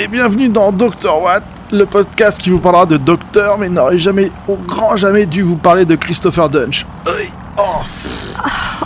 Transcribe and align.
et 0.00 0.08
bienvenue 0.08 0.48
dans 0.48 0.72
Dr. 0.72 1.20
Watt, 1.20 1.42
le 1.72 1.84
podcast 1.84 2.40
qui 2.40 2.48
vous 2.48 2.58
parlera 2.58 2.86
de 2.86 2.96
docteur 2.96 3.58
mais 3.58 3.68
n'aurait 3.68 3.98
jamais, 3.98 4.32
au 4.48 4.56
grand 4.56 4.96
jamais 4.96 5.26
dû 5.26 5.42
vous 5.42 5.58
parler 5.58 5.84
de 5.84 5.94
Christopher 5.94 6.48
Dunch. 6.48 6.86
Aïe, 7.06 7.30
oh, 7.58 7.62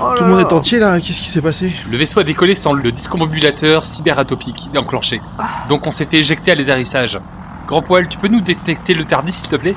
Oh 0.00 0.14
tout 0.16 0.24
le 0.24 0.30
monde 0.30 0.40
est 0.40 0.52
entier 0.52 0.80
là, 0.80 0.98
qu'est-ce 0.98 1.20
qui 1.20 1.28
s'est 1.28 1.40
passé? 1.40 1.72
Le 1.88 1.96
vaisseau 1.96 2.18
a 2.18 2.24
décollé 2.24 2.56
sans 2.56 2.72
le 2.72 2.90
discombobulateur 2.90 3.84
cyberatopique 3.84 4.70
enclenché. 4.76 5.20
Donc 5.68 5.86
on 5.86 5.92
s'est 5.92 6.04
fait 6.04 6.16
éjecter 6.16 6.50
à 6.50 6.56
l'atterrissage. 6.56 7.20
Grand 7.68 7.80
poil, 7.80 8.08
tu 8.08 8.18
peux 8.18 8.26
nous 8.26 8.40
détecter 8.40 8.92
le 8.92 9.04
TARDIS 9.04 9.30
s'il 9.30 9.48
te 9.48 9.56
plaît? 9.56 9.76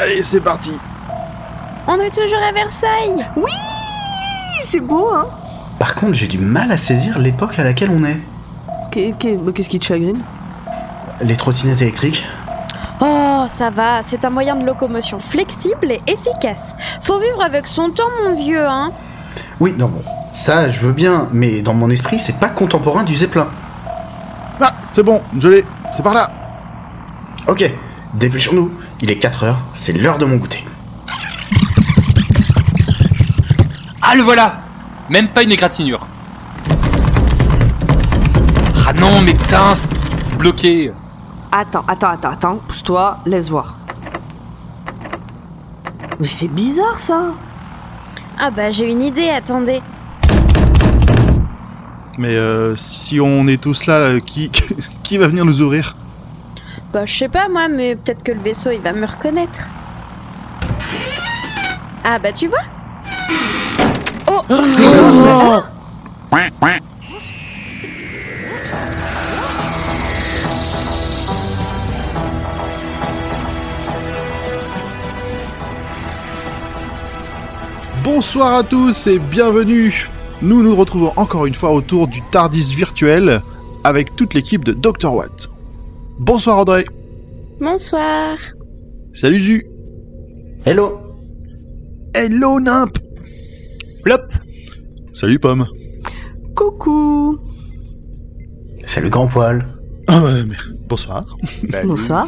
Allez, 0.00 0.22
c'est 0.22 0.40
parti. 0.40 0.72
On 1.86 2.00
est 2.00 2.10
toujours 2.10 2.42
à 2.48 2.52
Versailles 2.52 3.26
Oui, 3.36 3.52
c'est 4.64 4.80
beau, 4.80 5.10
hein 5.14 5.26
Par 5.78 5.94
contre, 5.94 6.14
j'ai 6.14 6.28
du 6.28 6.38
mal 6.38 6.72
à 6.72 6.78
saisir 6.78 7.18
l'époque 7.18 7.58
à 7.58 7.64
laquelle 7.64 7.90
on 7.90 8.04
est. 8.04 8.20
Bah, 9.44 9.52
Qu'est-ce 9.54 9.68
qui 9.68 9.78
te 9.78 9.84
chagrine? 9.84 10.22
Les 11.20 11.36
trottinettes 11.36 11.82
électriques 11.82 12.24
Oh, 13.00 13.44
ça 13.48 13.70
va, 13.70 14.02
c'est 14.02 14.24
un 14.24 14.30
moyen 14.30 14.56
de 14.56 14.64
locomotion 14.64 15.18
flexible 15.18 15.92
et 15.92 16.02
efficace. 16.06 16.76
Faut 17.02 17.20
vivre 17.20 17.42
avec 17.42 17.66
son 17.66 17.90
temps, 17.90 18.08
mon 18.24 18.34
vieux, 18.34 18.66
hein 18.66 18.90
Oui, 19.60 19.74
non 19.76 19.86
bon. 19.86 20.02
Ça, 20.32 20.68
je 20.68 20.80
veux 20.80 20.92
bien, 20.92 21.28
mais 21.32 21.62
dans 21.62 21.74
mon 21.74 21.90
esprit, 21.90 22.18
c'est 22.18 22.38
pas 22.38 22.48
contemporain 22.48 23.04
du 23.04 23.14
Zeppelin. 23.14 23.48
Ah, 24.60 24.74
c'est 24.84 25.02
bon, 25.02 25.20
je 25.38 25.48
l'ai, 25.48 25.64
c'est 25.92 26.02
par 26.02 26.14
là. 26.14 26.30
Ok, 27.46 27.70
dépêchons-nous. 28.14 28.72
Il 29.00 29.10
est 29.10 29.18
4 29.18 29.44
heures, 29.44 29.58
c'est 29.74 29.92
l'heure 29.92 30.18
de 30.18 30.24
mon 30.24 30.36
goûter. 30.36 30.64
Ah 34.02 34.14
le 34.16 34.22
voilà 34.22 34.60
Même 35.08 35.28
pas 35.28 35.42
une 35.42 35.52
égratignure. 35.52 36.06
Ah 38.86 38.92
non 38.94 39.20
mais 39.20 39.34
putain, 39.34 39.74
c'est 39.74 40.36
bloqué. 40.36 40.92
Attends, 41.50 41.84
attends, 41.88 42.08
attends, 42.08 42.30
attends, 42.30 42.56
pousse-toi, 42.56 43.18
laisse 43.24 43.48
voir. 43.48 43.76
Mais 46.20 46.26
c'est 46.26 46.48
bizarre 46.48 46.98
ça. 46.98 47.34
Ah 48.38 48.50
bah 48.50 48.70
j'ai 48.70 48.90
une 48.90 49.02
idée, 49.02 49.30
attendez. 49.30 49.80
Mais 52.18 52.34
euh, 52.34 52.76
si 52.76 53.20
on 53.20 53.46
est 53.46 53.60
tous 53.60 53.86
là, 53.86 54.20
qui, 54.20 54.50
qui 55.02 55.16
va 55.16 55.26
venir 55.28 55.44
nous 55.44 55.62
ouvrir? 55.62 55.96
Bah 56.92 57.06
je 57.06 57.16
sais 57.16 57.28
pas 57.28 57.48
moi, 57.48 57.68
mais 57.68 57.96
peut-être 57.96 58.22
que 58.22 58.32
le 58.32 58.40
vaisseau 58.40 58.70
il 58.70 58.80
va 58.80 58.92
me 58.92 59.06
reconnaître. 59.06 59.68
Ah 62.04 62.18
bah 62.18 62.32
tu 62.32 62.48
vois? 62.48 62.58
Oh 64.30 64.42
Bonsoir 78.10 78.54
à 78.54 78.62
tous 78.62 79.06
et 79.06 79.18
bienvenue. 79.18 80.08
Nous 80.40 80.62
nous 80.62 80.74
retrouvons 80.74 81.12
encore 81.16 81.44
une 81.44 81.52
fois 81.54 81.72
autour 81.72 82.08
du 82.08 82.22
Tardis 82.32 82.74
virtuel 82.74 83.42
avec 83.84 84.16
toute 84.16 84.32
l'équipe 84.32 84.64
de 84.64 84.72
Dr. 84.72 85.12
Watt. 85.12 85.50
Bonsoir 86.18 86.56
André. 86.56 86.86
Bonsoir 87.60 88.38
Salut 89.12 89.40
Zu. 89.40 89.62
Hello 90.64 90.98
Hello 92.14 92.58
Nimp. 92.58 92.96
Plop 94.02 94.32
Salut 95.12 95.38
Pomme. 95.38 95.66
Coucou 96.56 97.38
C'est 98.86 99.02
le 99.02 99.10
grand 99.10 99.26
poil. 99.26 99.68
Ah 100.06 100.22
ouais, 100.22 100.44
bonsoir. 100.88 101.26
Bonsoir. 101.84 102.26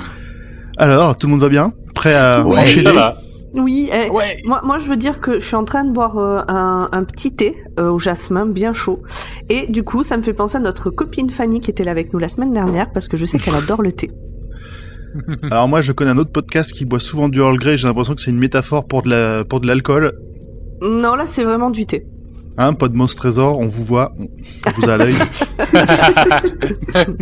Alors, 0.77 1.17
tout 1.17 1.27
le 1.27 1.31
monde 1.33 1.41
va 1.41 1.49
bien? 1.49 1.73
Prêt 1.95 2.15
à 2.15 2.47
Ouais, 2.47 2.59
enchaîner? 2.59 2.83
Ça 2.85 2.93
va. 2.93 3.17
Oui, 3.55 3.91
eh, 3.93 4.09
Ouais. 4.11 4.39
moi, 4.45 4.61
moi 4.65 4.79
je 4.79 4.89
veux 4.89 4.97
dire 4.97 5.21
que 5.21 5.41
je 5.41 5.45
suis 5.45 5.57
en 5.57 5.65
train 5.65 5.85
de 5.85 5.91
boire 5.91 6.19
euh, 6.19 6.41
un, 6.49 6.89
un 6.93 7.05
petit 7.05 7.35
thé 7.35 7.57
euh, 7.79 7.91
au 7.91 7.99
jasmin 7.99 8.47
bien 8.47 8.73
chaud. 8.73 9.03
Et 9.49 9.67
du 9.67 9.83
coup, 9.83 10.03
ça 10.03 10.17
me 10.17 10.23
fait 10.23 10.35
penser 10.35 10.57
à 10.57 10.61
notre 10.61 10.91
copine 10.91 11.31
Fanny 11.31 11.61
qui 11.61 11.71
était 11.71 11.85
là 11.85 11.91
avec 11.91 12.13
nous 12.13 12.19
la 12.19 12.29
semaine 12.29 12.53
dernière 12.53 12.93
parce 12.93 13.09
que 13.09 13.17
je 13.17 13.25
sais 13.25 13.39
qu'elle 13.39 13.57
adore 13.57 13.83
le 13.83 13.93
thé. 13.93 14.11
Alors 15.51 15.67
moi, 15.69 15.81
je 15.81 15.93
connais 15.93 16.13
un 16.13 16.19
autre 16.19 16.31
podcast 16.33 16.73
qui 16.73 16.85
boit 16.85 17.01
souvent 17.01 17.29
du 17.29 17.41
Earl 17.41 17.59
Grey. 17.59 17.77
J'ai 17.77 17.89
l'impression 17.89 18.15
que 18.15 18.21
c'est 18.21 18.31
une 18.31 18.39
métaphore 18.39 18.87
pour 18.87 19.03
de 19.03 19.11
la 19.11 19.45
l'alcool. 19.65 20.13
Non, 20.83 21.15
là 21.17 21.27
c'est 21.27 21.45
vraiment 21.45 21.71
du 21.71 21.85
thé. 21.87 22.07
Hein, 22.57 22.75
pas 22.75 22.89
de 22.89 22.97
monstre 22.97 23.23
trésor. 23.23 23.59
On 23.59 23.67
vous 23.67 23.85
voit, 23.85 24.13
on 24.19 24.71
vous 24.81 24.89
a 24.89 24.95
à 24.95 24.97
l'œil. 24.97 25.15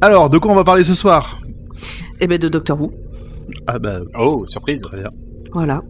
Alors, 0.00 0.30
de 0.30 0.38
quoi 0.38 0.50
on 0.52 0.54
va 0.56 0.64
parler 0.64 0.84
ce 0.84 0.94
soir? 0.94 1.38
Et 2.20 2.26
ben 2.26 2.38
de 2.38 2.48
Doctor 2.48 2.80
Who. 2.80 2.92
Ah 3.66 3.78
bah 3.78 4.00
Oh, 4.18 4.44
surprise. 4.46 4.80
très 4.82 4.98
bien. 5.00 5.10
Voilà. 5.52 5.82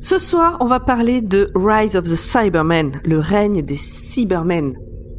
Ce 0.00 0.18
soir, 0.18 0.58
on 0.60 0.66
va 0.66 0.78
parler 0.80 1.20
de 1.20 1.50
Rise 1.54 1.96
of 1.96 2.04
the 2.04 2.14
Cybermen, 2.14 3.00
le 3.04 3.18
règne 3.18 3.62
des 3.62 3.74
Cybermen. 3.76 4.74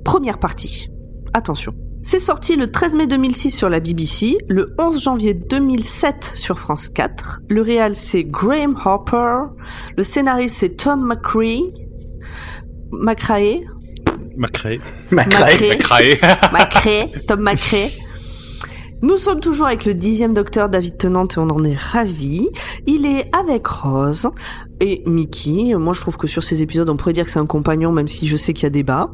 Première 0.05 0.39
partie. 0.39 0.87
Attention. 1.33 1.73
C'est 2.01 2.19
sorti 2.19 2.55
le 2.55 2.71
13 2.71 2.95
mai 2.95 3.07
2006 3.07 3.51
sur 3.51 3.69
la 3.69 3.81
BBC, 3.81 4.37
le 4.47 4.73
11 4.79 5.03
janvier 5.03 5.33
2007 5.33 6.31
sur 6.33 6.57
France 6.57 6.87
4. 6.87 7.41
Le 7.49 7.61
réal 7.61 7.93
c'est 7.93 8.23
Graham 8.23 8.77
Harper, 8.83 9.51
le 9.97 10.03
scénariste 10.03 10.55
c'est 10.55 10.77
Tom 10.77 11.05
McCrae, 11.05 11.71
McCrae, 12.91 13.61
Macré. 14.37 14.79
Macrae. 15.11 15.77
Craé. 15.77 16.19
McCrae, 16.53 17.09
Tom 17.27 17.41
McCrae. 17.41 17.89
Nous 19.01 19.15
sommes 19.15 19.39
toujours 19.39 19.67
avec 19.67 19.85
le 19.85 19.93
dixième 19.93 20.33
docteur 20.33 20.67
David 20.67 20.97
Tennant 20.97 21.25
et 21.25 21.37
on 21.37 21.47
en 21.47 21.63
est 21.63 21.77
ravis. 21.77 22.49
Il 22.85 23.05
est 23.05 23.33
avec 23.33 23.65
Rose 23.65 24.29
et 24.81 25.03
Mickey. 25.05 25.73
Moi, 25.75 25.93
je 25.93 26.01
trouve 26.01 26.17
que 26.17 26.27
sur 26.27 26.43
ces 26.43 26.61
épisodes, 26.61 26.89
on 26.89 26.97
pourrait 26.97 27.13
dire 27.13 27.23
que 27.23 27.31
c'est 27.31 27.39
un 27.39 27.45
compagnon, 27.45 27.93
même 27.93 28.09
si 28.09 28.27
je 28.27 28.35
sais 28.35 28.51
qu'il 28.51 28.63
y 28.63 28.67
a 28.67 28.71
débat. 28.71 29.09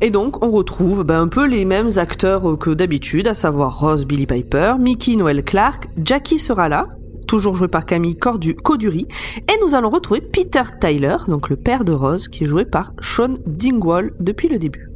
Et 0.00 0.10
donc, 0.10 0.44
on 0.44 0.50
retrouve 0.50 1.04
ben, 1.04 1.20
un 1.20 1.28
peu 1.28 1.46
les 1.46 1.64
mêmes 1.64 1.90
acteurs 1.96 2.50
euh, 2.50 2.56
que 2.56 2.70
d'habitude, 2.70 3.28
à 3.28 3.34
savoir 3.34 3.78
Rose, 3.78 4.04
Billy 4.04 4.26
Piper, 4.26 4.74
Mickey, 4.80 5.14
Noel 5.14 5.44
Clark, 5.44 5.86
Jackie 6.04 6.40
sera 6.40 6.68
là, 6.68 6.88
toujours 7.28 7.54
joué 7.54 7.68
par 7.68 7.86
Camille 7.86 8.16
Cordu 8.16 8.56
Coduri, 8.56 9.06
et 9.48 9.64
nous 9.64 9.76
allons 9.76 9.90
retrouver 9.90 10.22
Peter 10.22 10.62
Tyler, 10.80 11.18
donc 11.28 11.50
le 11.50 11.56
père 11.56 11.84
de 11.84 11.92
Rose, 11.92 12.26
qui 12.26 12.44
est 12.44 12.48
joué 12.48 12.64
par 12.64 12.92
Sean 13.00 13.36
Dingwall 13.46 14.12
depuis 14.18 14.48
le 14.48 14.58
début. 14.58 14.88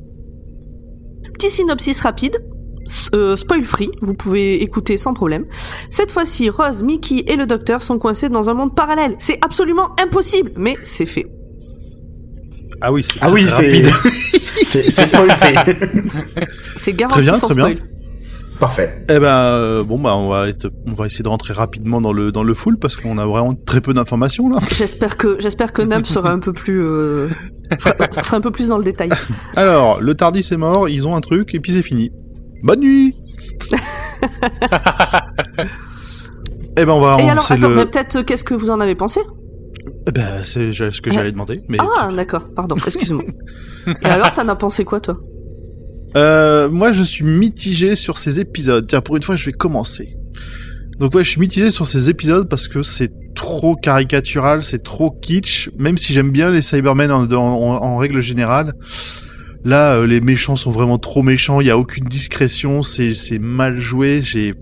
Petit 1.34 1.50
synopsis 1.50 2.00
rapide. 2.00 2.36
Euh, 3.14 3.36
spoil 3.36 3.64
free, 3.64 3.90
vous 4.02 4.14
pouvez 4.14 4.62
écouter 4.62 4.96
sans 4.96 5.14
problème. 5.14 5.44
Cette 5.90 6.12
fois-ci, 6.12 6.50
Rose, 6.50 6.82
Mickey 6.82 7.24
et 7.26 7.36
le 7.36 7.46
docteur 7.46 7.82
sont 7.82 7.98
coincés 7.98 8.28
dans 8.28 8.48
un 8.50 8.54
monde 8.54 8.74
parallèle. 8.74 9.14
C'est 9.18 9.38
absolument 9.44 9.90
impossible, 10.02 10.52
mais 10.56 10.76
c'est 10.84 11.06
fait. 11.06 11.26
Ah 12.80 12.92
oui, 12.92 13.02
c'est 13.04 13.18
Ah 13.22 13.30
oui, 13.30 13.44
c'est... 13.48 13.66
rapide. 13.66 13.86
c'est 14.64 14.90
c'est 14.90 15.06
spoil 15.06 15.30
fait. 15.30 15.54
C'est 16.76 16.92
garanti 16.92 17.14
Très 17.22 17.22
bien, 17.22 17.34
sans 17.34 17.48
très 17.48 17.56
bien. 17.56 17.74
Parfait. 18.60 19.04
Eh 19.08 19.18
ben 19.20 19.26
euh, 19.28 19.84
bon 19.84 20.00
bah 20.00 20.16
on 20.16 20.28
va 20.28 20.48
être- 20.48 20.70
on 20.86 20.92
va 20.92 21.06
essayer 21.06 21.22
de 21.22 21.28
rentrer 21.28 21.54
rapidement 21.54 22.00
dans 22.00 22.12
le 22.12 22.32
dans 22.32 22.42
le 22.42 22.54
full 22.54 22.76
parce 22.76 22.96
qu'on 22.96 23.16
a 23.18 23.24
vraiment 23.24 23.54
très 23.54 23.80
peu 23.80 23.94
d'informations 23.94 24.48
là. 24.48 24.58
J'espère 24.76 25.16
que 25.16 25.36
j'espère 25.38 25.72
que 25.72 25.80
Nab 25.82 26.04
sera 26.04 26.32
un 26.32 26.40
peu 26.40 26.50
plus 26.52 26.82
euh, 26.82 27.28
sera 28.20 28.36
un 28.36 28.40
peu 28.40 28.50
plus 28.50 28.68
dans 28.68 28.78
le 28.78 28.82
détail. 28.82 29.10
Alors, 29.54 30.00
le 30.00 30.12
Tardis 30.14 30.46
est 30.50 30.56
mort, 30.56 30.88
ils 30.88 31.06
ont 31.06 31.14
un 31.14 31.20
truc 31.20 31.54
et 31.54 31.60
puis 31.60 31.70
c'est 31.72 31.82
fini. 31.82 32.10
Bonne 32.62 32.80
nuit. 32.80 33.14
eh 36.76 36.84
ben 36.84 36.92
on 36.92 37.00
va 37.00 37.16
Et 37.20 37.28
alors 37.28 37.50
attends, 37.50 37.68
le 37.68 37.84
peut-être 37.84 38.16
euh, 38.16 38.22
qu'est-ce 38.22 38.44
que 38.44 38.54
vous 38.54 38.70
en 38.70 38.80
avez 38.80 38.94
pensé? 38.94 39.20
Eh 40.06 40.12
ben 40.12 40.42
c'est 40.44 40.72
ce 40.72 41.00
que 41.00 41.10
j'allais 41.12 41.32
demander 41.32 41.60
mais 41.68 41.78
Ah 41.80 42.10
d'accord, 42.14 42.48
pardon, 42.54 42.76
excuse-moi. 42.76 43.22
Et 44.02 44.06
alors 44.06 44.32
t'en 44.32 44.48
as 44.48 44.56
pensé 44.56 44.84
quoi 44.84 45.00
toi? 45.00 45.18
Euh, 46.16 46.70
moi, 46.70 46.92
je 46.92 47.02
suis 47.02 47.24
mitigé 47.24 47.94
sur 47.94 48.16
ces 48.16 48.40
épisodes. 48.40 48.86
Tiens, 48.86 49.02
pour 49.02 49.16
une 49.16 49.22
fois, 49.22 49.36
je 49.36 49.44
vais 49.44 49.52
commencer. 49.52 50.16
Donc 50.98 51.14
ouais, 51.14 51.22
je 51.22 51.28
suis 51.28 51.40
mitigé 51.40 51.70
sur 51.70 51.86
ces 51.86 52.08
épisodes 52.08 52.48
parce 52.48 52.66
que 52.66 52.82
c'est 52.82 53.12
trop 53.34 53.76
caricatural, 53.76 54.62
c'est 54.64 54.82
trop 54.82 55.10
kitsch. 55.10 55.68
Même 55.78 55.98
si 55.98 56.12
j'aime 56.14 56.30
bien 56.30 56.50
les 56.50 56.62
Cybermen 56.62 57.10
en, 57.12 57.24
en- 57.30 57.36
en 57.36 57.96
règle 57.98 58.20
générale, 58.22 58.72
là, 59.64 59.94
euh, 59.94 60.06
les 60.06 60.20
méchants 60.20 60.56
sont 60.56 60.70
vraiment 60.70 60.98
trop 60.98 61.22
méchants. 61.22 61.60
Il 61.60 61.66
y 61.66 61.70
a 61.70 61.78
aucune 61.78 62.04
discrétion, 62.04 62.82
c'est 62.82 63.14
c'est 63.14 63.38
mal 63.38 63.78
joué. 63.78 64.20
J'ai 64.22 64.52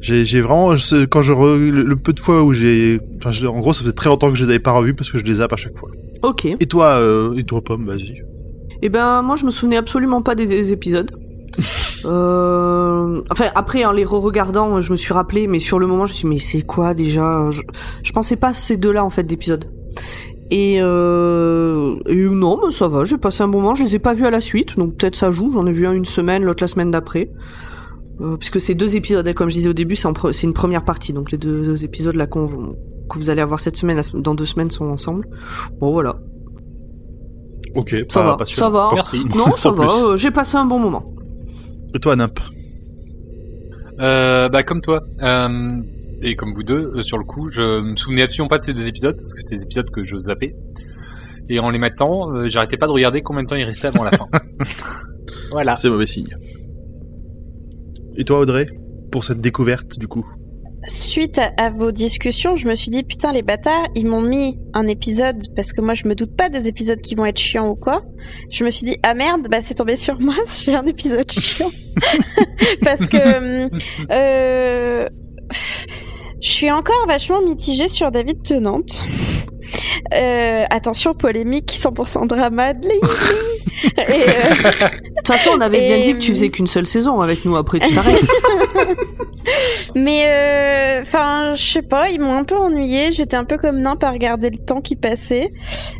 j'ai 0.00 0.40
vraiment 0.40 0.70
quand 1.10 1.22
je 1.22 1.32
re- 1.32 1.56
le, 1.58 1.82
le 1.84 1.96
peu 1.96 2.12
de 2.12 2.18
fois 2.20 2.42
où 2.42 2.52
j'ai, 2.52 2.98
enfin, 3.24 3.30
en 3.46 3.60
gros, 3.60 3.72
ça 3.72 3.82
faisait 3.82 3.92
très 3.92 4.08
longtemps 4.10 4.30
que 4.32 4.36
je 4.36 4.42
les 4.44 4.50
avais 4.50 4.58
pas 4.58 4.72
revus 4.72 4.94
parce 4.94 5.10
que 5.12 5.18
je 5.18 5.24
les 5.24 5.34
zappe 5.34 5.52
à 5.52 5.56
chaque 5.56 5.76
fois. 5.76 5.90
Ok. 6.22 6.44
Et 6.44 6.66
toi, 6.66 6.86
euh, 6.98 7.34
et 7.36 7.44
toi, 7.44 7.62
Pomme, 7.62 7.86
vas-y. 7.86 8.20
Eh 8.84 8.88
ben 8.88 9.22
moi 9.22 9.36
je 9.36 9.44
me 9.44 9.50
souvenais 9.50 9.76
absolument 9.76 10.22
pas 10.22 10.34
des, 10.34 10.46
des 10.46 10.72
épisodes. 10.72 11.12
Euh... 12.04 13.22
Enfin 13.30 13.44
après 13.54 13.84
en 13.84 13.92
les 13.92 14.02
re-regardant 14.04 14.80
je 14.80 14.90
me 14.90 14.96
suis 14.96 15.14
rappelé 15.14 15.46
mais 15.46 15.60
sur 15.60 15.78
le 15.78 15.86
moment 15.86 16.04
je 16.04 16.10
me 16.10 16.16
suis 16.16 16.22
dit 16.24 16.34
mais 16.34 16.38
c'est 16.40 16.62
quoi 16.62 16.94
déjà? 16.94 17.48
Je... 17.52 17.62
je 18.02 18.10
pensais 18.10 18.34
pas 18.34 18.48
à 18.48 18.54
ces 18.54 18.76
deux-là 18.76 19.04
en 19.04 19.10
fait 19.10 19.22
d'épisodes. 19.22 19.70
Et, 20.54 20.76
euh, 20.82 21.96
et 22.06 22.14
non, 22.26 22.60
mais 22.62 22.70
ça 22.72 22.86
va, 22.86 23.04
j'ai 23.06 23.16
passé 23.16 23.42
un 23.42 23.48
bon 23.48 23.62
moment. 23.62 23.74
Je 23.74 23.84
les 23.84 23.96
ai 23.96 23.98
pas 23.98 24.12
vus 24.12 24.26
à 24.26 24.30
la 24.30 24.42
suite, 24.42 24.76
donc 24.76 24.96
peut-être 24.96 25.16
ça 25.16 25.30
joue. 25.30 25.50
J'en 25.54 25.64
ai 25.66 25.72
vu 25.72 25.86
un 25.86 25.92
une 25.92 26.04
semaine, 26.04 26.42
l'autre 26.44 26.62
la 26.62 26.68
semaine 26.68 26.90
d'après. 26.90 27.30
Euh, 28.20 28.36
puisque 28.36 28.60
c'est 28.60 28.74
deux 28.74 28.94
épisodes, 28.94 29.32
comme 29.32 29.48
je 29.48 29.54
disais 29.54 29.70
au 29.70 29.72
début, 29.72 29.96
c'est 29.96 30.42
une 30.42 30.52
première 30.52 30.84
partie. 30.84 31.14
Donc 31.14 31.32
les 31.32 31.38
deux, 31.38 31.64
deux 31.64 31.84
épisodes 31.84 32.14
là 32.16 32.26
qu'on 32.26 32.46
que 33.08 33.18
vous 33.18 33.30
allez 33.30 33.40
avoir 33.40 33.60
cette 33.60 33.76
semaine, 33.78 34.00
dans 34.14 34.34
deux 34.34 34.44
semaines, 34.44 34.70
sont 34.70 34.84
ensemble. 34.84 35.26
Bon 35.80 35.90
voilà, 35.92 36.16
Ok, 37.74 37.96
ça 38.10 38.20
pas 38.20 38.26
va, 38.26 38.36
passionnant. 38.36 38.66
ça 38.70 38.70
va. 38.70 38.90
Merci. 38.94 39.22
Non, 39.34 39.56
ça 39.56 39.70
va. 39.70 39.84
euh, 39.84 40.16
j'ai 40.18 40.30
passé 40.30 40.56
un 40.58 40.66
bon 40.66 40.78
moment. 40.78 41.14
Et 41.94 41.98
toi, 41.98 42.14
Nimp 42.14 42.38
Euh, 44.00 44.48
bah 44.50 44.62
comme 44.62 44.80
toi 44.82 45.00
euh, 45.22 45.76
et 46.22 46.36
comme 46.36 46.52
vous 46.52 46.62
deux, 46.62 46.92
euh, 46.94 47.02
sur 47.02 47.18
le 47.18 47.24
coup, 47.24 47.48
je 47.50 47.80
me 47.80 47.96
souvenais 47.96 48.22
absolument 48.22 48.48
pas 48.48 48.58
de 48.58 48.62
ces 48.62 48.72
deux 48.72 48.86
épisodes 48.86 49.16
parce 49.16 49.34
que 49.34 49.40
c'est 49.44 49.56
des 49.56 49.62
épisodes 49.62 49.90
que 49.90 50.02
je 50.02 50.16
zappais. 50.16 50.54
Et 51.48 51.58
en 51.58 51.70
les 51.70 51.78
mettant, 51.78 52.30
euh, 52.30 52.48
j'arrêtais 52.48 52.76
pas 52.76 52.86
de 52.86 52.92
regarder 52.92 53.22
combien 53.22 53.42
de 53.42 53.48
temps 53.48 53.56
il 53.56 53.64
restait 53.64 53.88
avant 53.88 54.04
la 54.04 54.12
fin. 54.12 54.28
voilà. 55.50 55.76
C'est 55.76 55.90
mauvais 55.90 56.06
signe. 56.06 56.32
Et 58.16 58.24
toi, 58.24 58.38
Audrey 58.38 58.66
Pour 59.10 59.24
cette 59.24 59.40
découverte, 59.40 59.98
du 59.98 60.06
coup? 60.06 60.24
Suite 60.86 61.38
à, 61.38 61.52
à 61.58 61.70
vos 61.70 61.92
discussions, 61.92 62.56
je 62.56 62.66
me 62.66 62.74
suis 62.74 62.90
dit 62.90 63.04
putain 63.04 63.32
les 63.32 63.42
bâtards, 63.42 63.86
ils 63.94 64.06
m'ont 64.06 64.20
mis 64.20 64.60
un 64.74 64.88
épisode 64.88 65.36
parce 65.54 65.72
que 65.72 65.80
moi 65.80 65.94
je 65.94 66.08
me 66.08 66.16
doute 66.16 66.34
pas 66.36 66.48
des 66.48 66.66
épisodes 66.66 67.00
qui 67.00 67.14
vont 67.14 67.24
être 67.24 67.38
chiants 67.38 67.68
ou 67.68 67.76
quoi. 67.76 68.02
Je 68.50 68.64
me 68.64 68.70
suis 68.70 68.84
dit 68.84 68.96
ah 69.04 69.14
merde, 69.14 69.46
bah 69.48 69.62
c'est 69.62 69.74
tombé 69.74 69.96
sur 69.96 70.18
moi, 70.20 70.34
j'ai 70.64 70.74
un 70.74 70.84
épisode 70.84 71.30
chiant 71.30 71.70
parce 72.82 73.06
que 73.06 73.68
euh, 74.10 75.08
je 76.42 76.50
suis 76.50 76.70
encore 76.70 77.06
vachement 77.06 77.40
mitigée 77.40 77.88
sur 77.88 78.10
David 78.10 78.42
Tennante. 78.42 79.04
Euh, 80.14 80.64
attention 80.70 81.14
polémique, 81.14 81.72
100% 81.72 82.26
drama, 82.26 82.68
euh, 82.72 82.74
De 82.74 84.04
toute 85.16 85.26
façon, 85.26 85.52
on 85.54 85.60
avait 85.60 85.86
bien 85.86 86.00
dit 86.00 86.14
que 86.14 86.18
tu 86.18 86.32
faisais 86.32 86.50
qu'une 86.50 86.66
seule 86.66 86.86
saison 86.86 87.20
avec 87.20 87.44
nous. 87.44 87.56
Après, 87.56 87.78
tu 87.78 87.94
t'arrêtes. 87.94 88.26
Mais 89.94 90.26
euh, 90.26 91.02
enfin, 91.02 91.54
je 91.54 91.62
sais 91.62 91.82
pas, 91.82 92.10
ils 92.10 92.20
m'ont 92.20 92.34
un 92.34 92.44
peu 92.44 92.56
ennuyé. 92.56 93.12
J'étais 93.12 93.36
un 93.36 93.44
peu 93.44 93.56
comme 93.56 93.80
Nimp 93.80 94.02
à 94.04 94.10
regarder 94.10 94.50
le 94.50 94.58
temps 94.58 94.80
qui 94.80 94.96
passait. 94.96 95.50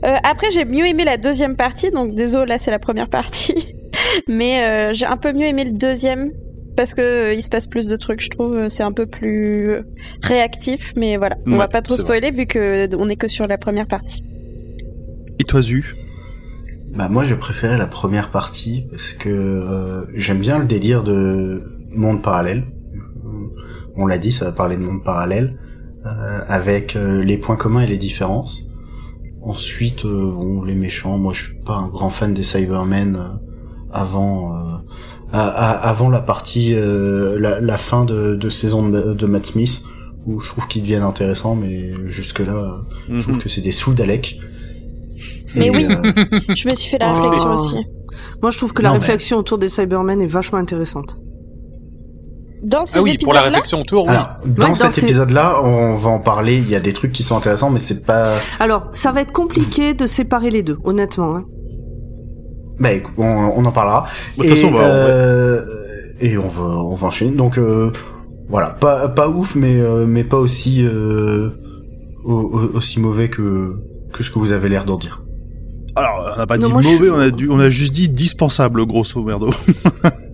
Euh, 0.05 0.17
après, 0.25 0.50
j'ai 0.50 0.65
mieux 0.65 0.87
aimé 0.87 1.05
la 1.05 1.17
deuxième 1.17 1.56
partie, 1.56 1.91
donc 1.91 2.15
désolé, 2.15 2.47
là 2.47 2.59
c'est 2.59 2.71
la 2.71 2.79
première 2.79 3.09
partie. 3.09 3.75
Mais 4.29 4.62
euh, 4.62 4.93
j'ai 4.93 5.06
un 5.06 5.17
peu 5.17 5.33
mieux 5.33 5.47
aimé 5.47 5.65
le 5.65 5.73
deuxième 5.73 6.33
parce 6.76 6.94
que 6.94 7.00
euh, 7.02 7.34
il 7.34 7.42
se 7.42 7.48
passe 7.48 7.66
plus 7.66 7.88
de 7.88 7.96
trucs, 7.96 8.20
je 8.20 8.30
trouve. 8.30 8.54
euh, 8.56 8.69
C'est 8.69 8.82
un 8.82 8.92
peu 8.92 9.06
plus 9.06 9.70
euh, 9.70 9.82
réactif, 10.22 10.92
mais 10.96 11.16
voilà, 11.16 11.36
on 11.50 11.52
Ouais, 11.52 11.58
va 11.58 11.69
pas 11.69 11.82
trop 11.82 11.96
spoiler 11.96 12.30
vu 12.30 12.46
que 12.46 12.88
on 12.96 13.08
est 13.08 13.16
que 13.16 13.28
sur 13.28 13.46
la 13.46 13.58
première 13.58 13.86
partie. 13.86 14.22
Et 15.38 15.44
toi, 15.44 15.60
Zu? 15.62 15.96
Bah 16.96 17.08
moi 17.08 17.24
je 17.24 17.34
préférais 17.34 17.78
la 17.78 17.86
première 17.86 18.30
partie 18.30 18.84
parce 18.90 19.14
que 19.14 19.30
euh, 19.30 20.04
j'aime 20.14 20.40
bien 20.40 20.58
le 20.58 20.66
délire 20.66 21.02
de 21.02 21.62
monde 21.90 22.22
parallèle. 22.22 22.64
On 23.96 24.06
l'a 24.06 24.19
dit, 24.19 24.32
ça 24.32 24.46
va 24.46 24.52
parler 24.52 24.76
de 24.76 24.82
monde 24.82 25.02
parallèle 25.04 25.56
euh, 26.06 26.40
avec 26.48 26.96
euh, 26.96 27.22
les 27.22 27.38
points 27.38 27.56
communs 27.56 27.80
et 27.80 27.86
les 27.86 27.96
différences. 27.98 28.62
Ensuite, 29.42 30.04
euh, 30.04 30.32
bon, 30.32 30.62
les 30.62 30.74
méchants, 30.74 31.16
moi 31.19 31.32
je 31.32 31.44
suis 31.44 31.60
pas 31.64 31.74
un 31.76 31.88
grand 31.88 32.10
fan 32.10 32.34
des 32.34 32.42
Cybermen 32.42 33.16
euh, 33.16 33.28
avant 33.90 34.54
euh, 34.54 34.71
à- 35.32 35.49
à- 35.49 35.88
avant 35.88 36.11
la 36.11 36.20
partie 36.20 36.75
euh, 36.75 37.38
la, 37.38 37.61
la 37.61 37.79
fin 37.79 38.05
de, 38.05 38.34
de 38.34 38.49
saison 38.49 38.88
de, 38.88 39.14
de 39.14 39.26
Matt 39.26 39.46
Smith 39.46 39.82
où 40.26 40.38
je 40.40 40.49
trouve 40.50 40.67
qu'ils 40.69 40.82
deviennent 40.82 41.02
intéressants 41.02 41.55
mais 41.55 41.93
jusque 42.06 42.38
là 42.40 42.76
je 43.11 43.20
trouve 43.23 43.38
que 43.38 43.49
c'est 43.49 43.61
des 43.62 43.73
sous 43.73 43.94
d'Alec. 43.94 44.38
Mais 45.56 45.67
Et, 45.67 45.70
oui. 45.70 45.87
euh, 45.90 46.12
Je 46.55 46.69
me 46.69 46.75
suis 46.75 46.90
fait 46.90 46.99
la 46.99 47.12
Oh. 47.14 47.20
réflexion 47.20 47.52
aussi. 47.52 47.76
Moi, 48.40 48.50
je 48.50 48.56
trouve 48.58 48.73
que 48.73 48.81
la 48.82 48.88
Non, 48.88 48.94
mais- 48.94 49.00
réflexion 49.00 49.37
autour 49.38 49.58
des 49.58 49.69
Cybermen 49.69 50.20
est 50.23 50.26
vachement 50.26 50.58
intéressante. 50.58 51.19
Dans 52.62 52.84
ces 52.84 52.99
Ah 52.99 53.02
oui, 53.02 53.19
pour 53.19 53.34
la 53.34 53.43
réflexion 53.43 53.81
autour, 53.81 54.05
oui. 54.05 54.11
Alors, 54.11 54.31
dans 54.46 54.69
Ouais, 54.69 54.75
cet 54.75 54.93
ces- 54.93 55.02
épisode-là, 55.02 55.61
on 55.64 55.96
va 55.96 56.11
en 56.11 56.20
parler. 56.20 56.56
Il 56.56 56.69
y 56.70 56.76
a 56.76 56.81
des 56.81 56.93
trucs 56.93 57.11
qui 57.12 57.23
sont 57.25 57.37
intéressants, 57.37 57.70
mais 57.70 57.81
c'est 57.81 58.05
pas. 58.06 58.34
Alors, 58.61 58.88
ça 58.93 59.11
va 59.12 59.20
être 59.23 59.32
compliqué 59.32 59.94
de 59.94 60.06
séparer 60.06 60.50
les 60.50 60.62
deux, 60.62 60.79
honnêtement. 60.84 61.37
hein. 61.37 61.44
Bah, 62.78 62.92
écoute, 62.92 63.14
on, 63.19 63.24
on 63.56 63.64
en 63.64 63.72
parlera. 63.72 64.06
De 64.36 64.42
toute 64.42 64.50
façon, 64.50 64.69
on 64.69 64.72
va- 64.72 64.84
euh, 64.84 65.64
et 66.20 66.36
on 66.38 66.48
va, 66.48 66.62
on 66.64 66.94
va 66.94 67.06
enchaîner. 67.08 67.36
Donc, 67.36 67.58
euh, 67.58 67.90
voilà, 68.48 68.70
pas, 68.70 69.08
pas 69.08 69.28
ouf, 69.28 69.54
mais, 69.54 69.78
euh, 69.80 70.06
mais 70.06 70.24
pas 70.24 70.38
aussi, 70.38 70.84
euh, 70.84 71.50
au- 72.24 72.32
au- 72.32 72.76
aussi 72.76 73.00
mauvais 73.00 73.28
que, 73.28 73.76
que 74.12 74.22
ce 74.22 74.30
que 74.30 74.38
vous 74.38 74.52
avez 74.52 74.69
l'air 74.69 74.84
d'en 74.84 74.98
dire. 74.98 75.22
Alors, 75.94 76.32
on 76.34 76.38
n'a 76.38 76.46
pas 76.46 76.56
Non, 76.56 76.69
dit 76.80 76.88
je 76.88 76.92
mauvais, 76.92 77.10
on 77.10 77.19
a, 77.19 77.30
dû- 77.30 77.50
on 77.50 77.58
a 77.60 77.69
juste 77.69 77.92
dit 77.92 78.08
dispensable, 78.08 78.84
grosso 78.86 79.22
merdo. 79.22 79.50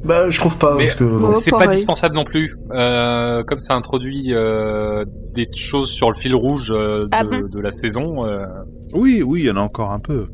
Bah, 0.04 0.30
je 0.30 0.38
trouve 0.38 0.56
pas, 0.56 0.76
Mais- 0.76 0.84
parce 0.84 0.96
que 0.96 1.04
Ouais. 1.04 1.34
c'est 1.42 1.50
pas 1.50 1.66
dispensable 1.66 2.14
non 2.14 2.22
plus. 2.24 2.56
Euh, 2.70 3.42
comme 3.42 3.58
ça 3.58 3.74
introduit 3.74 4.28
euh, 4.32 5.04
des 5.34 5.46
choses 5.54 5.90
sur 5.90 6.08
le 6.08 6.14
fil 6.16 6.34
rouge 6.36 6.72
euh, 6.74 7.02
de, 7.02 7.08
Ah 7.10 7.24
bon 7.24 7.42
de 7.50 7.60
la 7.60 7.72
saison. 7.72 8.24
euh, 8.24 8.46
Oui, 8.94 9.22
oui, 9.26 9.40
il 9.40 9.46
y 9.46 9.50
en 9.50 9.56
a 9.56 9.60
encore 9.60 9.90
un 9.90 9.98
peu. 9.98 10.28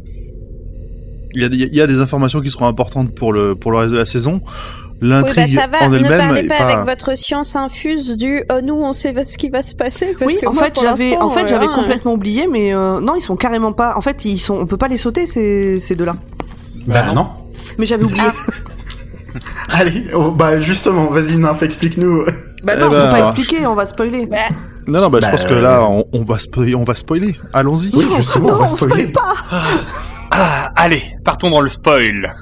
Il 1.34 1.42
y 1.42 1.44
a, 1.44 1.48
il 1.48 1.74
y 1.74 1.80
a 1.80 1.86
des 1.86 2.00
informations 2.00 2.40
qui 2.40 2.50
seront 2.50 2.66
importantes 2.66 3.12
pour 3.14 3.32
le, 3.32 3.54
pour 3.54 3.72
le 3.72 3.78
reste 3.78 3.92
de 3.92 3.98
la 3.98 4.06
saison. 4.06 4.40
Oui, 5.02 5.08
bah 5.10 5.16
L'intrigue 5.20 5.58
ça 5.58 5.66
va. 5.66 5.84
en 5.84 5.90
Ne 5.90 5.96
elle-même 5.96 6.18
parlez 6.18 6.44
est 6.44 6.48
pas, 6.48 6.58
pas... 6.58 6.64
avec 6.64 6.84
votre 6.86 7.16
science 7.18 7.56
infuse 7.56 8.16
du 8.16 8.42
oh, 8.50 8.60
nous 8.62 8.74
on 8.74 8.92
sait 8.92 9.12
ce 9.24 9.36
qui 9.36 9.50
va 9.50 9.62
se 9.62 9.74
passer. 9.74 10.14
Parce 10.18 10.32
oui, 10.32 10.38
que 10.40 10.46
en 10.46 10.52
moi, 10.54 10.64
fait, 10.64 10.78
j'avais, 10.80 11.16
en 11.20 11.30
fait, 11.30 11.42
euh, 11.42 11.46
j'avais 11.48 11.66
hein, 11.66 11.72
complètement 11.74 12.14
oublié, 12.14 12.46
mais 12.50 12.72
euh, 12.72 13.00
non, 13.00 13.14
ils 13.16 13.20
sont 13.20 13.36
carrément 13.36 13.72
pas. 13.72 13.94
En 13.96 14.00
fait, 14.00 14.24
ils 14.24 14.38
sont. 14.38 14.54
On 14.54 14.66
peut 14.66 14.76
pas 14.76 14.88
les 14.88 14.96
sauter 14.96 15.26
ces, 15.26 15.80
ces 15.80 15.94
deux-là. 15.96 16.14
bah, 16.86 17.12
non. 17.12 17.28
Mais 17.78 17.86
j'avais 17.86 18.04
oublié. 18.04 18.22
Allez, 19.72 20.04
oh, 20.14 20.30
bah, 20.30 20.60
justement, 20.60 21.06
vas-y, 21.06 21.38
Nymph, 21.38 21.62
explique-nous. 21.62 22.24
Bah 22.62 22.74
Eh 22.76 22.80
non, 22.80 22.86
on 22.86 22.90
ben, 22.90 23.04
peut 23.04 23.10
pas 23.10 23.28
expliquer, 23.28 23.66
on 23.66 23.74
va 23.74 23.84
spoiler. 23.86 24.26
Bah, 24.26 24.36
Non, 24.86 25.00
non, 25.00 25.10
bah, 25.10 25.18
Bah, 25.20 25.26
je 25.32 25.36
pense 25.36 25.46
que 25.46 25.54
euh, 25.54 25.60
là, 25.62 25.82
on, 25.82 26.04
on 26.12 26.22
va 26.22 26.38
spoiler, 26.38 26.74
on 26.76 26.84
va 26.84 26.94
spoiler. 26.94 27.36
Allons-y. 27.52 27.90
Oui, 27.94 28.06
justement, 28.16 28.48
non, 28.48 28.54
on 28.54 28.58
va 28.58 28.64
on 28.64 28.76
spoil 28.76 28.90
spoiler. 28.90 29.12
pas. 29.12 29.34
Ah, 30.36 30.72
allez, 30.74 31.14
partons 31.24 31.48
dans 31.48 31.60
le 31.60 31.68
spoil. 31.68 32.34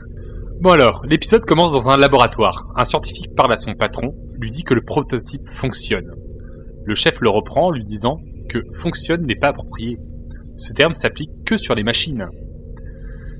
Bon 0.62 0.70
alors, 0.70 1.02
l'épisode 1.04 1.44
commence 1.44 1.72
dans 1.72 1.90
un 1.90 1.98
laboratoire. 1.98 2.72
Un 2.74 2.86
scientifique 2.86 3.34
parle 3.36 3.52
à 3.52 3.58
son 3.58 3.74
patron, 3.74 4.14
lui 4.38 4.50
dit 4.50 4.64
que 4.64 4.72
le 4.72 4.80
prototype 4.80 5.46
fonctionne. 5.46 6.10
Le 6.86 6.94
chef 6.94 7.20
le 7.20 7.28
reprend 7.28 7.66
en 7.66 7.70
lui 7.70 7.84
disant 7.84 8.16
que 8.48 8.60
fonctionne 8.80 9.26
n'est 9.26 9.36
pas 9.36 9.48
approprié. 9.48 9.98
Ce 10.56 10.72
terme 10.72 10.94
s'applique 10.94 11.32
que 11.44 11.58
sur 11.58 11.74
les 11.74 11.82
machines. 11.82 12.28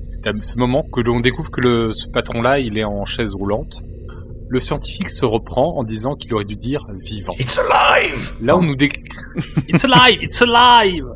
C'est 0.07 0.27
à 0.27 0.33
ce 0.39 0.59
moment 0.59 0.83
que 0.83 1.01
l'on 1.01 1.19
découvre 1.19 1.49
que 1.49 1.61
le, 1.61 1.91
ce 1.91 2.07
patron-là, 2.09 2.59
il 2.59 2.77
est 2.77 2.83
en 2.83 3.05
chaise 3.05 3.33
roulante. 3.33 3.81
Le 4.49 4.59
scientifique 4.59 5.09
se 5.09 5.25
reprend 5.25 5.79
en 5.79 5.83
disant 5.83 6.13
qu'il 6.13 6.31
aurait 6.35 6.45
dû 6.45 6.57
dire 6.57 6.85
vivant. 7.03 7.33
It's 7.39 7.57
alive! 7.57 8.33
Là, 8.39 8.55
on 8.55 8.61
nous 8.61 8.75
décrit... 8.75 9.01
It's 9.69 9.83
alive! 9.83 10.21
It's 10.21 10.43
alive! 10.43 11.07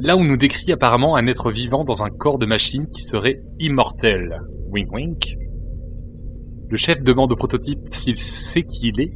Là, 0.00 0.16
on 0.16 0.24
nous 0.24 0.36
décrit 0.36 0.70
apparemment 0.72 1.16
un 1.16 1.26
être 1.26 1.50
vivant 1.50 1.84
dans 1.84 2.02
un 2.04 2.10
corps 2.10 2.38
de 2.38 2.46
machine 2.46 2.86
qui 2.88 3.02
serait 3.02 3.42
immortel. 3.58 4.40
Wink 4.70 4.92
wink. 4.92 5.36
Le 6.70 6.76
chef 6.76 7.02
demande 7.02 7.32
au 7.32 7.36
prototype 7.36 7.80
s'il 7.90 8.16
sait 8.16 8.62
qui 8.62 8.88
il 8.94 9.00
est, 9.00 9.12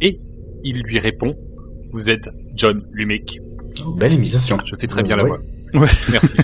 et 0.00 0.18
il 0.64 0.82
lui 0.82 0.98
répond 0.98 1.34
Vous 1.90 2.08
êtes 2.10 2.30
John 2.54 2.82
Lumick. 2.92 3.40
Belle 3.96 4.14
imitation. 4.14 4.56
Je 4.64 4.76
fais 4.76 4.86
très 4.86 5.02
bien 5.02 5.16
la 5.16 5.24
Ouais. 5.24 5.28
voix. 5.30 5.40
Ouais. 5.74 5.88
Merci. 6.10 6.36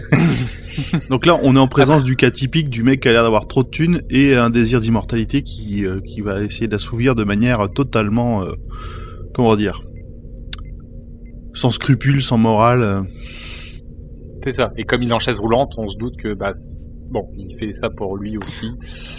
Donc 1.11 1.27
là, 1.27 1.39
on 1.43 1.55
est 1.57 1.59
en 1.59 1.69
présence 1.69 2.03
du 2.03 2.17
cas 2.17 2.31
typique 2.31 2.69
du 2.71 2.83
mec 2.83 3.01
qui 3.01 3.09
a 3.09 3.13
l'air 3.13 3.23
d'avoir 3.23 3.47
trop 3.47 3.63
de 3.63 3.69
thunes 3.69 4.01
et 4.11 4.35
un 4.35 4.51
désir 4.51 4.81
d'immortalité 4.81 5.43
qui, 5.43 5.85
euh, 5.87 6.01
qui 6.01 6.21
va 6.21 6.43
essayer 6.43 6.67
d'assouvir 6.69 7.15
de 7.15 7.25
manière 7.25 7.69
totalement, 7.71 8.43
euh, 8.45 8.53
comment 9.35 9.55
dire, 9.57 9.81
sans 11.55 11.71
scrupules, 11.71 12.23
sans 12.23 12.39
morale. 12.39 12.83
euh. 12.83 13.03
C'est 14.49 14.63
ça. 14.63 14.73
Et 14.79 14.85
comme 14.85 15.03
il 15.03 15.11
est 15.11 15.13
en 15.13 15.19
chaise 15.19 15.41
roulante, 15.41 15.75
on 15.77 15.89
se 15.89 15.99
doute 15.99 16.17
que, 16.17 16.33
bah, 16.33 16.53
bon, 17.11 17.29
il 17.37 17.55
fait 17.55 17.71
ça 17.71 17.91
pour 17.91 18.17
lui 18.17 18.39
aussi. 18.39 18.73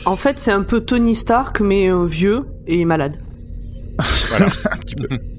En 0.07 0.15
fait, 0.15 0.39
c'est 0.39 0.51
un 0.51 0.63
peu 0.63 0.81
Tony 0.81 1.13
Stark, 1.13 1.61
mais 1.61 1.87
euh, 1.91 2.03
vieux 2.05 2.47
et 2.65 2.83
malade. 2.83 3.17
Voilà. 4.29 4.47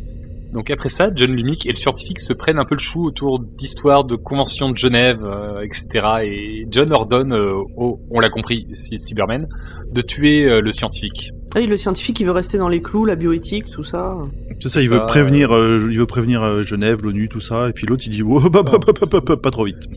Donc 0.52 0.70
après 0.70 0.88
ça, 0.88 1.08
John 1.14 1.30
Lumick 1.30 1.66
et 1.66 1.70
le 1.70 1.76
scientifique 1.76 2.18
se 2.18 2.32
prennent 2.32 2.58
un 2.58 2.64
peu 2.64 2.74
le 2.74 2.80
chou 2.80 3.04
autour 3.04 3.38
d'histoires 3.38 4.04
de 4.04 4.16
conventions 4.16 4.70
de 4.70 4.76
Genève, 4.76 5.24
euh, 5.24 5.60
etc. 5.62 5.88
Et 6.24 6.66
John 6.70 6.92
ordonne, 6.92 7.32
euh, 7.32 7.54
au, 7.76 8.00
on 8.10 8.20
l'a 8.20 8.30
compris, 8.30 8.66
c'est 8.72 8.96
Cyberman, 8.96 9.48
de 9.92 10.00
tuer 10.00 10.46
euh, 10.46 10.60
le 10.60 10.72
scientifique. 10.72 11.32
Et 11.56 11.66
le 11.66 11.76
scientifique, 11.76 12.20
il 12.20 12.26
veut 12.26 12.32
rester 12.32 12.58
dans 12.58 12.68
les 12.68 12.80
clous, 12.80 13.04
la 13.04 13.16
bioéthique, 13.16 13.70
tout 13.70 13.82
ça. 13.82 14.16
C'est 14.60 14.68
ça, 14.68 14.80
il 14.80 14.88
Ça, 14.88 14.94
veut 14.94 15.06
prévenir, 15.06 15.52
euh, 15.52 15.88
il 15.90 15.98
veut 15.98 16.06
prévenir 16.06 16.42
euh, 16.42 16.62
Genève, 16.62 17.02
l'ONU, 17.02 17.28
tout 17.28 17.40
ça, 17.40 17.68
et 17.68 17.72
puis 17.72 17.86
l'autre 17.86 18.04
il 18.06 18.10
dit 18.10 18.22
oh, 18.22 18.40
bah, 18.48 18.62
bah, 18.62 18.78
bah, 18.78 18.78
bah, 18.86 19.06
bah, 19.10 19.20
bah, 19.24 19.36
pas 19.36 19.50
trop 19.50 19.64
vite. 19.64 19.88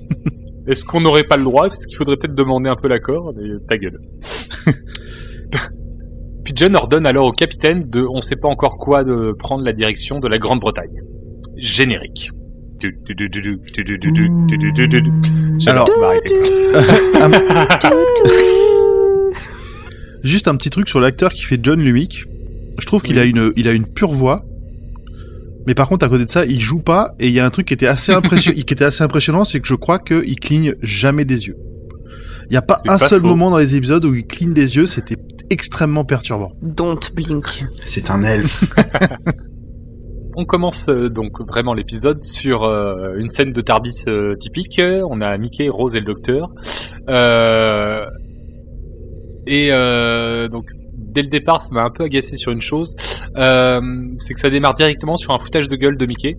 Est-ce 0.67 0.86
qu'on 0.86 1.01
n'aurait 1.01 1.25
pas 1.25 1.38
le 1.38 1.43
droit? 1.43 1.67
Est-ce 1.67 1.88
qu'il 1.88 1.98
faudrait 1.98 2.15
peut-être 2.15 2.36
demander 2.36 2.69
un 2.69 2.75
peu 2.75 2.88
l'accord? 2.88 3.33
Ta 3.67 3.77
gueule. 3.77 4.00
John 6.63 6.77
ordonne 6.77 7.05
alors 7.05 7.25
au 7.25 7.34
capitaine 7.34 7.89
de 7.89 8.08
on 8.10 8.22
sait 8.22 8.38
pas 8.38 8.48
encore 8.48 8.77
quoi 8.77 9.03
de 9.03 9.34
prendre 9.38 9.65
la 9.65 9.74
direction 9.74 10.22
de 10.22 10.29
la 10.29 10.38
Grande-Bretagne. 10.38 11.01
Générique. 11.58 12.32
Alors-. 15.67 15.89
Juste 20.24 20.48
un 20.48 20.55
petit 20.55 20.70
truc 20.70 20.88
sur 20.88 21.01
l'acteur 21.01 21.34
qui 21.34 21.43
fait 21.43 21.60
John 21.62 21.82
Lumick. 21.82 22.24
Je 22.79 22.86
trouve 22.86 23.01
qu'il 23.01 23.20
a 23.20 23.25
une, 23.25 23.51
il 23.58 23.67
a 23.67 23.74
une 23.74 23.86
pure 23.86 24.13
voix. 24.13 24.46
Mais 25.67 25.75
par 25.75 25.89
contre, 25.89 26.05
à 26.05 26.10
côté 26.10 26.24
de 26.24 26.29
ça, 26.29 26.46
il 26.46 26.62
joue 26.62 26.79
pas. 26.79 27.13
Et 27.20 27.27
il 27.27 27.34
y 27.34 27.41
a 27.41 27.46
un 27.46 27.50
truc 27.50 27.67
qui 27.67 27.74
était 27.74 27.88
assez 27.88 28.13
impressionnant, 28.13 28.55
qui 28.55 28.74
était 28.74 28.86
assez 28.86 29.03
impressionnant, 29.03 29.43
c'est 29.43 29.60
que 29.60 29.67
je 29.67 29.75
crois 29.75 30.00
qu'il 30.00 30.39
cligne 30.39 30.75
jamais 30.82 31.25
des 31.25 31.48
yeux. 31.48 31.58
Il 32.50 32.51
n'y 32.51 32.57
a 32.57 32.62
pas 32.62 32.77
un 32.88 32.97
pas 32.97 33.07
seul 33.07 33.21
faux. 33.21 33.27
moment 33.27 33.50
dans 33.50 33.57
les 33.57 33.75
épisodes 33.75 34.03
où 34.05 34.13
il 34.13 34.25
cligne 34.25 34.53
des 34.53 34.75
yeux. 34.75 34.88
C'était 34.88 35.17
extrêmement 35.50 36.05
perturbant. 36.05 36.51
Don't 36.62 37.00
blink. 37.13 37.65
C'est 37.85 38.09
un 38.09 38.23
elfe. 38.23 38.65
On 40.35 40.45
commence 40.45 40.89
euh, 40.89 41.09
donc 41.09 41.41
vraiment 41.47 41.73
l'épisode 41.75 42.23
sur 42.23 42.63
euh, 42.63 43.15
une 43.17 43.29
scène 43.29 43.53
de 43.53 43.62
Tardis 43.62 44.05
euh, 44.07 44.35
typique. 44.35 44.81
On 44.81 45.21
a 45.21 45.38
Mickey, 45.38 45.69
Rose 45.69 45.95
et 45.95 46.00
le 46.00 46.05
Docteur. 46.05 46.50
Euh, 47.09 48.05
et 49.45 49.69
euh, 49.71 50.47
donc 50.47 50.65
dès 50.95 51.21
le 51.21 51.27
départ, 51.27 51.62
ça 51.62 51.69
m'a 51.73 51.83
un 51.83 51.89
peu 51.89 52.03
agacé 52.03 52.38
sur 52.38 52.51
une 52.51 52.62
chose, 52.62 52.95
euh, 53.38 53.81
c'est 54.17 54.33
que 54.33 54.39
ça 54.39 54.50
démarre 54.50 54.73
directement 54.73 55.15
sur 55.15 55.31
un 55.31 55.39
foutage 55.39 55.67
de 55.67 55.75
gueule 55.75 55.97
de 55.97 56.05
Mickey 56.05 56.38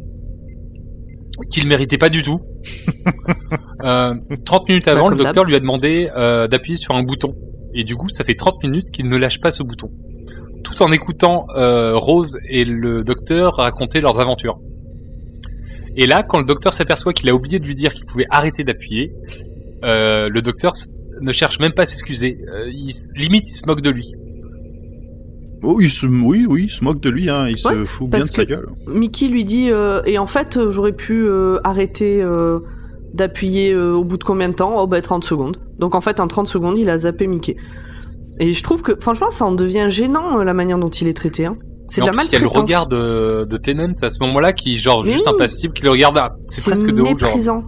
qu'il 1.50 1.66
méritait 1.66 1.98
pas 1.98 2.08
du 2.08 2.22
tout. 2.22 2.40
euh, 3.84 4.14
30 4.44 4.68
minutes 4.68 4.88
avant, 4.88 5.08
le 5.08 5.16
docteur 5.16 5.44
lui 5.44 5.54
a 5.54 5.60
demandé 5.60 6.10
euh, 6.16 6.48
d'appuyer 6.48 6.76
sur 6.76 6.94
un 6.94 7.02
bouton. 7.02 7.34
Et 7.74 7.84
du 7.84 7.96
coup, 7.96 8.08
ça 8.08 8.24
fait 8.24 8.34
30 8.34 8.62
minutes 8.62 8.90
qu'il 8.90 9.08
ne 9.08 9.16
lâche 9.16 9.40
pas 9.40 9.50
ce 9.50 9.62
bouton. 9.62 9.90
Tout 10.62 10.82
en 10.82 10.92
écoutant 10.92 11.46
euh, 11.56 11.92
Rose 11.94 12.38
et 12.48 12.64
le 12.64 13.04
docteur 13.04 13.56
raconter 13.56 14.00
leurs 14.00 14.20
aventures. 14.20 14.58
Et 15.96 16.06
là, 16.06 16.22
quand 16.22 16.38
le 16.38 16.44
docteur 16.44 16.72
s'aperçoit 16.72 17.12
qu'il 17.12 17.28
a 17.28 17.34
oublié 17.34 17.58
de 17.58 17.66
lui 17.66 17.74
dire 17.74 17.92
qu'il 17.92 18.06
pouvait 18.06 18.26
arrêter 18.30 18.64
d'appuyer, 18.64 19.12
euh, 19.84 20.28
le 20.28 20.42
docteur 20.42 20.72
ne 21.20 21.32
cherche 21.32 21.60
même 21.60 21.72
pas 21.72 21.82
à 21.82 21.86
s'excuser. 21.86 22.38
Euh, 22.52 22.68
il, 22.68 22.92
limite, 23.16 23.48
il 23.48 23.54
se 23.54 23.66
moque 23.66 23.80
de 23.80 23.90
lui. 23.90 24.14
Oh, 25.64 25.80
il 25.80 25.90
se, 25.90 26.06
oui, 26.06 26.46
oui, 26.48 26.64
il 26.64 26.70
se 26.70 26.84
moque 26.84 27.00
de 27.00 27.08
lui, 27.08 27.30
hein. 27.30 27.48
Il 27.48 27.58
se 27.58 27.84
fout 27.86 28.10
bien 28.10 28.20
de 28.20 28.24
sa 28.24 28.44
gueule. 28.44 28.68
Mickey 28.86 29.28
lui 29.28 29.44
dit 29.44 29.70
euh, 29.70 30.02
et 30.04 30.18
en 30.18 30.26
fait 30.26 30.58
j'aurais 30.68 30.92
pu 30.92 31.24
euh, 31.26 31.58
arrêter 31.64 32.22
euh, 32.22 32.60
d'appuyer 33.14 33.72
euh, 33.72 33.94
au 33.94 34.04
bout 34.04 34.18
de 34.18 34.24
combien 34.24 34.48
de 34.50 34.54
temps? 34.54 34.74
Oh 34.80 34.86
bah 34.86 35.00
30 35.00 35.24
secondes. 35.24 35.56
Donc 35.78 35.94
en 35.94 36.00
fait 36.00 36.20
en 36.20 36.26
30 36.28 36.46
secondes 36.48 36.78
il 36.78 36.90
a 36.90 36.98
zappé 36.98 37.26
Mickey. 37.26 37.56
Et 38.40 38.52
je 38.52 38.62
trouve 38.62 38.82
que 38.82 38.96
franchement 39.00 39.30
ça 39.30 39.44
en 39.46 39.52
devient 39.52 39.86
gênant 39.88 40.38
euh, 40.40 40.44
la 40.44 40.52
manière 40.54 40.78
dont 40.78 40.90
il 40.90 41.08
est 41.08 41.14
traité. 41.14 41.46
Hein. 41.46 41.56
C'est 41.88 42.00
de 42.00 42.06
la 42.06 42.12
plus, 42.12 42.26
il 42.28 42.32
y 42.32 42.36
a 42.36 42.38
le 42.40 42.44
maltraitance. 42.46 42.62
regard 42.64 42.86
de, 42.88 43.44
de 43.44 43.56
Tennant 43.58 43.92
à 44.02 44.10
ce 44.10 44.18
moment-là 44.24 44.52
qui, 44.54 44.76
genre, 44.78 45.04
Mais 45.04 45.12
juste 45.12 45.26
oui. 45.28 45.34
impassible, 45.34 45.74
qui 45.74 45.82
le 45.82 45.90
regarde, 45.90 46.16
à- 46.18 46.34
c'est 46.46 46.62
presque 46.70 46.90
de 46.90 47.02
haut, 47.02 47.16
genre. 47.16 47.62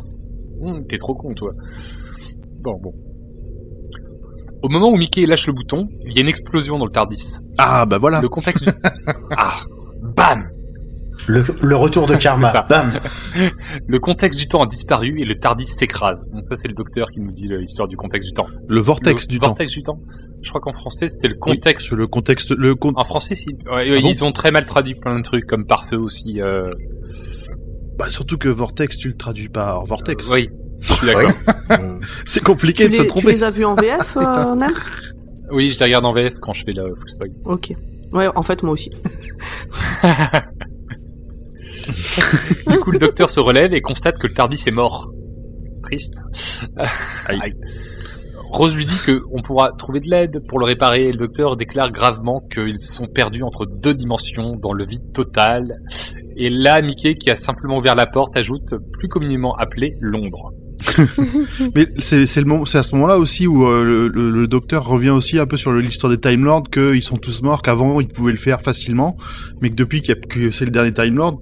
Hum, 0.62 0.87
T'es 0.88 0.97
trop 0.97 1.15
con, 1.15 1.35
toi. 1.35 1.53
Bon, 2.62 2.73
bon. 2.83 2.93
Au 4.62 4.69
moment 4.69 4.88
où 4.88 4.97
Mickey 4.97 5.26
lâche 5.26 5.47
le 5.47 5.53
bouton, 5.53 5.87
il 6.07 6.15
y 6.17 6.19
a 6.19 6.23
une 6.23 6.29
explosion 6.29 6.79
dans 6.79 6.87
le 6.87 6.91
Tardis. 6.91 7.37
Ah, 7.59 7.85
bah 7.87 7.99
voilà. 7.99 8.21
Le 8.23 8.29
contexte 8.29 8.65
du... 8.65 8.71
Ah 9.37 9.59
Bam 10.17 10.49
Le, 11.28 11.45
le 11.62 11.76
retour 11.76 12.06
de 12.06 12.14
Karma. 12.23 12.66
Bam. 12.68 12.92
Le 13.88 13.99
contexte 13.99 14.38
du 14.38 14.47
temps 14.47 14.62
a 14.62 14.66
disparu 14.66 15.21
et 15.21 15.25
le 15.25 15.35
Tardis 15.35 15.64
s'écrase. 15.66 16.23
Donc 16.33 16.47
ça, 16.47 16.56
c'est 16.56 16.68
le 16.68 16.75
docteur 16.75 17.11
qui 17.11 17.21
nous 17.21 17.33
dit 17.33 17.49
l'histoire 17.49 17.88
du 17.88 17.97
contexte 17.97 18.28
du 18.28 18.35
temps. 18.35 18.47
Le 18.68 18.80
vortex 18.80 19.25
Le 19.26 19.28
du 19.33 19.38
vortex 19.38 19.73
du 19.73 19.83
temps. 19.83 19.99
Je 20.42 20.49
crois 20.50 20.61
qu'en 20.61 20.73
français, 20.73 21.09
c'était 21.09 21.28
le 21.28 21.35
temps. 21.35 21.40
contexte. 21.50 21.90
Oui, 21.92 21.99
le 21.99 22.06
contexte, 22.06 22.50
le 22.52 22.75
con- 22.75 22.92
En 22.97 23.04
français, 23.04 23.35
si. 23.35 23.49
ouais, 23.50 23.56
Ah 23.71 23.76
ouais, 23.76 24.00
bon 24.00 24.09
ils 24.09 24.25
ont 24.25 24.33
très 24.33 24.50
mal 24.52 24.66
traduit 24.66 24.95
plein 24.95 25.16
de 25.16 25.23
trucs, 25.23 25.47
comme 25.47 25.66
pare-feu 25.66 25.97
aussi. 25.99 26.40
Euh... 26.40 26.71
bah, 27.99 28.09
surtout 28.09 28.38
que 28.38 28.49
vortex, 28.49 28.97
tu 28.99 29.09
le 29.09 29.16
traduis 29.16 29.49
pas 29.49 29.75
hors 29.75 29.87
vortex. 29.87 30.30
euh, 30.30 30.35
oui, 30.35 30.50
je 30.80 30.92
suis 30.92 31.06
d'accord. 31.06 31.33
Euh, 31.68 31.99
C'est 32.25 32.45
compliqué 32.45 32.85
Tu 32.85 32.90
de 32.90 32.95
se 32.95 33.00
les, 33.00 33.06
tu 33.09 33.12
tromper. 33.12 33.33
les 33.33 33.42
as 33.42 33.50
vus 33.50 33.64
en 33.64 33.75
VF, 33.75 34.16
euh, 34.18 34.54
Oui, 35.50 35.73
je 35.73 35.78
les 35.80 35.87
regarde 35.87 36.06
en 36.06 36.12
VF 36.12 36.35
quand 36.40 36.52
je 36.52 36.62
fais 36.62 36.71
la 36.73 36.85
Full 36.85 37.09
Spoil. 37.09 37.30
Ok. 37.45 37.73
Ouais, 38.12 38.28
en 38.37 38.42
fait 38.45 38.62
moi 38.62 38.73
aussi. 38.73 38.90
Du 42.71 42.78
coup, 42.78 42.90
le 42.90 42.99
docteur 42.99 43.31
se 43.31 43.40
relève 43.40 43.75
et 43.75 43.81
constate 43.81 44.19
que 44.19 44.26
le 44.26 44.33
Tardis 44.35 44.62
est 44.66 44.71
mort. 44.73 45.11
Triste. 45.83 46.14
Aïe. 46.76 47.38
Aïe. 47.43 47.52
Rose 48.50 48.76
lui 48.76 48.87
dit 48.87 48.99
que 49.05 49.23
on 49.33 49.43
pourra 49.43 49.73
trouver 49.73 50.00
de 50.00 50.09
l'aide 50.09 50.40
pour 50.49 50.59
le 50.59 50.64
réparer 50.64 51.07
et 51.09 51.12
le 51.12 51.19
docteur 51.19 51.57
déclare 51.57 51.90
gravement 51.90 52.40
qu'ils 52.52 52.78
sont 52.78 53.07
perdus 53.07 53.43
entre 53.43 53.66
deux 53.66 53.93
dimensions 53.95 54.57
dans 54.57 54.73
le 54.73 54.85
vide 54.87 55.12
total. 55.12 55.81
Et 56.37 56.49
là, 56.49 56.81
Mickey, 56.81 57.16
qui 57.16 57.28
a 57.31 57.37
simplement 57.37 57.78
ouvert 57.78 57.95
la 57.97 58.07
porte, 58.07 58.37
ajoute 58.37 58.75
plus 58.93 59.09
communément 59.09 59.55
appelé 59.57 59.97
Londres. 60.00 60.52
Mais 61.75 61.88
c'est 61.99 62.23
à 62.23 62.26
ce 62.83 62.95
moment-là 62.95 63.19
aussi 63.19 63.47
où 63.47 63.66
euh, 63.66 63.83
le, 63.83 64.09
le- 64.09 64.31
le 64.31 64.47
docteur 64.47 64.87
revient 64.87 65.11
aussi 65.11 65.38
un 65.38 65.47
peu 65.47 65.57
sur 65.57 65.73
le- 65.73 65.81
l'histoire 65.81 66.11
des 66.12 66.21
Time 66.21 66.45
Lords 66.45 66.64
qu'ils 66.71 67.02
sont 67.02 67.16
tous 67.16 67.43
morts, 67.43 67.62
qu'avant 67.62 68.00
ils 68.00 68.09
pouvaient 68.09 68.33
le 68.33 68.38
faire 68.38 68.61
facilement, 68.61 69.16
mais 69.61 69.71
que 69.71 69.75
depuis 69.75 70.02
qu'il 70.02 70.14
y 70.14 70.19
a- 70.19 70.21
que 70.21 70.50
c'est 70.50 70.66
le 70.66 70.71
dernier 70.71 70.93
Time 70.93 71.16
Lord, 71.16 71.40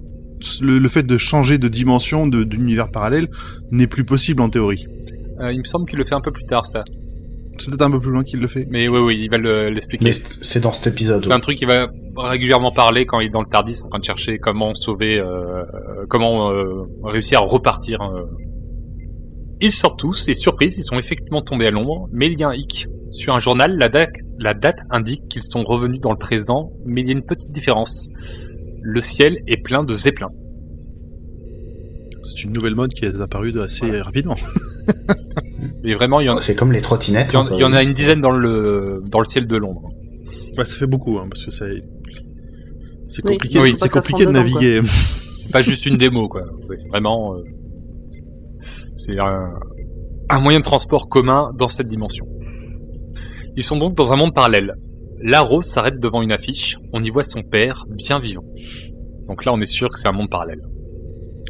le, 0.61 0.77
le 0.79 0.89
fait 0.89 1.03
de 1.03 1.17
changer 1.17 1.57
de 1.57 1.67
dimension, 1.67 2.27
de- 2.27 2.43
d'univers 2.43 2.89
parallèle, 2.91 3.27
n'est 3.71 3.87
plus 3.87 4.03
possible 4.05 4.41
en 4.41 4.49
théorie. 4.49 4.85
Euh, 5.41 5.51
il 5.51 5.59
me 5.59 5.63
semble 5.63 5.87
qu'il 5.89 5.97
le 5.99 6.05
fait 6.05 6.15
un 6.15 6.21
peu 6.21 6.31
plus 6.31 6.45
tard, 6.45 6.65
ça. 6.65 6.83
C'est 7.57 7.69
peut-être 7.69 7.83
un 7.83 7.91
peu 7.91 7.99
plus 8.01 8.11
loin 8.11 8.23
qu'il 8.23 8.39
le 8.41 8.47
fait. 8.47 8.67
Mais 8.69 8.87
oui, 8.89 8.99
oui, 8.99 9.17
il 9.23 9.29
va 9.29 9.37
le- 9.37 9.69
l'expliquer. 9.69 10.03
Mais 10.05 10.11
c'est 10.11 10.59
dans 10.59 10.73
cet 10.73 10.87
épisode. 10.87 11.23
C'est 11.23 11.31
un 11.31 11.39
truc 11.39 11.57
qu'il 11.57 11.67
va 11.67 11.87
régulièrement 12.17 12.71
parler 12.71 13.05
quand 13.05 13.19
il 13.21 13.27
est 13.27 13.29
dans 13.29 13.41
le 13.41 13.47
Tardis 13.47 13.79
en 13.85 13.89
train 13.89 13.99
de 13.99 14.03
chercher 14.03 14.37
comment 14.39 14.73
sauver, 14.73 15.19
euh, 15.19 15.63
comment 16.09 16.51
euh, 16.51 16.83
réussir 17.03 17.39
à 17.39 17.45
repartir. 17.45 17.99
Ils 19.61 19.71
sortent 19.71 19.99
tous 19.99 20.27
et 20.27 20.33
surprise, 20.33 20.77
ils 20.77 20.83
sont 20.83 20.97
effectivement 20.97 21.41
tombés 21.41 21.67
à 21.67 21.71
l'ombre, 21.71 22.09
mais 22.11 22.27
il 22.29 22.39
y 22.39 22.43
a 22.43 22.49
un 22.49 22.53
hic. 22.53 22.87
Sur 23.11 23.33
un 23.35 23.39
journal, 23.39 23.77
la 23.77 23.87
date, 23.87 24.15
la 24.37 24.53
date 24.53 24.79
indique 24.89 25.27
qu'ils 25.29 25.43
sont 25.43 25.63
revenus 25.63 26.01
dans 26.01 26.11
le 26.11 26.17
présent, 26.17 26.71
mais 26.85 27.01
il 27.01 27.07
y 27.07 27.09
a 27.09 27.13
une 27.13 27.23
petite 27.23 27.51
différence. 27.51 28.09
Le 28.87 29.01
ciel 29.01 29.37
est 29.47 29.57
plein 29.57 29.83
de 29.83 29.93
zeppelins. 29.95 30.29
C'est 32.23 32.43
une 32.43 32.53
nouvelle 32.53 32.75
mode 32.75 32.93
qui 32.93 33.05
est 33.05 33.19
apparue 33.19 33.51
de 33.51 33.61
assez 33.61 33.99
rapidement. 34.01 34.35
Et 35.83 35.93
vraiment, 35.95 36.19
il 36.19 36.25
y 36.25 36.29
en, 36.29 36.39
C'est 36.41 36.53
comme 36.55 36.71
les 36.71 36.81
trottinettes. 36.81 37.29
il 37.31 37.33
y 37.33 37.37
en- 37.37 37.41
hein, 37.41 37.45
ça- 37.45 37.55
il 37.55 37.61
y 37.61 37.63
en 37.63 37.73
a 37.73 37.81
une 37.83 37.93
dizaine 37.93 38.21
dans 38.21 38.31
le 38.31 39.01
dans 39.09 39.19
le 39.19 39.25
ciel 39.25 39.47
de 39.47 39.57
Londres. 39.57 39.89
Ouais, 40.57 40.65
ça 40.65 40.75
fait 40.75 40.85
beaucoup, 40.87 41.17
hein, 41.17 41.27
parce 41.29 41.45
que 41.45 41.51
ça, 41.51 41.65
c'est 43.07 43.21
compliqué, 43.23 43.59
oui, 43.59 43.75
c'est 43.77 43.89
compliqué 43.89 44.25
de 44.25 44.29
dedans, 44.31 44.39
naviguer. 44.41 44.81
C'est 45.35 45.51
pas 45.51 45.61
juste 45.61 45.85
une 45.85 45.97
démo, 45.97 46.27
quoi. 46.27 46.41
Vraiment, 46.89 47.35
euh, 47.35 47.43
c'est 48.95 49.19
un, 49.19 49.53
un 50.29 50.39
moyen 50.39 50.59
de 50.59 50.63
transport 50.63 51.07
commun 51.09 51.51
dans 51.57 51.67
cette 51.67 51.87
dimension. 51.87 52.25
Ils 53.57 53.61
sont 53.63 53.75
donc 53.77 53.95
dans 53.95 54.11
un 54.13 54.15
monde 54.15 54.33
parallèle. 54.33 54.73
Là, 55.21 55.41
Rose 55.41 55.65
s'arrête 55.65 55.99
devant 55.99 56.21
une 56.21 56.31
affiche. 56.31 56.77
On 56.93 57.01
y 57.03 57.09
voit 57.09 57.23
son 57.23 57.41
père, 57.43 57.85
bien 57.89 58.19
vivant. 58.19 58.43
Donc 59.27 59.45
là, 59.45 59.53
on 59.53 59.59
est 59.61 59.65
sûr 59.65 59.89
que 59.89 59.97
c'est 59.97 60.07
un 60.07 60.11
monde 60.11 60.29
parallèle. 60.29 60.61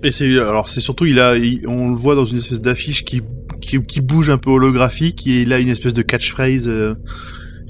Et 0.04 0.12
c'est 0.12 0.26
alors 0.40 0.70
c'est 0.70 0.82
surtout 0.82 1.06
il 1.06 1.20
a 1.20 1.36
il- 1.36 1.68
on 1.68 1.90
le 1.90 1.96
voit 1.96 2.16
dans 2.16 2.26
une 2.26 2.38
espèce 2.38 2.62
d'affiche 2.62 3.04
qui, 3.06 3.22
qui 3.62 3.82
qui 3.84 4.02
bouge 4.02 4.30
un 4.30 4.38
peu 4.38 4.52
holographique 4.52 5.26
et 5.26 5.42
il 5.42 5.52
a 5.54 5.60
une 5.60 5.70
espèce 5.70 5.94
de 5.94 6.02
catchphrase. 6.04 6.68
euh, 6.68 6.94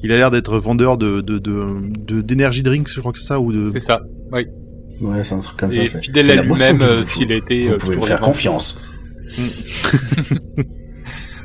il 0.04 0.12
a 0.12 0.18
l'air 0.18 0.32
d'être 0.32 0.58
vendeur 0.58 0.98
de 0.98 1.22
de 1.22 1.38
de 1.38 1.66
de- 2.06 2.22
d'énergie 2.22 2.62
drinks, 2.62 2.90
je 2.94 3.00
crois 3.00 3.14
que 3.14 3.20
c'est 3.20 3.26
ça 3.28 3.40
ou 3.40 3.54
de. 3.54 3.70
C'est 3.70 3.80
ça. 3.80 4.02
Ouais, 4.32 5.24
c'est 5.24 5.34
un 5.36 5.40
truc 5.40 5.58
comme 5.58 5.72
Et 5.72 5.88
ça. 5.88 5.94
c'est- 6.00 6.02
fidèle 6.04 6.30
à 6.32 6.42
lui-même, 6.42 6.82
euh, 6.82 7.04
s'il 7.04 7.32
a 7.32 7.36
été 7.36 7.64
Vous 7.68 7.74
euh, 7.74 7.78
pouvez 7.78 8.02
faire 8.02 8.20
confiance. 8.22 8.80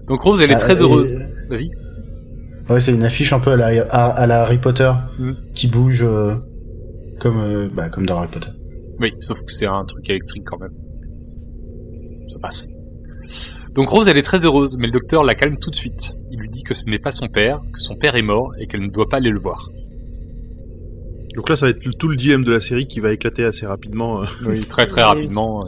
Donc 0.09 0.21
Rose, 0.23 0.41
elle 0.43 0.51
est 0.51 0.55
Ah, 0.55 0.59
très 0.59 0.79
et- 0.79 0.83
heureuse. 0.83 1.21
Vas-y. 1.49 1.71
Ouais, 2.71 2.81
c'est 2.81 2.93
une 2.93 3.03
affiche 3.05 3.33
un 3.33 3.41
peu 3.41 3.51
à 3.53 3.57
la, 3.57 3.67
à, 3.91 4.07
à 4.11 4.27
la 4.27 4.43
Harry 4.43 4.59
Potter 4.59 4.93
Mm. 5.19 5.33
qui 5.55 5.67
bouge 5.67 6.03
euh, 6.05 6.37
comme 7.19 7.39
euh, 7.41 7.69
bah, 7.73 7.89
comme 7.89 8.07
dans 8.07 8.19
Harry 8.19 8.29
Potter. 8.29 8.49
Oui, 9.01 9.13
sauf 9.21 9.41
que 9.43 9.51
c'est 9.53 9.67
un 9.67 9.85
truc 9.85 10.09
électrique 10.09 10.45
quand 10.47 10.59
même. 10.59 10.73
Ça 12.29 12.39
passe. 12.39 12.69
Donc 13.75 13.89
Rose, 13.89 14.09
elle 14.09 14.19
est 14.19 14.23
très 14.23 14.45
heureuse, 14.45 14.77
mais 14.79 14.87
le 14.87 14.93
docteur 14.93 15.25
la 15.25 15.35
calme 15.35 15.57
tout 15.59 15.71
de 15.71 15.75
suite. 15.77 16.15
Il 16.31 16.39
lui 16.39 16.49
dit 16.51 16.63
que 16.63 16.75
ce 16.75 16.89
n'est 16.89 16.99
pas 16.99 17.13
son 17.13 17.29
père, 17.29 17.61
que 17.73 17.81
son 17.81 17.97
père 17.97 18.15
est 18.17 18.23
mort 18.23 18.53
et 18.61 18.67
qu'elle 18.67 18.83
ne 18.83 18.89
doit 18.91 19.09
pas 19.09 19.17
aller 19.19 19.31
le 19.31 19.41
voir. 19.41 19.69
Donc 21.35 21.49
là 21.49 21.57
ça 21.57 21.67
va 21.67 21.71
être 21.71 21.91
tout 21.99 22.09
le 22.09 22.17
dilemme 22.17 22.45
de 22.45 22.53
la 22.53 22.61
série 22.61 22.87
qui 22.87 23.01
va 23.01 23.13
éclater 23.13 23.45
assez 23.45 23.67
rapidement. 23.67 24.23
euh. 24.23 24.27
Oui, 24.47 24.61
très 24.61 24.87
très 24.87 25.03
Oui. 25.03 25.09
rapidement. 25.09 25.65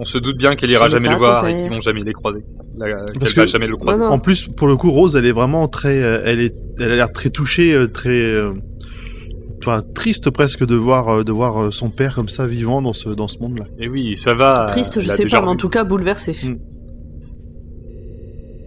On 0.00 0.04
se 0.04 0.16
doute 0.18 0.38
bien 0.38 0.54
qu'elle 0.54 0.70
ira 0.70 0.88
jamais 0.88 1.08
le 1.08 1.16
voir 1.16 1.46
et 1.46 1.56
qu'ils 1.56 1.70
vont 1.70 1.80
jamais 1.80 2.02
les 2.02 2.12
croiser. 2.12 2.40
La- 2.76 3.04
Parce 3.18 3.32
Qu'elle 3.34 3.42
va 3.42 3.46
jamais 3.46 3.66
le 3.66 3.76
croiser. 3.76 3.98
Non, 3.98 4.06
non. 4.06 4.12
En 4.12 4.18
plus 4.20 4.46
pour 4.46 4.68
le 4.68 4.76
coup 4.76 4.90
Rose 4.92 5.16
elle 5.16 5.26
est 5.26 5.32
vraiment 5.32 5.66
très 5.66 6.00
euh, 6.02 6.22
elle 6.24 6.40
est 6.40 6.54
elle 6.78 6.92
a 6.92 6.96
l'air 6.96 7.12
très 7.12 7.30
touchée, 7.30 7.74
euh, 7.74 7.88
très 7.88 8.10
euh, 8.10 8.52
enfin 9.60 9.82
triste 9.94 10.30
presque 10.30 10.64
de 10.64 10.76
voir 10.76 11.24
de 11.24 11.32
voir 11.32 11.72
son 11.72 11.90
père 11.90 12.14
comme 12.14 12.28
ça 12.28 12.46
vivant 12.46 12.80
dans 12.80 12.92
ce 12.92 13.08
dans 13.08 13.26
ce 13.26 13.38
monde 13.40 13.58
là. 13.58 13.64
Et 13.80 13.88
oui, 13.88 14.16
ça 14.16 14.34
va. 14.34 14.66
Triste, 14.68 15.00
je 15.00 15.08
sais 15.08 15.26
pas, 15.26 15.40
mais 15.40 15.48
en 15.48 15.56
tout 15.56 15.68
cas 15.68 15.82
bouleversé. 15.82 16.32
Mm. 16.48 16.58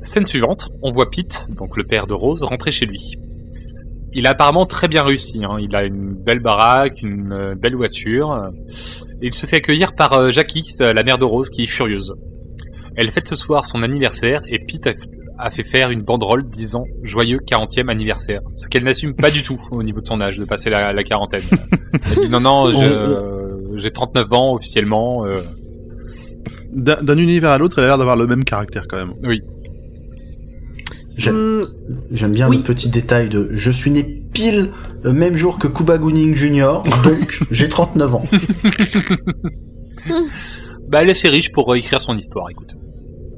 Scène 0.02 0.26
suivante, 0.26 0.70
on 0.82 0.92
voit 0.92 1.10
Pete, 1.12 1.48
donc 1.56 1.78
le 1.78 1.84
père 1.84 2.08
de 2.08 2.14
Rose, 2.14 2.44
rentrer 2.44 2.72
chez 2.72 2.88
lui. 2.88 3.18
Il 4.14 4.28
a 4.28 4.32
apparemment 4.32 4.66
très 4.66 4.88
bien 4.88 5.04
réussi. 5.04 5.42
Hein. 5.46 5.58
Il 5.62 5.76
a 5.76 5.86
une 5.86 6.14
belle 6.14 6.40
baraque, 6.40 7.02
une 7.02 7.32
euh, 7.32 7.56
belle 7.56 7.76
voiture. 7.76 8.50
Et 9.22 9.28
il 9.28 9.34
se 9.34 9.46
fait 9.46 9.58
accueillir 9.58 9.94
par 9.94 10.14
euh, 10.14 10.32
Jackie, 10.32 10.68
la 10.80 11.04
mère 11.04 11.18
de 11.18 11.26
Rose, 11.26 11.50
qui 11.50 11.64
est 11.64 11.68
furieuse. 11.68 12.14
Elle 12.96 13.10
fête 13.10 13.28
ce 13.28 13.36
soir 13.36 13.66
son 13.66 13.84
anniversaire 13.84 14.42
et 14.50 14.60
Pete 14.60 14.90
a, 15.40 15.50
fait 15.50 15.64
faire 15.64 15.92
une 15.92 16.02
banderole 16.02 16.44
disant 16.44 16.84
joyeux 17.04 17.40
40e 17.40 17.90
anniversaire. 17.90 18.42
Ce 18.54 18.68
qu'elle 18.68 18.84
n'assume 18.84 19.14
pas 19.16 19.32
du 19.32 19.44
tout 19.44 19.60
au 19.72 19.82
niveau 19.82 20.02
de 20.02 20.06
son 20.06 20.20
âge, 20.20 20.38
de 20.38 20.44
passer 20.46 20.70
la, 20.70 20.92
la 20.92 21.04
quarantaine. 21.04 21.44
Elle 21.94 22.24
dit 22.26 22.30
non, 22.30 22.42
non, 22.42 22.72
je- 22.72 22.84
euh, 22.86 23.78
j'ai 23.78 23.92
39 23.92 24.34
ans 24.34 24.54
officiellement. 24.56 25.26
euh, 25.26 25.40
D'un 26.74 27.18
univers 27.18 27.52
à 27.52 27.58
l'autre, 27.58 27.80
elle 27.80 27.86
a 27.86 27.88
l'air 27.88 27.98
d'avoir 27.98 28.16
le 28.18 28.28
même 28.28 28.44
caractère 28.44 28.88
quand 28.90 28.98
même. 28.98 29.14
J'aime 31.18 31.36
Hum, 31.36 31.68
j'aime 32.12 32.32
bien 32.32 32.48
Oui. 32.50 32.58
le 32.58 32.64
petit 32.64 32.90
détail 32.90 33.30
de 33.30 33.50
je 33.52 33.72
suis 33.72 33.92
né 33.92 34.04
pile 34.04 34.70
le 35.04 35.12
même 35.14 35.36
jour 35.36 35.60
que 35.60 35.68
Kuba 35.68 35.98
Gunning 35.98 36.34
Jr. 36.36 36.84
donc 37.04 37.40
j'ai 37.52 37.68
39 37.70 38.16
ans. 38.16 38.24
Bah, 40.88 41.02
elle 41.02 41.08
est 41.08 41.12
assez 41.12 41.30
riche 41.30 41.52
pour 41.52 41.72
euh, 41.72 41.76
écrire 41.78 42.02
son 42.02 42.18
histoire, 42.18 42.50
écoute. 42.50 42.76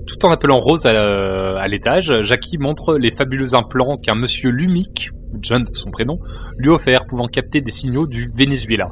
Tout 0.08 0.26
en 0.26 0.32
appelant 0.32 0.60
Rose 0.60 0.86
à, 0.86 1.58
à 1.60 1.68
l'étage, 1.68 2.12
Jackie 2.24 2.58
montre 2.58 2.98
les 2.98 3.12
fabuleux 3.12 3.54
implants 3.56 3.98
qu'un 3.98 4.16
monsieur 4.16 4.50
Lumic, 4.50 5.10
John 5.42 5.64
de 5.64 5.76
son 5.76 5.92
prénom, 5.92 6.20
lui 6.58 6.70
a 6.70 6.74
offert, 6.74 7.06
pouvant 7.06 7.28
capter 7.28 7.62
des 7.62 7.72
signaux 7.72 8.08
du 8.08 8.32
Venezuela. 8.36 8.90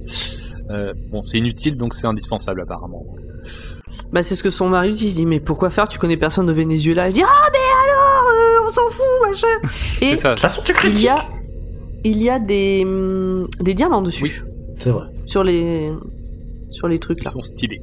Euh, 0.70 0.94
bon, 1.12 1.22
c'est 1.22 1.38
inutile, 1.38 1.76
donc 1.76 1.94
c'est 1.94 2.08
indispensable 2.08 2.62
apparemment. 2.62 3.04
Bah, 4.14 4.24
c'est 4.24 4.36
ce 4.36 4.44
que 4.44 4.50
son 4.50 4.70
mari 4.70 4.92
dit. 4.94 5.08
Il 5.08 5.14
dit, 5.16 5.26
mais 5.26 5.40
pourquoi 5.40 5.70
faire? 5.70 5.88
Tu 5.88 6.00
connais 6.00 6.18
personne 6.18 6.50
au 6.50 6.54
Venezuela? 6.54 7.10
Il 7.10 7.14
dit, 7.14 7.24
ah, 7.24 7.50
mais 7.52 7.91
alors, 7.91 7.91
euh, 7.91 7.91
on 8.72 8.74
s'en 8.74 8.90
fout, 8.90 9.30
machin. 9.30 9.70
Et 10.01 10.16
ça. 10.16 10.30
De 10.30 10.34
toute 10.36 10.42
façon 10.42 10.62
tu 10.63 10.72
il 10.72 10.75
critiques. 10.75 11.04
y 11.06 11.10
a, 11.10 11.18
il 12.04 12.22
y 12.24 12.30
a 12.30 12.40
des, 12.40 12.84
hum, 12.86 13.48
des 13.60 13.74
diamants 13.74 14.01
dessus. 14.01 14.24
Oui. 14.24 14.32
C'est 14.80 14.90
vrai. 14.90 15.06
Sur 15.25 15.44
les, 15.44 15.92
sur 16.72 16.88
les 16.88 17.00
trucs 17.00 17.20
Ils 17.22 17.25
là. 17.25 17.32
sont 17.32 17.42
stylés. 17.42 17.82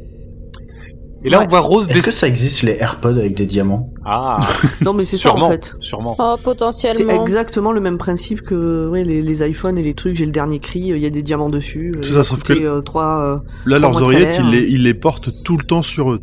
Et 1.24 1.30
là, 1.30 1.38
Ouais. 1.40 1.44
on 1.46 1.48
voit 1.48 1.58
Rose 1.60 1.88
Est-ce 1.90 2.02
que 2.04 2.12
ça 2.12 2.28
existe 2.28 2.62
les 2.62 2.76
AirPods 2.78 3.16
avec 3.18 3.34
des 3.34 3.44
diamants? 3.46 3.92
Ah, 4.04 4.36
Non, 4.84 4.92
mais 4.94 5.02
c'est 5.02 5.16
ça 5.16 5.34
en 5.34 5.50
fait. 5.50 5.74
sûrement. 5.80 6.14
Oh, 6.18 6.34
C'est 6.36 6.44
potentiellement. 6.44 7.22
exactement 7.24 7.72
le 7.72 7.80
même 7.80 7.98
principe 7.98 8.42
que 8.42 8.88
ouais, 8.88 9.02
les, 9.02 9.20
les 9.20 9.48
iPhones 9.48 9.78
et 9.78 9.82
les 9.82 9.94
trucs. 9.94 10.14
J'ai 10.14 10.26
le 10.26 10.30
dernier 10.30 10.60
cri, 10.60 10.92
euh, 10.92 10.96
il 10.96 11.02
y 11.02 11.06
a 11.06 11.10
des 11.10 11.22
diamants 11.22 11.48
dessus. 11.48 11.88
euh, 11.96 12.00
C'est 12.02 12.10
il 12.10 12.14
ça, 12.14 12.22
sauf 12.24 12.44
que- 12.44 12.52
euh, 12.52 12.80
trois, 12.82 13.20
euh, 13.20 13.36
Là, 13.66 13.80
leurs 13.80 13.90
mois 13.90 14.00
de 14.00 14.06
oreillettes, 14.06 14.34
salaire. 14.34 14.50
ils 14.52 14.60
les, 14.60 14.68
ils 14.70 14.82
les 14.84 14.94
portent 14.94 15.42
tout 15.42 15.56
le 15.56 15.64
temps 15.64 15.82
sur 15.82 16.12
eux. 16.12 16.20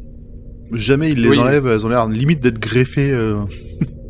Jamais 0.71 1.11
ils 1.11 1.21
les 1.21 1.29
Oui. 1.29 1.39
enlèvent, 1.39 1.67
elles 1.67 1.85
ont 1.85 1.89
l'air 1.89 2.07
limite 2.07 2.39
d'être 2.41 2.59
greffées. 2.59 3.11
euh. 3.11 3.39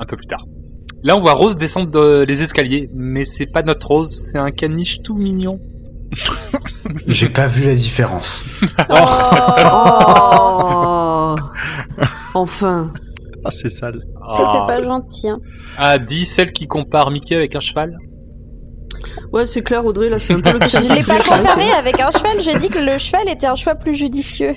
Un 0.00 0.04
peu 0.06 0.16
plus 0.16 0.26
tard. 0.26 0.44
Là, 1.02 1.16
on 1.16 1.20
voit 1.20 1.32
Rose 1.34 1.56
descendre 1.56 1.90
de- 1.90 2.24
les 2.26 2.42
escaliers, 2.42 2.90
mais 2.94 3.24
c'est 3.24 3.46
pas 3.46 3.62
notre 3.62 3.86
Rose, 3.86 4.10
c'est 4.10 4.38
un 4.38 4.50
caniche 4.50 5.02
tout 5.02 5.16
mignon. 5.18 5.60
J'ai 7.06 7.28
pas 7.28 7.46
vu 7.46 7.64
la 7.66 7.74
différence. 7.74 8.42
Oh, 8.90 8.94
Oh 9.72 11.36
Enfin. 12.34 12.92
Ah, 13.44 13.50
c'est 13.52 13.70
sale. 13.70 14.00
ça 14.32 14.44
Ah. 14.46 14.52
c'est 14.52 14.66
pas 14.74 14.82
gentil. 14.82 15.28
Hein. 15.28 15.38
Ah, 15.78 15.98
dit 15.98 16.26
celle 16.26 16.52
qui 16.52 16.66
compare 16.66 17.10
Mickey 17.10 17.34
avec 17.36 17.54
un 17.56 17.60
cheval 17.60 17.96
Ouais, 19.32 19.46
c'est 19.46 19.62
clair, 19.62 19.84
Audrey, 19.86 20.08
là, 20.08 20.18
c'est 20.18 20.34
un 20.34 20.40
peu 20.40 20.52
le 20.58 20.68
Je 20.68 20.92
l'ai 20.94 21.02
pas 21.04 21.18
comparé 21.20 21.70
avec 21.78 22.00
un 22.00 22.10
cheval, 22.10 22.40
j'ai 22.42 22.58
dit 22.58 22.68
que 22.68 22.78
le 22.80 22.98
cheval 22.98 23.28
était 23.28 23.46
un 23.46 23.54
choix 23.54 23.74
plus 23.76 23.94
judicieux. 23.94 24.54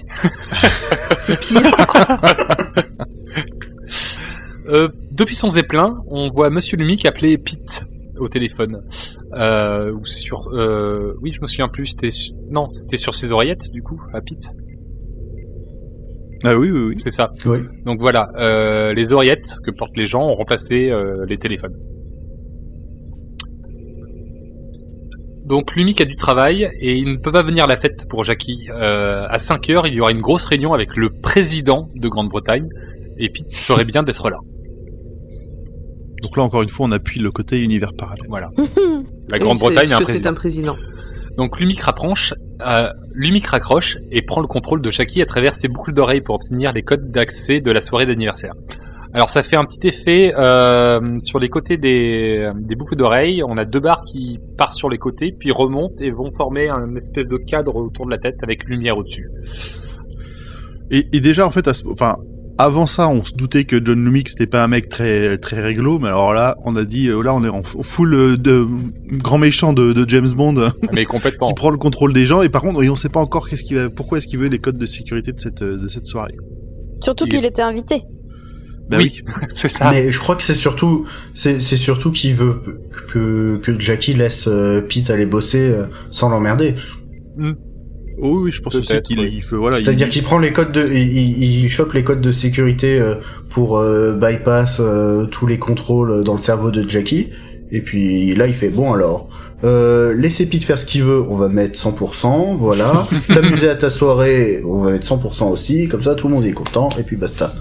C'est 1.19 1.39
pire. 1.39 1.61
Euh, 4.67 4.89
depuis 5.13 5.35
son 5.35 5.49
zeppelin, 5.49 5.99
on 6.07 6.29
voit 6.29 6.49
Monsieur 6.49 6.77
Lumic 6.77 7.05
appeler 7.05 7.37
Pete 7.37 7.83
au 8.17 8.27
téléphone. 8.27 8.81
Euh, 9.33 9.91
ou 9.91 10.05
sur, 10.05 10.49
euh, 10.53 11.13
oui, 11.21 11.31
je 11.31 11.41
me 11.41 11.47
souviens 11.47 11.67
plus. 11.67 11.87
C'était, 11.87 12.09
non, 12.49 12.69
c'était 12.69 12.97
sur 12.97 13.15
ses 13.15 13.31
oreillettes 13.31 13.71
du 13.71 13.81
coup, 13.81 14.01
à 14.13 14.21
Pete. 14.21 14.55
Ah 16.43 16.57
oui, 16.57 16.69
oui, 16.71 16.79
oui. 16.89 16.95
C'est 16.97 17.11
ça. 17.11 17.31
Oui. 17.45 17.59
Donc 17.85 17.99
voilà, 18.01 18.29
euh, 18.35 18.93
les 18.93 19.13
oreillettes 19.13 19.57
que 19.63 19.71
portent 19.71 19.95
les 19.95 20.07
gens 20.07 20.27
ont 20.27 20.33
remplacé 20.33 20.89
euh, 20.89 21.25
les 21.27 21.37
téléphones. 21.37 21.75
Donc 25.45 25.75
Lumic 25.75 26.01
a 26.01 26.05
du 26.05 26.15
travail 26.15 26.69
et 26.79 26.95
il 26.95 27.11
ne 27.11 27.17
peut 27.17 27.31
pas 27.31 27.43
venir 27.43 27.65
à 27.65 27.67
la 27.67 27.77
fête 27.77 28.07
pour 28.09 28.23
Jackie. 28.23 28.67
Euh, 28.71 29.25
à 29.29 29.39
5 29.39 29.69
heures, 29.69 29.87
il 29.87 29.93
y 29.93 30.01
aura 30.01 30.11
une 30.11 30.21
grosse 30.21 30.45
réunion 30.45 30.73
avec 30.73 30.95
le 30.95 31.09
président 31.09 31.89
de 31.95 32.07
Grande-Bretagne 32.07 32.67
et 33.17 33.29
Pete 33.29 33.55
ferait 33.55 33.85
bien 33.85 34.03
d'être 34.03 34.29
là. 34.29 34.39
Donc 36.23 36.37
là, 36.37 36.43
encore 36.43 36.61
une 36.63 36.69
fois, 36.69 36.87
on 36.87 36.91
appuie 36.91 37.19
le 37.19 37.31
côté 37.31 37.59
univers 37.59 37.91
parallèle. 37.93 38.25
Voilà. 38.29 38.49
La 39.29 39.39
Grande-Bretagne 39.39 39.87
c'est- 39.87 39.93
a 39.93 39.97
un 39.97 39.99
parce 39.99 40.11
que 40.11 40.17
c'est 40.17 40.21
président. 40.33 40.71
un 40.71 40.73
président. 40.73 40.75
Donc 41.37 41.59
Lumic 41.59 41.79
rapproche, 41.81 42.33
euh, 42.67 42.89
Lumic 43.13 43.47
raccroche 43.47 43.97
et 44.11 44.21
prend 44.21 44.39
le 44.41 44.47
contrôle 44.47 44.81
de 44.81 44.91
Jackie 44.91 45.21
à 45.21 45.25
travers 45.25 45.55
ses 45.55 45.67
boucles 45.67 45.91
d'oreilles 45.93 46.21
pour 46.21 46.35
obtenir 46.35 46.71
les 46.73 46.83
codes 46.83 47.09
d'accès 47.11 47.59
de 47.59 47.71
la 47.71 47.81
soirée 47.81 48.05
d'anniversaire. 48.05 48.53
Alors 49.15 49.29
ça 49.31 49.41
fait 49.43 49.55
un 49.55 49.65
petit 49.65 49.87
effet 49.87 50.33
euh, 50.37 51.17
sur 51.19 51.39
les 51.39 51.49
côtés 51.49 51.77
des, 51.77 52.51
des 52.55 52.75
boucles 52.75 52.95
d'oreilles. 52.95 53.43
On 53.43 53.57
a 53.57 53.65
deux 53.65 53.79
barres 53.79 54.03
qui 54.05 54.39
partent 54.57 54.73
sur 54.77 54.89
les 54.89 54.97
côtés, 54.99 55.31
puis 55.37 55.51
remontent 55.51 55.95
et 56.03 56.11
vont 56.11 56.31
former 56.31 56.69
un 56.69 56.95
espèce 56.95 57.27
de 57.27 57.37
cadre 57.37 57.75
autour 57.75 58.05
de 58.05 58.11
la 58.11 58.17
tête 58.19 58.37
avec 58.43 58.65
lumière 58.65 58.97
au-dessus. 58.97 59.27
Et, 60.91 61.07
et 61.13 61.19
déjà, 61.21 61.45
en 61.47 61.51
fait, 61.51 61.67
à 61.67 61.73
ce- 61.73 61.87
enfin, 61.87 62.17
avant 62.57 62.85
ça, 62.85 63.09
on 63.09 63.23
se 63.25 63.33
doutait 63.35 63.63
que 63.63 63.83
John 63.83 64.03
Lumick 64.05 64.29
c'était 64.29 64.47
pas 64.47 64.63
un 64.63 64.67
mec 64.67 64.87
très 64.89 65.37
très 65.37 65.59
réglo, 65.61 65.97
mais 65.99 66.07
alors 66.09 66.33
là, 66.33 66.55
on 66.63 66.75
a 66.75 66.83
dit, 66.85 67.07
euh, 67.07 67.21
là, 67.21 67.33
on 67.33 67.43
est 67.43 67.49
en 67.49 67.63
full 67.63 68.13
euh, 68.13 68.37
de 68.37 68.67
grand 69.13 69.37
méchant 69.37 69.73
de, 69.73 69.91
de 69.93 70.09
James 70.09 70.29
Bond 70.35 70.71
Mais 70.93 71.05
complètement. 71.05 71.47
qui 71.47 71.53
prend 71.55 71.69
le 71.71 71.77
contrôle 71.77 72.13
des 72.13 72.25
gens. 72.25 72.41
Et 72.41 72.49
par 72.49 72.61
contre, 72.61 72.83
et 72.83 72.89
on 72.89 72.95
sait 72.95 73.09
pas 73.09 73.19
encore 73.19 73.49
qu'est-ce 73.49 73.63
qu'il 73.63 73.77
va, 73.77 73.89
pourquoi 73.89 74.17
est-ce 74.19 74.27
qu'il 74.27 74.39
veut 74.39 74.47
les 74.47 74.59
codes 74.59 74.77
de 74.77 74.85
sécurité 74.85 75.31
de 75.31 75.39
cette 75.39 75.63
de 75.63 75.87
cette 75.87 76.05
soirée. 76.05 76.35
Surtout 77.01 77.25
Il- 77.25 77.31
qu'il 77.33 77.45
était 77.45 77.61
invité. 77.63 78.03
Bah 78.89 78.97
Oui. 78.97 79.23
C'est 79.49 79.69
ça. 79.69 79.89
Mais 79.91 80.11
je 80.11 80.19
crois 80.19 80.35
que 80.35 80.43
c'est 80.43 80.53
surtout, 80.53 81.05
c'est 81.33 81.61
c'est 81.61 81.77
surtout 81.77 82.11
qu'il 82.11 82.35
veut 82.35 82.61
que, 83.13 83.57
que 83.63 83.79
Jackie 83.79 84.13
laisse 84.13 84.47
euh, 84.47 84.81
Pete 84.81 85.09
aller 85.09 85.25
bosser 85.25 85.73
sans 86.11 86.27
l'emmerder. 86.29 86.75
Oh 88.21 88.39
oui, 88.41 88.51
je 88.51 88.61
pense 88.61 88.75
aussi 88.75 89.01
qu'il 89.01 89.19
oui. 89.19 89.31
il 89.35 89.41
fait 89.41 89.55
voilà. 89.55 89.77
C'est-à-dire 89.77 90.07
il- 90.07 90.11
qu'il 90.11 90.23
prend 90.23 90.37
les 90.37 90.51
codes 90.51 90.71
de, 90.71 90.87
il, 90.93 91.43
il, 91.63 91.69
chope 91.69 91.93
les 91.93 92.03
codes 92.03 92.21
de 92.21 92.31
sécurité 92.31 92.99
euh, 92.99 93.15
pour 93.49 93.77
euh, 93.77 94.13
bypass 94.13 94.77
euh, 94.79 95.25
tous 95.25 95.47
les 95.47 95.57
contrôles 95.57 96.23
dans 96.23 96.35
le 96.35 96.41
cerveau 96.41 96.71
de 96.71 96.87
Jackie. 96.87 97.29
Et 97.71 97.81
puis 97.81 98.35
là, 98.35 98.45
il 98.45 98.53
fait 98.53 98.69
bon 98.69 98.93
alors, 98.93 99.29
euh, 99.63 100.13
laissez 100.15 100.45
Pete 100.45 100.63
faire 100.63 100.77
ce 100.77 100.85
qu'il 100.85 101.01
veut, 101.03 101.21
on 101.27 101.35
va 101.35 101.47
mettre 101.49 101.79
100%, 101.79 102.55
voilà. 102.55 103.07
T'amuser 103.33 103.67
à 103.67 103.75
ta 103.75 103.89
soirée, 103.89 104.61
on 104.63 104.79
va 104.83 104.91
mettre 104.91 105.07
100% 105.07 105.49
aussi, 105.51 105.87
comme 105.87 106.03
ça 106.03 106.13
tout 106.13 106.27
le 106.27 106.35
monde 106.35 106.45
est 106.45 106.51
content 106.51 106.89
et 106.99 107.03
puis 107.03 107.15
basta. 107.15 107.51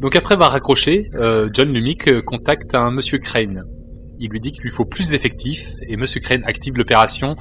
Donc 0.00 0.16
après 0.16 0.34
avoir 0.34 0.52
raccroché, 0.52 1.10
euh, 1.14 1.48
John 1.52 1.72
Lumic 1.72 2.20
contacte 2.22 2.74
un 2.74 2.90
Monsieur 2.90 3.18
Crane. 3.18 3.64
Il 4.20 4.30
lui 4.30 4.38
dit 4.38 4.52
qu'il 4.52 4.62
lui 4.62 4.70
faut 4.70 4.84
plus 4.84 5.10
d'effectifs 5.10 5.70
et 5.88 5.96
Monsieur 5.96 6.20
Crane 6.20 6.42
active 6.44 6.76
l'opération 6.76 7.36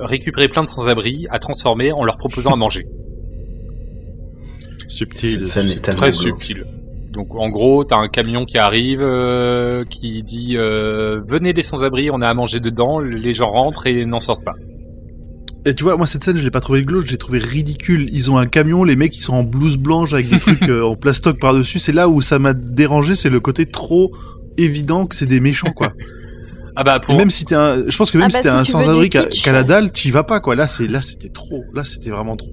récupérer 0.00 0.48
plein 0.48 0.62
de 0.62 0.68
sans-abri 0.68 1.26
à 1.30 1.38
transformer 1.38 1.92
en 1.92 2.04
leur 2.04 2.18
proposant 2.18 2.52
à 2.52 2.56
manger. 2.56 2.86
subtil. 4.90 5.40
Cette 5.40 5.46
scène 5.46 5.68
est 5.68 5.80
tellement 5.80 6.00
Très 6.00 6.12
subtil. 6.12 6.64
Donc 7.10 7.34
en 7.34 7.48
gros, 7.48 7.84
t'as 7.84 7.96
un 7.96 8.08
camion 8.08 8.44
qui 8.44 8.58
arrive, 8.58 9.00
euh, 9.02 9.84
qui 9.84 10.22
dit 10.22 10.56
euh, 10.56 11.20
venez 11.26 11.52
les 11.52 11.62
sans-abri, 11.62 12.10
on 12.10 12.20
a 12.20 12.28
à 12.28 12.34
manger 12.34 12.60
dedans. 12.60 13.00
Les 13.00 13.34
gens 13.34 13.50
rentrent 13.50 13.86
et 13.86 14.04
n'en 14.06 14.20
sortent 14.20 14.44
pas. 14.44 14.54
Et 15.66 15.74
tu 15.74 15.84
vois, 15.84 15.96
moi 15.96 16.06
cette 16.06 16.24
scène, 16.24 16.38
je 16.38 16.42
l'ai 16.42 16.50
pas 16.50 16.60
trouvé 16.60 16.84
glauque, 16.84 17.06
je 17.06 17.10
l'ai 17.10 17.18
trouvé 17.18 17.38
ridicule. 17.38 18.08
Ils 18.12 18.30
ont 18.30 18.38
un 18.38 18.46
camion, 18.46 18.84
les 18.84 18.96
mecs 18.96 19.16
ils 19.16 19.22
sont 19.22 19.34
en 19.34 19.42
blouse 19.42 19.76
blanche 19.76 20.12
avec 20.12 20.28
des 20.28 20.38
trucs 20.38 20.62
euh, 20.68 20.84
en 20.84 20.94
plastoc 20.94 21.38
par 21.40 21.52
dessus. 21.52 21.78
C'est 21.78 21.92
là 21.92 22.08
où 22.08 22.22
ça 22.22 22.38
m'a 22.38 22.52
dérangé, 22.52 23.14
c'est 23.14 23.30
le 23.30 23.40
côté 23.40 23.66
trop 23.66 24.12
évident 24.56 25.06
que 25.06 25.16
c'est 25.16 25.26
des 25.26 25.40
méchants 25.40 25.72
quoi. 25.72 25.92
Ah 26.80 26.84
bah 26.84 26.98
pour 26.98 27.14
même 27.14 27.30
si 27.30 27.44
t'es 27.44 27.54
un, 27.54 27.84
je 27.88 27.94
pense 27.98 28.10
que 28.10 28.16
même 28.16 28.28
Ah 28.28 28.30
si 28.30 28.36
bah, 28.38 28.42
t'es 28.42 28.48
si 28.50 28.56
un 28.56 28.62
tu 28.62 28.72
sans-abri 28.72 29.10
qu'à 29.10 29.26
qu'à 29.26 29.52
la 29.52 29.64
dalle, 29.64 29.92
t'y 29.92 30.10
vas 30.10 30.22
pas 30.24 30.40
quoi. 30.40 30.54
Là 30.56 30.66
c'est, 30.66 30.86
là 30.86 31.02
c'était 31.02 31.28
trop. 31.28 31.62
Là 31.74 31.84
c'était 31.84 32.08
vraiment 32.08 32.36
trop. 32.36 32.48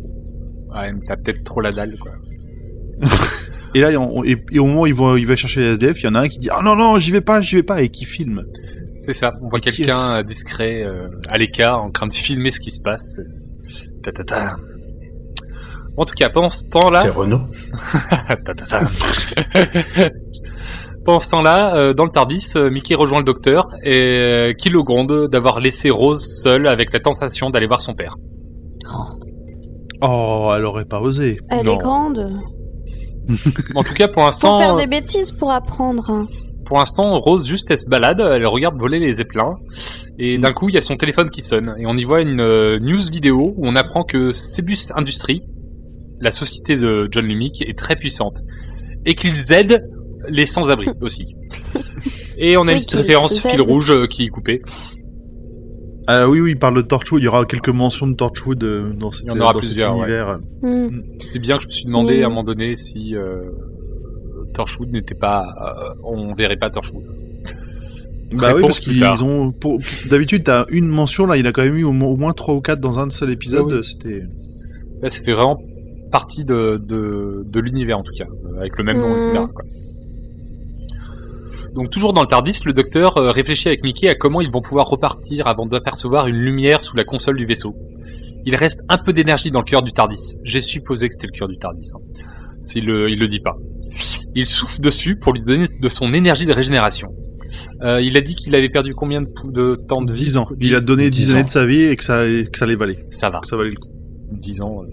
ouais, 0.75 0.91
t'as 1.05 1.15
peut-être 1.15 1.43
trop 1.45 1.61
la 1.61 1.71
dalle 1.71 1.95
quoi. 1.97 2.11
Et 3.75 3.79
là, 3.81 3.89
on- 3.99 4.23
et, 4.23 4.37
et 4.51 4.59
au 4.59 4.65
moment 4.65 4.81
où 4.81 4.87
ils 4.87 4.93
vont, 4.93 5.15
il 5.17 5.27
va 5.27 5.35
chercher 5.35 5.59
les 5.59 5.67
SDF, 5.73 6.01
il 6.01 6.05
y 6.05 6.09
en 6.09 6.15
a 6.15 6.21
un 6.21 6.27
qui 6.29 6.39
dit 6.39 6.49
ah 6.51 6.61
non 6.63 6.75
non, 6.75 6.97
j'y 6.99 7.11
vais 7.11 7.21
pas, 7.21 7.41
j'y 7.41 7.55
vais 7.57 7.63
pas, 7.63 7.81
et 7.81 7.89
qui 7.89 8.05
filme. 8.05 8.43
C'est 9.01 9.13
ça. 9.13 9.33
On 9.41 9.47
voit 9.49 9.59
quelqu'un 9.59 10.17
euh, 10.17 10.23
discret 10.23 10.83
euh, 10.83 11.07
à 11.29 11.37
l'écart 11.37 11.81
en 11.83 11.91
train 11.91 12.07
de 12.07 12.13
filmer 12.13 12.51
ce 12.51 12.59
qui 12.59 12.71
se 12.71 12.81
passe. 12.81 13.21
Ta 14.03 14.11
ta 14.11 14.23
ta. 14.23 14.55
En 15.97 16.05
tout 16.05 16.13
cas, 16.15 16.29
pendant 16.29 16.49
ce 16.49 16.63
temps-là, 16.69 17.01
C'est 17.01 17.09
Renault. 17.09 17.41
Ta, 18.45 18.53
ta, 18.53 18.65
ta. 18.65 18.79
Pendant 21.07 21.21
ce 21.21 21.31
temps-là, 21.31 21.73
euh, 21.77 21.93
dans 21.93 22.03
le 22.03 22.09
Tardis, 22.09 22.47
euh, 22.57 22.69
Mickey 22.69 22.93
rejoint 22.93 23.19
le 23.19 23.23
docteur 23.23 23.65
et 23.81 23.93
euh, 23.95 24.53
qui 24.53 24.69
le 24.69 24.83
gronde 24.83 25.29
d'avoir 25.29 25.61
laissé 25.61 25.89
Rose 25.89 26.21
seule 26.43 26.67
avec 26.67 26.91
la 26.91 26.99
tentation 26.99 27.49
d'aller 27.49 27.65
voir 27.65 27.81
son 27.81 27.93
père. 27.93 28.17
Oh, 30.01 30.51
elle 30.53 30.65
aurait 30.65 30.83
pas 30.83 30.99
osé. 30.99 31.39
Elle 31.49 31.65
Non. 31.65 31.75
est 31.75 31.77
grande. 31.77 32.29
En 33.75 33.83
tout 33.83 33.93
cas, 33.93 34.09
pour 34.09 34.21
Faut 34.25 34.31
faire 34.37 34.51
l'instant, 34.51 34.75
des 34.75 34.87
bêtises 34.87 35.31
pour 35.31 35.49
apprendre. 35.49 36.27
pour 36.65 36.77
l'instant, 36.77 37.17
Rose 37.21 37.45
juste 37.45 37.71
elle 37.71 37.79
se 37.79 37.87
balade, 37.87 38.19
elle 38.19 38.45
regarde 38.45 38.77
voler 38.77 38.99
les 38.99 39.13
zeppelins, 39.15 39.55
et 40.19 40.37
d'un 40.37 40.51
coup 40.51 40.67
il 40.67 40.75
y 40.75 40.77
a 40.77 40.81
son 40.81 40.97
téléphone 40.97 41.29
qui 41.29 41.41
sonne, 41.41 41.73
et 41.79 41.85
on 41.85 41.95
y 41.95 42.03
voit 42.03 42.19
une 42.19 42.41
euh, 42.41 42.79
news 42.79 43.01
vidéo 43.09 43.53
où 43.55 43.65
on 43.65 43.77
apprend 43.77 44.03
que 44.03 44.31
Cebus 44.31 44.91
Industries, 44.95 45.41
la 46.19 46.31
société 46.31 46.75
de 46.75 47.07
John 47.11 47.25
Lumick, 47.25 47.61
est 47.61 47.77
très 47.77 47.95
puissante, 47.95 48.39
et 49.05 49.15
qu'ils 49.15 49.53
aident 49.53 49.89
les 50.29 50.45
sans-abri 50.45 50.87
aussi. 51.01 51.35
Et 52.37 52.55
on 52.57 52.61
a 52.61 52.65
Oui, 52.65 52.71
une 52.73 52.77
petite 52.79 52.93
référence 52.93 53.39
fil 53.39 53.61
rouge 53.61 53.89
euh, 53.91 54.05
qui 54.07 54.25
est 54.25 54.29
coupée. 54.29 54.61
Ah 56.09 56.29
oui, 56.29 56.39
oui, 56.39 56.51
il 56.51 56.59
parle 56.59 56.75
de 56.77 56.81
Torchwood. 56.81 57.21
Il 57.21 57.25
y 57.25 57.27
aura 57.27 57.45
quelques 57.45 57.69
mentions 57.69 58.07
de 58.07 58.13
Torchwood 58.15 58.63
euh, 58.63 58.89
dans, 58.93 59.11
cette, 59.11 59.25
Il 59.25 59.33
y 59.33 59.35
en 59.35 59.41
aura 59.41 59.53
dans 59.53 59.61
cet 59.61 59.75
ouais. 59.77 59.83
univers. 59.85 60.39
Hmm. 60.61 61.01
C'est 61.17 61.39
bien 61.39 61.57
que 61.57 61.63
je 61.63 61.67
me 61.67 61.71
suis 61.73 61.85
demandé 61.85 62.15
Oui. 62.15 62.23
à 62.23 62.27
un 62.27 62.29
moment 62.29 62.43
donné 62.43 62.75
si 62.75 63.15
euh, 63.15 63.41
Torchwood 64.53 64.91
n'était 64.91 65.15
pas, 65.15 65.43
euh, 65.61 65.93
on 66.03 66.33
verrait 66.33 66.55
pas 66.57 66.69
Torchwood. 66.69 67.03
Bah 68.33 68.53
oui, 68.55 68.61
parce 68.61 68.79
qu'ils 68.79 69.03
ont. 69.23 69.51
pour- 69.53 69.79
D'habitude, 70.09 70.43
t'as 70.43 70.65
une 70.69 70.87
mention 70.87 71.25
là. 71.25 71.37
Il 71.37 71.47
a 71.47 71.51
quand 71.53 71.63
même 71.63 71.77
eu 71.77 71.83
au, 71.85 71.93
mo- 71.93 72.07
au 72.09 72.17
moins 72.17 72.33
trois 72.33 72.53
ou 72.55 72.61
quatre 72.61 72.79
dans 72.81 72.99
un 72.99 73.09
seul 73.09 73.31
épisode. 73.31 73.71
Oui. 73.71 73.83
C'était. 73.83 74.21
Là, 75.01 75.09
ça 75.09 75.23
fait 75.23 75.31
vraiment 75.33 75.57
partie 76.11 76.43
de, 76.45 76.77
de, 76.77 77.43
de 77.45 77.59
l'univers 77.59 77.97
en 77.97 78.03
tout 78.03 78.13
cas, 78.17 78.25
euh, 78.25 78.59
avec 78.59 78.77
le 78.77 78.83
même 78.83 78.97
nom, 78.97 79.15
etc. 79.17 79.31
quoi. 79.53 79.63
Donc 81.75 81.89
toujours 81.89 82.13
dans 82.13 82.21
le 82.21 82.27
Tardis, 82.27 82.59
le 82.65 82.73
docteur 82.73 83.17
euh, 83.17 83.31
réfléchit 83.31 83.67
avec 83.67 83.83
Mickey 83.83 84.07
à 84.09 84.15
comment 84.15 84.41
ils 84.41 84.51
vont 84.51 84.61
pouvoir 84.61 84.87
repartir 84.87 85.47
avant 85.47 85.65
d'apercevoir 85.65 86.27
une 86.27 86.37
lumière 86.37 86.83
sous 86.83 86.95
la 86.95 87.03
console 87.03 87.37
du 87.37 87.45
vaisseau. 87.45 87.75
Il 88.45 88.55
reste 88.55 88.81
un 88.89 88.97
peu 88.97 89.13
d'énergie 89.13 89.51
dans 89.51 89.59
le 89.59 89.65
cœur 89.65 89.81
du 89.83 89.91
Tardis. 89.91 90.35
J'ai 90.43 90.61
supposé 90.61 91.07
que 91.07 91.13
c'était 91.13 91.27
le 91.27 91.37
cœur 91.37 91.47
du 91.47 91.57
Tardis. 91.57 91.89
Hein. 91.93 91.99
S'il 92.61 92.85
le, 92.85 93.09
il 93.09 93.19
le 93.19 93.27
dit 93.27 93.39
pas. 93.39 93.57
Il 94.35 94.45
souffle 94.47 94.79
dessus 94.81 95.15
pour 95.17 95.33
lui 95.33 95.41
donner 95.41 95.65
de 95.81 95.89
son 95.89 96.13
énergie 96.13 96.45
de 96.45 96.53
régénération. 96.53 97.09
Euh, 97.81 98.01
il 98.01 98.17
a 98.17 98.21
dit 98.21 98.35
qu'il 98.35 98.53
avait 98.55 98.69
perdu 98.69 98.93
combien 98.93 99.21
de, 99.21 99.75
temps 99.75 100.01
de 100.01 100.11
vie? 100.13 100.19
10 100.25 100.37
ans. 100.37 100.47
Il 100.59 100.75
a 100.75 100.81
donné 100.81 101.09
10 101.09 101.17
10 101.27 101.31
années 101.31 101.41
ans. 101.41 101.45
de 101.45 101.49
sa 101.49 101.65
vie 101.65 101.81
et 101.83 101.95
que 101.95 102.03
ça, 102.03 102.19
allait- 102.19 102.45
que 102.45 102.57
ça 102.57 102.65
allait 102.65 102.75
valer. 102.75 102.97
Ça 103.09 103.29
va, 103.29 103.39
Que 103.39 103.47
ça 103.47 103.55
valait 103.57 103.69
le 103.71 103.77
coup. 103.77 103.89
10 104.31 104.61
ans. 104.61 104.81
euh. 104.83 104.87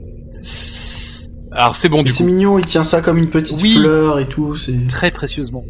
Alors 1.53 1.77
c'est 1.77 1.88
bon 1.88 2.03
du 2.03 2.11
C'est 2.11 2.25
coup, 2.25 2.31
mignon, 2.31 2.59
il 2.59 2.67
tient 2.67 2.85
ça 2.85 3.01
comme 3.01 3.19
une 3.19 3.31
petite 3.31 3.61
Oui. 3.62 3.75
fleur 3.77 4.19
et 4.19 4.27
tout, 4.27 4.57
c'est 4.57 4.87
très 4.88 5.11
précieusement. 5.12 5.64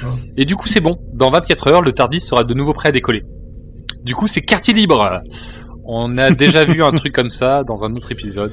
Grave. 0.00 0.18
Et 0.36 0.44
du 0.44 0.56
coup, 0.56 0.68
c'est 0.68 0.80
bon. 0.80 0.98
Dans 1.12 1.30
24 1.30 1.66
heures, 1.68 1.82
le 1.82 1.92
Tardis 1.92 2.20
sera 2.20 2.44
de 2.44 2.54
nouveau 2.54 2.72
prêt 2.72 2.88
à 2.88 2.92
décoller. 2.92 3.24
Du 4.04 4.14
coup, 4.14 4.26
c'est 4.26 4.40
quartier 4.40 4.74
libre. 4.74 5.22
On 5.84 6.16
a 6.18 6.30
déjà 6.30 6.64
vu 6.64 6.82
un 6.82 6.92
truc 6.92 7.12
comme 7.14 7.30
ça 7.30 7.64
dans 7.64 7.84
un 7.84 7.94
autre 7.94 8.12
épisode. 8.12 8.52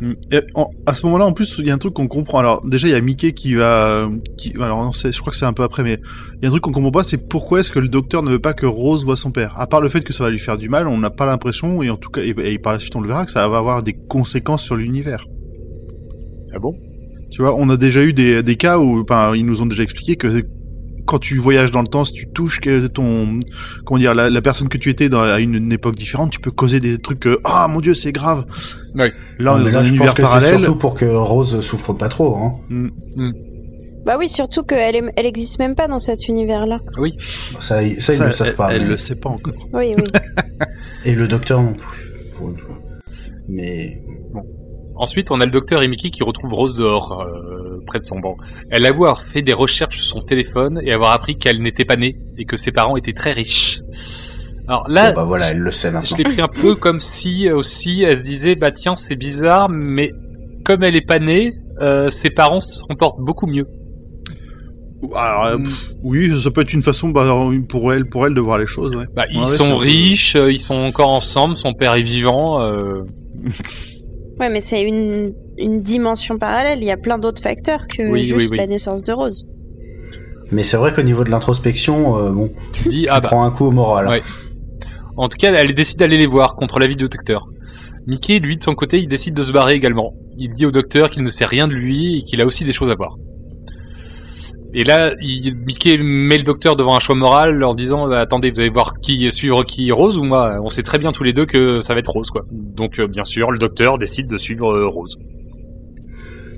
Mm. 0.00 0.12
Et 0.32 0.40
en- 0.54 0.70
à 0.86 0.94
ce 0.94 1.04
moment-là, 1.06 1.26
en 1.26 1.32
plus, 1.32 1.56
il 1.58 1.66
y 1.66 1.70
a 1.70 1.74
un 1.74 1.78
truc 1.78 1.94
qu'on 1.94 2.06
comprend. 2.08 2.38
Alors, 2.38 2.64
déjà, 2.66 2.88
il 2.88 2.92
y 2.92 2.94
a 2.94 3.00
Mickey 3.00 3.32
qui 3.32 3.54
va, 3.54 4.08
qui, 4.38 4.54
alors, 4.60 4.82
non, 4.82 4.92
je 4.92 5.20
crois 5.20 5.30
que 5.30 5.36
c'est 5.36 5.44
un 5.44 5.52
peu 5.52 5.62
après, 5.62 5.82
mais 5.82 5.98
il 6.36 6.42
y 6.42 6.44
a 6.46 6.48
un 6.48 6.50
truc 6.50 6.62
qu'on 6.62 6.72
comprend 6.72 6.90
pas, 6.90 7.02
c'est 7.02 7.28
pourquoi 7.28 7.60
est-ce 7.60 7.70
que 7.70 7.78
le 7.78 7.88
docteur 7.88 8.22
ne 8.22 8.30
veut 8.30 8.38
pas 8.38 8.54
que 8.54 8.66
Rose 8.66 9.04
voit 9.04 9.16
son 9.16 9.30
père? 9.30 9.58
À 9.60 9.66
part 9.66 9.80
le 9.80 9.88
fait 9.88 10.00
que 10.00 10.12
ça 10.12 10.24
va 10.24 10.30
lui 10.30 10.38
faire 10.38 10.56
du 10.56 10.68
mal, 10.68 10.88
on 10.88 10.96
n'a 10.98 11.10
pas 11.10 11.26
l'impression, 11.26 11.82
et 11.82 11.90
en 11.90 11.96
tout 11.96 12.10
cas, 12.10 12.22
et, 12.22 12.34
et 12.38 12.58
par 12.58 12.72
la 12.72 12.78
suite, 12.80 12.96
on 12.96 13.00
le 13.00 13.08
verra, 13.08 13.26
que 13.26 13.30
ça 13.32 13.46
va 13.48 13.58
avoir 13.58 13.82
des 13.82 13.92
conséquences 13.92 14.62
sur 14.62 14.76
l'univers. 14.76 15.26
Ah 16.54 16.58
bon? 16.58 16.72
Tu 17.30 17.42
vois, 17.42 17.54
on 17.56 17.68
a 17.70 17.76
déjà 17.76 18.02
eu 18.02 18.12
des, 18.12 18.42
des 18.42 18.56
cas 18.56 18.78
où, 18.78 19.00
enfin, 19.02 19.34
ils 19.36 19.46
nous 19.46 19.62
ont 19.62 19.66
déjà 19.66 19.82
expliqué 19.82 20.16
que 20.16 20.42
quand 21.06 21.18
tu 21.18 21.38
voyages 21.38 21.70
dans 21.72 21.80
le 21.80 21.86
temps, 21.88 22.04
si 22.04 22.12
tu 22.12 22.28
touches 22.28 22.60
ton, 22.94 23.40
comment 23.84 23.98
dire, 23.98 24.14
la, 24.14 24.30
la 24.30 24.42
personne 24.42 24.68
que 24.68 24.78
tu 24.78 24.90
étais 24.90 25.08
dans, 25.08 25.22
à 25.22 25.40
une, 25.40 25.54
une 25.54 25.72
époque 25.72 25.96
différente, 25.96 26.30
tu 26.30 26.40
peux 26.40 26.50
causer 26.52 26.78
des 26.78 26.98
trucs 26.98 27.20
que, 27.20 27.40
ah 27.44 27.66
mon 27.68 27.80
dieu, 27.80 27.94
c'est 27.94 28.12
grave. 28.12 28.44
Ouais. 28.94 29.12
Là, 29.38 29.54
on 29.54 29.60
est 29.60 29.64
mais 29.64 29.72
dans 29.72 29.78
un 29.78 29.84
je 29.84 29.88
univers 29.90 30.06
pense 30.08 30.14
que 30.16 30.22
c'est 30.22 30.28
parallèle. 30.28 30.48
surtout 30.64 30.76
pour 30.76 30.94
que 30.94 31.04
Rose 31.06 31.60
souffre 31.62 31.92
pas 31.94 32.08
trop. 32.08 32.36
Hein. 32.36 32.54
Mm. 32.68 33.30
Bah 34.06 34.16
oui, 34.18 34.28
surtout 34.28 34.62
qu'elle 34.62 34.96
est... 34.96 35.02
elle 35.16 35.26
existe 35.26 35.58
même 35.58 35.74
pas 35.74 35.86
dans 35.88 35.98
cet 35.98 36.26
univers-là. 36.28 36.80
Ça, 37.60 37.82
ils- 37.82 38.00
ça, 38.00 38.12
ils 38.12 38.16
Ça, 38.16 38.22
ne 38.24 38.28
le 38.28 38.32
savent 38.34 38.54
pas. 38.56 38.72
elle 38.72 38.82
mais- 38.82 38.88
le 38.88 38.96
sait 38.96 39.16
pas 39.16 39.28
encore. 39.30 39.52
Oui, 39.74 39.92
oui. 39.96 40.04
Et 41.04 41.14
le 41.14 41.26
docteur 41.28 41.60
non 41.62 41.74
plus. 41.74 42.32
pour 42.36 42.50
une 42.50 42.58
fois. 42.58 42.78
Mais 43.48 44.00
Ensuite, 45.00 45.30
on 45.30 45.40
a 45.40 45.46
le 45.46 45.50
docteur 45.50 45.82
et 45.82 45.88
Mickey 45.88 46.10
qui 46.10 46.22
retrouvent 46.22 46.52
Rose 46.52 46.76
dehors, 46.76 47.20
euh, 47.22 47.82
près 47.86 47.98
de 47.98 48.04
son 48.04 48.20
banc. 48.20 48.36
Elle 48.70 48.84
avoue 48.84 49.04
avoir 49.06 49.22
fait 49.22 49.40
des 49.42 49.54
recherches 49.54 49.96
sur 49.96 50.06
son 50.06 50.20
téléphone 50.20 50.80
et 50.84 50.92
avoir 50.92 51.12
appris 51.12 51.36
qu'elle 51.38 51.62
n'était 51.62 51.86
pas 51.86 51.96
née 51.96 52.16
et 52.36 52.44
que 52.44 52.56
ses 52.58 52.70
parents 52.70 52.96
étaient 52.96 53.14
très 53.14 53.32
riches. 53.32 53.80
Alors 54.68 54.88
là, 54.88 55.12
bah 55.12 55.24
voilà, 55.24 55.46
je- 55.46 55.52
elle 55.52 55.58
le 55.60 55.72
sait 55.72 55.88
Je 55.88 55.92
maintenant. 55.94 56.16
l'ai 56.18 56.24
pris 56.24 56.40
un 56.42 56.48
peu 56.48 56.74
comme 56.74 57.00
si 57.00 57.48
euh, 57.48 57.56
aussi 57.56 58.02
elle 58.02 58.18
se 58.18 58.22
disait 58.22 58.54
bah 58.54 58.70
tiens 58.70 58.94
c'est 58.94 59.16
bizarre 59.16 59.68
mais 59.68 60.12
comme 60.64 60.84
elle 60.84 60.94
est 60.94 61.00
pas 61.06 61.18
née, 61.18 61.54
euh, 61.80 62.08
ses 62.10 62.30
parents 62.30 62.60
se 62.60 62.82
comportent 62.84 63.18
beaucoup 63.20 63.46
mieux. 63.48 63.66
Alors, 65.16 65.44
euh, 65.46 65.56
pff, 65.56 65.92
oui, 66.04 66.38
ça 66.40 66.50
peut 66.50 66.60
être 66.60 66.74
une 66.74 66.82
façon 66.82 67.08
bah, 67.08 67.26
pour 67.68 67.92
elle, 67.92 68.04
pour 68.08 68.26
elle 68.26 68.34
de 68.34 68.40
voir 68.40 68.58
les 68.58 68.66
choses. 68.66 68.94
Ouais. 68.94 69.06
Bah, 69.16 69.24
ils 69.32 69.38
Ouais, 69.40 69.44
sont 69.46 69.74
riches, 69.76 70.36
ils 70.48 70.60
sont 70.60 70.74
encore 70.74 71.08
ensemble, 71.08 71.56
son 71.56 71.72
père 71.72 71.94
est 71.94 72.02
vivant. 72.02 72.60
euh, 72.62 73.02
Ouais, 74.40 74.48
mais 74.48 74.62
c'est 74.62 74.82
une, 74.82 75.34
une 75.58 75.82
dimension 75.82 76.38
parallèle. 76.38 76.78
Il 76.80 76.86
y 76.86 76.90
a 76.90 76.96
plein 76.96 77.18
d'autres 77.18 77.42
facteurs 77.42 77.86
que 77.86 78.10
Oui, 78.10 78.24
juste 78.24 78.36
oui, 78.36 78.48
oui. 78.52 78.56
la 78.56 78.66
naissance 78.66 79.04
de 79.04 79.12
Rose. 79.12 79.46
Mais 80.50 80.62
c'est 80.62 80.78
vrai 80.78 80.92
qu'au 80.92 81.02
niveau 81.02 81.24
de 81.24 81.30
l'introspection, 81.30 82.18
euh, 82.18 82.30
bon, 82.30 82.50
tu 82.72 82.88
dis 82.88 83.02
tu 83.02 83.08
ah 83.10 83.20
bah. 83.20 83.28
prends 83.28 83.44
un 83.44 83.50
coup 83.50 83.66
au 83.66 83.70
moral. 83.70 84.08
Ouais. 84.08 84.22
En 85.16 85.28
tout 85.28 85.36
cas, 85.36 85.52
elle 85.52 85.74
décide 85.74 85.98
d'aller 85.98 86.16
les 86.16 86.26
voir 86.26 86.56
contre 86.56 86.78
l'avis 86.78 86.96
du 86.96 87.04
docteur. 87.04 87.46
Mickey, 88.06 88.38
lui, 88.38 88.56
de 88.56 88.62
son 88.62 88.74
côté, 88.74 88.98
il 88.98 89.06
décide 89.08 89.34
de 89.34 89.42
se 89.42 89.52
barrer 89.52 89.74
également. 89.74 90.14
Il 90.38 90.52
dit 90.54 90.64
au 90.64 90.70
docteur 90.70 91.10
qu'il 91.10 91.22
ne 91.22 91.28
sait 91.30 91.44
rien 91.44 91.68
de 91.68 91.74
lui 91.74 92.18
et 92.18 92.22
qu'il 92.22 92.40
a 92.40 92.46
aussi 92.46 92.64
des 92.64 92.72
choses 92.72 92.90
à 92.90 92.94
voir. 92.94 93.16
Et 94.72 94.84
là, 94.84 95.12
il, 95.20 95.56
Mickey 95.66 95.98
met 95.98 96.38
le 96.38 96.44
docteur 96.44 96.76
devant 96.76 96.94
un 96.94 97.00
choix 97.00 97.16
moral 97.16 97.64
en 97.64 97.74
disant 97.74 98.08
bah, 98.08 98.20
attendez, 98.20 98.50
vous 98.50 98.60
allez 98.60 98.70
voir 98.70 98.94
qui 99.00 99.30
suivre 99.30 99.64
qui 99.64 99.90
Rose 99.90 100.16
ou 100.16 100.24
moi 100.24 100.56
On 100.62 100.68
sait 100.68 100.82
très 100.82 100.98
bien 100.98 101.12
tous 101.12 101.24
les 101.24 101.32
deux 101.32 101.46
que 101.46 101.80
ça 101.80 101.94
va 101.94 102.00
être 102.00 102.10
Rose, 102.10 102.30
quoi. 102.30 102.44
Donc, 102.52 102.98
euh, 102.98 103.08
bien 103.08 103.24
sûr, 103.24 103.50
le 103.50 103.58
docteur 103.58 103.98
décide 103.98 104.28
de 104.28 104.36
suivre 104.36 104.72
euh, 104.72 104.86
Rose. 104.86 105.18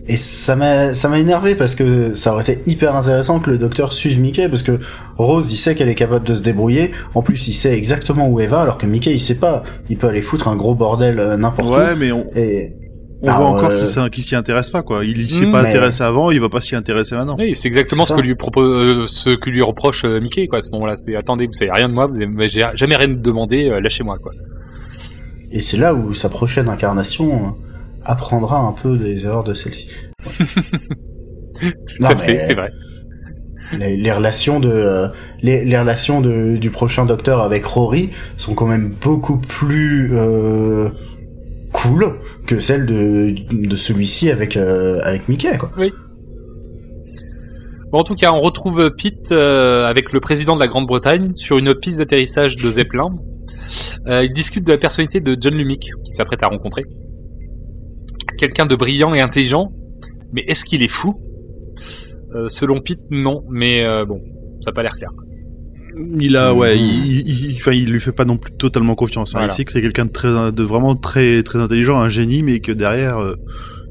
Et 0.09 0.16
ça 0.16 0.57
m'a, 0.57 0.94
ça 0.94 1.09
m'a 1.09 1.20
énervé 1.20 1.55
parce 1.55 1.77
que 1.77 2.14
ça 2.14 2.33
aurait 2.33 2.42
été 2.42 2.59
hyper 2.66 2.96
intéressant 2.96 3.38
que 3.38 3.51
le 3.51 3.57
docteur 3.57 3.92
suive 3.92 4.18
Mickey 4.20 4.48
parce 4.48 4.62
que 4.62 4.79
Rose, 5.16 5.53
il 5.53 5.57
sait 5.57 5.77
qu'elle 5.77 5.88
est 5.88 5.94
capable 5.94 6.27
de 6.27 6.35
se 6.35 6.42
débrouiller. 6.42 6.90
En 7.14 7.22
plus, 7.22 7.46
il 7.46 7.53
sait 7.53 7.79
exactement 7.79 8.29
où 8.29 8.40
elle 8.40 8.48
va 8.48 8.62
alors 8.62 8.79
que 8.79 8.87
Mickey, 8.87 9.12
il 9.12 9.20
sait 9.20 9.37
pas. 9.37 9.62
Il 9.88 9.96
peut 9.96 10.09
aller 10.09 10.20
foutre 10.20 10.48
un 10.48 10.57
gros 10.57 10.75
bordel 10.75 11.20
euh, 11.20 11.37
n'importe 11.37 11.70
Ouais, 11.70 11.94
mais 11.94 12.11
on, 12.11 12.27
où. 12.27 12.31
Et 12.35 12.72
on 13.23 13.29
Alors, 13.29 13.41
voit 13.41 13.51
encore 13.59 13.71
euh, 13.71 14.09
qu'il 14.09 14.23
s'y 14.25 14.35
intéresse 14.35 14.71
pas, 14.71 14.83
quoi. 14.83 15.05
Il, 15.05 15.19
il 15.21 15.29
s'est 15.31 15.47
Mm, 15.47 15.51
pas 15.51 15.63
mais- 15.63 15.69
intéressé 15.71 16.03
avant, 16.03 16.31
il 16.33 16.41
va 16.41 16.49
pas 16.49 16.61
s'y 16.61 16.75
intéresser 16.75 17.15
maintenant. 17.15 17.37
Oui, 17.39 17.55
c'est 17.55 17.69
exactement 17.69 18.05
ce 18.05 18.13
que 18.15 18.21
lui 18.21 18.35
propose, 18.35 18.75
euh, 18.75 19.07
ce 19.07 19.31
que 19.31 19.49
lui 19.51 19.63
reproche 19.63 20.05
euh, 20.05 20.21
Mickey, 20.21 20.49
quoi. 20.49 20.59
À 20.59 20.61
ce 20.63 20.71
moment-là, 20.73 20.97
c'est 20.97 21.15
attendez, 21.15 21.47
vous 21.47 21.53
savez 21.53 21.71
rien 21.73 21.89
de 21.89 21.95
moi, 21.95 22.07
vous 22.07 22.21
avez 22.21 22.49
j'ai 22.49 22.67
jamais 22.75 22.97
rien 22.97 23.09
demandé, 23.09 23.71
euh, 23.71 23.81
lâchez-moi, 23.81 24.19
quoi. 24.21 24.33
Et 25.53 25.61
c'est 25.61 25.77
là 25.77 25.95
où 25.95 26.15
sa 26.15 26.29
prochaine 26.29 26.69
incarnation 26.69 27.33
euh, 27.33 27.49
apprendra 28.05 28.59
un 28.59 28.73
peu 28.73 28.97
des 28.97 29.25
erreurs 29.25 29.45
de 29.45 29.55
celle-ci. 29.55 29.89
Tout 31.61 31.67
Non, 32.01 32.09
à 32.09 32.17
fait, 32.17 32.33
mais- 32.35 32.41
c'est 32.41 32.55
vrai. 32.55 32.71
Les, 33.79 33.97
les 33.97 34.13
relations 34.13 34.61
de 34.61 34.69
euh, 34.69 35.09
les, 35.41 35.65
les 35.65 35.79
relations 35.79 36.21
de, 36.21 36.57
du 36.59 36.69
prochain 36.71 37.07
docteur 37.07 37.41
avec 37.41 37.65
Rory 37.65 38.11
sont 38.37 38.55
quand 38.55 38.67
même 38.67 38.95
beaucoup 39.01 39.39
plus 39.39 40.11
euh, 40.13 40.91
que 42.47 42.59
celles 42.59 42.87
de, 42.87 43.77
celui-ci 43.77 44.31
avec 44.31 44.57
euh, 44.57 45.01
avec 45.03 45.29
Mickey 45.29 45.57
quoi. 45.59 45.71
En 47.95 48.05
tout 48.05 48.14
cas, 48.14 48.33
on 48.33 48.40
retrouve 48.40 48.90
Pete 48.97 49.33
euh, 49.33 49.85
avec 49.87 50.12
le 50.12 50.21
président 50.21 50.55
de 50.55 50.61
la 50.61 50.66
Grande-Bretagne 50.66 51.35
sur 51.35 51.59
une 51.59 51.75
piste 51.75 51.99
d'atterrissage 51.99 52.57
de 52.57 52.71
Zeppelin. 52.71 53.11
Euh, 54.07 54.25
il 54.25 54.33
discute 54.33 54.66
de 54.66 54.73
la 54.73 54.79
personnalité 54.79 55.21
de 55.21 55.37
John 55.38 55.55
Lumick, 55.55 55.90
qui 56.03 56.12
s'apprête 56.12 56.42
à 56.42 56.47
rencontrer. 56.47 56.87
Quelqu'un 58.38 58.64
de 58.64 58.75
brillant 58.77 59.12
et 59.12 59.21
intelligent, 59.21 59.73
mais 60.33 60.42
est-ce 60.49 60.64
qu'il 60.64 60.83
est 60.83 60.88
fou? 60.88 61.21
Selon 62.49 62.81
Pete, 62.81 63.03
non, 63.11 63.45
mais 63.51 63.85
bon, 64.07 64.23
ça 64.64 64.71
n'a 64.71 64.75
pas 64.75 64.83
l'air 64.83 64.97
clair. 64.97 65.11
Il 66.21 66.37
a, 66.37 66.55
ouais, 66.55 66.75
Mhm. 66.77 66.81
il, 66.83 67.59
il, 67.75 67.91
lui 67.91 68.01
fait 68.01 68.13
pas 68.13 68.25
non 68.25 68.37
plus 68.39 68.53
totalement 68.53 68.95
confiance. 68.95 69.35
hein. 69.35 69.39
Voilà. 69.41 69.53
Il 69.53 69.57
sait 69.57 69.65
que 69.65 69.73
c'est 69.73 69.83
quelqu'un 69.83 70.05
de 70.07 70.11
très, 70.11 70.29
de 70.53 70.63
vraiment 70.63 70.95
très, 70.97 71.43
très 71.43 71.59
intelligent, 71.59 71.99
un 72.01 72.09
génie, 72.09 72.43
mais 72.43 72.61
que 72.61 72.73
derrière, 72.73 73.19
euh, 73.19 73.37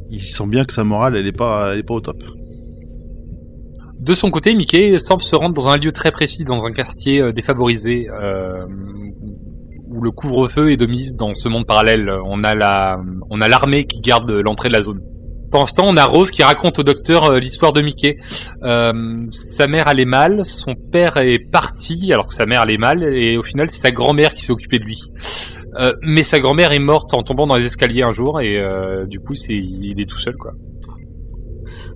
il 0.10 0.22
sent 0.22 0.48
bien 0.48 0.66
que 0.66 0.74
sa 0.74 0.84
morale, 0.84 1.16
elle 1.16 1.28
est 1.28 1.32
pas, 1.32 1.72
elle 1.74 1.80
est 1.80 1.84
pas 1.84 1.94
au 1.94 2.02
top. 2.02 2.24
De 4.00 4.14
son 4.16 4.32
côté, 4.32 4.56
Mickey 4.56 4.98
semble 4.98 5.22
se 5.22 5.36
rendre 5.36 5.54
dans 5.54 5.70
un 5.70 5.78
lieu 5.78 5.92
très 5.92 6.12
précis, 6.12 6.44
dans 6.44 6.66
un 6.66 6.72
quartier 6.72 7.22
euh, 7.22 7.32
défavorisé, 7.32 8.10
euh, 8.10 8.66
où 9.88 10.02
le 10.02 10.10
couvre-feu 10.10 10.72
est 10.72 10.78
de 10.78 10.88
mise 10.88 11.16
dans 11.18 11.36
ce 11.36 11.48
monde 11.50 11.68
parallèle. 11.68 12.12
On 12.26 12.44
a 12.44 12.56
la, 12.56 13.00
on 13.30 13.42
a 13.42 13.48
l'armée 13.48 13.84
qui 13.84 14.00
garde 14.00 14.32
l'entrée 14.32 14.70
de 14.70 14.74
la 14.74 14.82
zone. 14.82 15.02
Pendant 15.52 15.66
ce 15.66 15.74
temps, 15.74 15.86
on 15.86 15.98
a 15.98 16.06
Rose 16.06 16.32
qui 16.32 16.44
raconte 16.44 16.80
au 16.80 16.84
docteur 16.84 17.26
euh, 17.26 17.40
l'histoire 17.40 17.74
de 17.74 17.82
Mickey. 17.82 18.18
Euh, 18.64 19.26
sa 19.32 19.68
mère 19.68 19.90
allait 19.90 20.06
mal, 20.06 20.46
son 20.46 20.76
père 20.76 21.18
est 21.18 21.40
parti 21.40 22.14
alors 22.14 22.28
que 22.28 22.34
sa 22.34 22.46
mère 22.46 22.62
allait 22.62 22.78
mal, 22.78 23.04
et 23.04 23.38
au 23.38 23.44
final, 23.44 23.70
c'est 23.70 23.82
sa 23.82 23.92
grand-mère 23.92 24.34
qui 24.34 24.46
s'est 24.46 24.54
occupée 24.54 24.80
de 24.80 24.86
lui. 24.86 25.12
Euh, 25.78 25.94
mais 26.02 26.24
sa 26.24 26.40
grand-mère 26.40 26.72
est 26.72 26.80
morte 26.80 27.14
en 27.14 27.24
tombant 27.24 27.48
dans 27.48 27.58
les 27.58 27.66
escaliers 27.66 28.02
un 28.02 28.14
jour, 28.14 28.40
et 28.40 28.62
du 29.08 29.20
coup, 29.20 29.34
il 29.50 30.00
est 30.00 30.10
tout 30.10 30.18
seul, 30.18 30.38
quoi. 30.38 30.54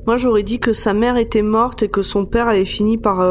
Moi, 0.05 0.17
j'aurais 0.17 0.43
dit 0.43 0.59
que 0.59 0.73
sa 0.73 0.93
mère 0.93 1.17
était 1.17 1.41
morte 1.41 1.81
et 1.81 1.87
que 1.87 2.01
son 2.01 2.25
père 2.25 2.47
avait 2.49 2.65
fini 2.65 2.97
par 2.97 3.21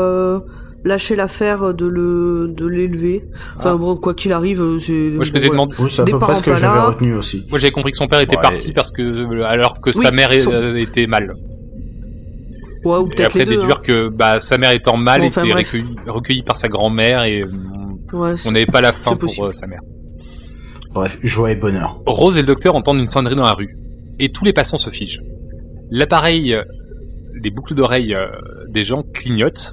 lâcher 0.84 1.16
l'affaire 1.16 1.72
de 1.74 1.86
le 1.86 2.48
de 2.48 2.66
l'élever. 2.66 3.24
Enfin 3.56 3.72
Ah. 3.74 3.76
bon, 3.76 3.96
quoi 3.96 4.14
qu'il 4.14 4.32
arrive, 4.32 4.60
euh, 4.62 4.78
c'est. 4.78 4.92
Moi, 4.92 5.24
je 5.24 5.32
m'étais 5.32 5.46
voilà. 5.46 5.50
demandé. 5.64 5.76
Oui, 5.78 5.90
c'est 5.90 6.02
à 6.02 6.04
Des 6.04 6.12
peu 6.12 6.18
près 6.18 6.26
parents 6.28 6.38
ce 6.38 6.44
que 6.44 6.50
j'avais 6.52 6.62
là. 6.62 6.86
retenu 6.88 7.14
aussi. 7.14 7.46
Moi, 7.48 7.58
j'avais 7.58 7.70
compris 7.72 7.90
que 7.92 7.96
son 7.98 8.06
père 8.06 8.20
était 8.20 8.36
Ouais. 8.36 8.42
parti 8.42 8.72
parce 8.72 8.90
que, 8.90 9.42
alors 9.42 9.80
que 9.80 9.92
sa 9.92 10.10
mère 10.10 10.32
son- 10.34 10.52
euh, 10.52 10.74
était 10.76 11.06
mal. 11.06 11.34
Ouais, 12.84 12.98
ou 12.98 13.06
Et 13.06 13.08
peut-être 13.14 13.26
après 13.28 13.38
les 13.40 13.44
deux. 13.46 13.56
déduire 13.56 13.80
que 13.80 14.08
bah 14.08 14.40
sa 14.40 14.58
mère 14.58 14.72
étant 14.72 14.98
mal 14.98 15.22
Bon, 15.22 15.28
enfin, 15.28 15.42
était 15.44 15.54
recueillie, 15.54 15.96
recueillie 16.06 16.42
par 16.42 16.58
sa 16.58 16.68
grand-mère 16.68 17.24
et 17.24 17.40
euh, 17.42 17.46
hein. 17.46 18.16
Ouais, 18.16 18.34
on 18.46 18.52
n'avait 18.52 18.66
pas 18.66 18.82
la 18.82 18.92
fin 18.92 19.16
pour 19.16 19.32
euh, 19.46 19.52
sa 19.52 19.66
mère. 19.66 19.80
Bref, 20.92 21.18
joie 21.22 21.50
et 21.50 21.56
bonheur. 21.56 22.00
Rose 22.06 22.36
et 22.36 22.42
le 22.42 22.46
docteur 22.46 22.74
entendent 22.76 23.00
une 23.00 23.08
sonnerie 23.08 23.34
dans 23.36 23.44
la 23.44 23.54
rue 23.54 23.76
et 24.20 24.28
tous 24.30 24.44
les 24.44 24.52
passants 24.52 24.76
se 24.76 24.90
figent. 24.90 25.22
L'appareil, 25.90 26.52
euh, 26.54 26.62
les 27.42 27.50
boucles 27.50 27.74
d'oreilles 27.74 28.14
euh, 28.14 28.26
des 28.68 28.84
gens 28.84 29.02
clignotent 29.14 29.72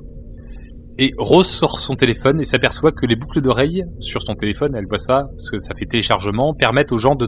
et 0.98 1.14
Rose 1.18 1.48
sort 1.48 1.80
son 1.80 1.96
téléphone 1.96 2.42
et 2.42 2.44
s'aperçoit 2.44 2.92
que 2.92 3.06
les 3.06 3.16
boucles 3.16 3.42
d'oreilles 3.42 3.86
sur 4.00 4.22
son 4.22 4.36
téléphone, 4.36 4.76
elle 4.76 4.86
voit 4.88 5.00
ça 5.00 5.28
parce 5.32 5.50
que 5.50 5.60
ça 5.60 5.74
fait 5.74 5.86
téléchargement, 5.86 6.54
permettent 6.54 6.92
aux 6.92 6.98
gens 6.98 7.16
de 7.16 7.28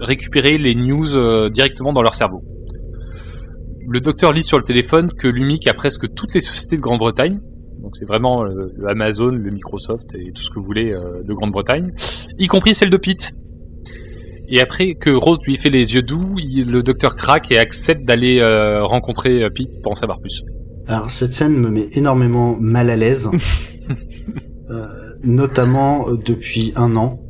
récupérer 0.00 0.58
les 0.58 0.74
news 0.74 1.14
euh, 1.14 1.50
directement 1.50 1.92
dans 1.92 2.02
leur 2.02 2.14
cerveau. 2.14 2.42
Le 3.86 4.00
docteur 4.00 4.32
lit 4.32 4.42
sur 4.42 4.58
le 4.58 4.64
téléphone 4.64 5.10
que 5.12 5.28
l'UMIC 5.28 5.66
a 5.66 5.74
presque 5.74 6.12
toutes 6.14 6.34
les 6.34 6.40
sociétés 6.40 6.76
de 6.76 6.80
Grande-Bretagne. 6.80 7.40
Donc 7.82 7.96
c'est 7.96 8.06
vraiment 8.06 8.44
euh, 8.44 8.72
le 8.74 8.88
Amazon, 8.88 9.30
le 9.30 9.50
Microsoft 9.50 10.14
et 10.14 10.32
tout 10.32 10.42
ce 10.42 10.50
que 10.50 10.58
vous 10.58 10.64
voulez 10.64 10.92
euh, 10.92 11.22
de 11.22 11.34
Grande-Bretagne, 11.34 11.92
y 12.38 12.46
compris 12.46 12.74
celle 12.74 12.90
de 12.90 12.96
Pete. 12.96 13.32
Et 14.48 14.60
après 14.60 14.94
que 14.94 15.10
Rose 15.10 15.38
lui 15.46 15.56
fait 15.56 15.70
les 15.70 15.94
yeux 15.94 16.02
doux, 16.02 16.36
le 16.36 16.82
docteur 16.82 17.14
craque 17.14 17.50
et 17.52 17.58
accepte 17.58 18.04
d'aller 18.04 18.44
rencontrer 18.82 19.48
Pete 19.50 19.80
pour 19.82 19.92
en 19.92 19.94
savoir 19.94 20.20
plus. 20.20 20.44
Alors 20.88 21.10
cette 21.10 21.32
scène 21.34 21.54
me 21.54 21.70
met 21.70 21.88
énormément 21.92 22.56
mal 22.60 22.90
à 22.90 22.96
l'aise, 22.96 23.28
Euh, 24.70 24.86
notamment 25.22 26.08
euh, 26.08 26.16
depuis 26.16 26.72
un 26.76 26.96
an 26.96 27.20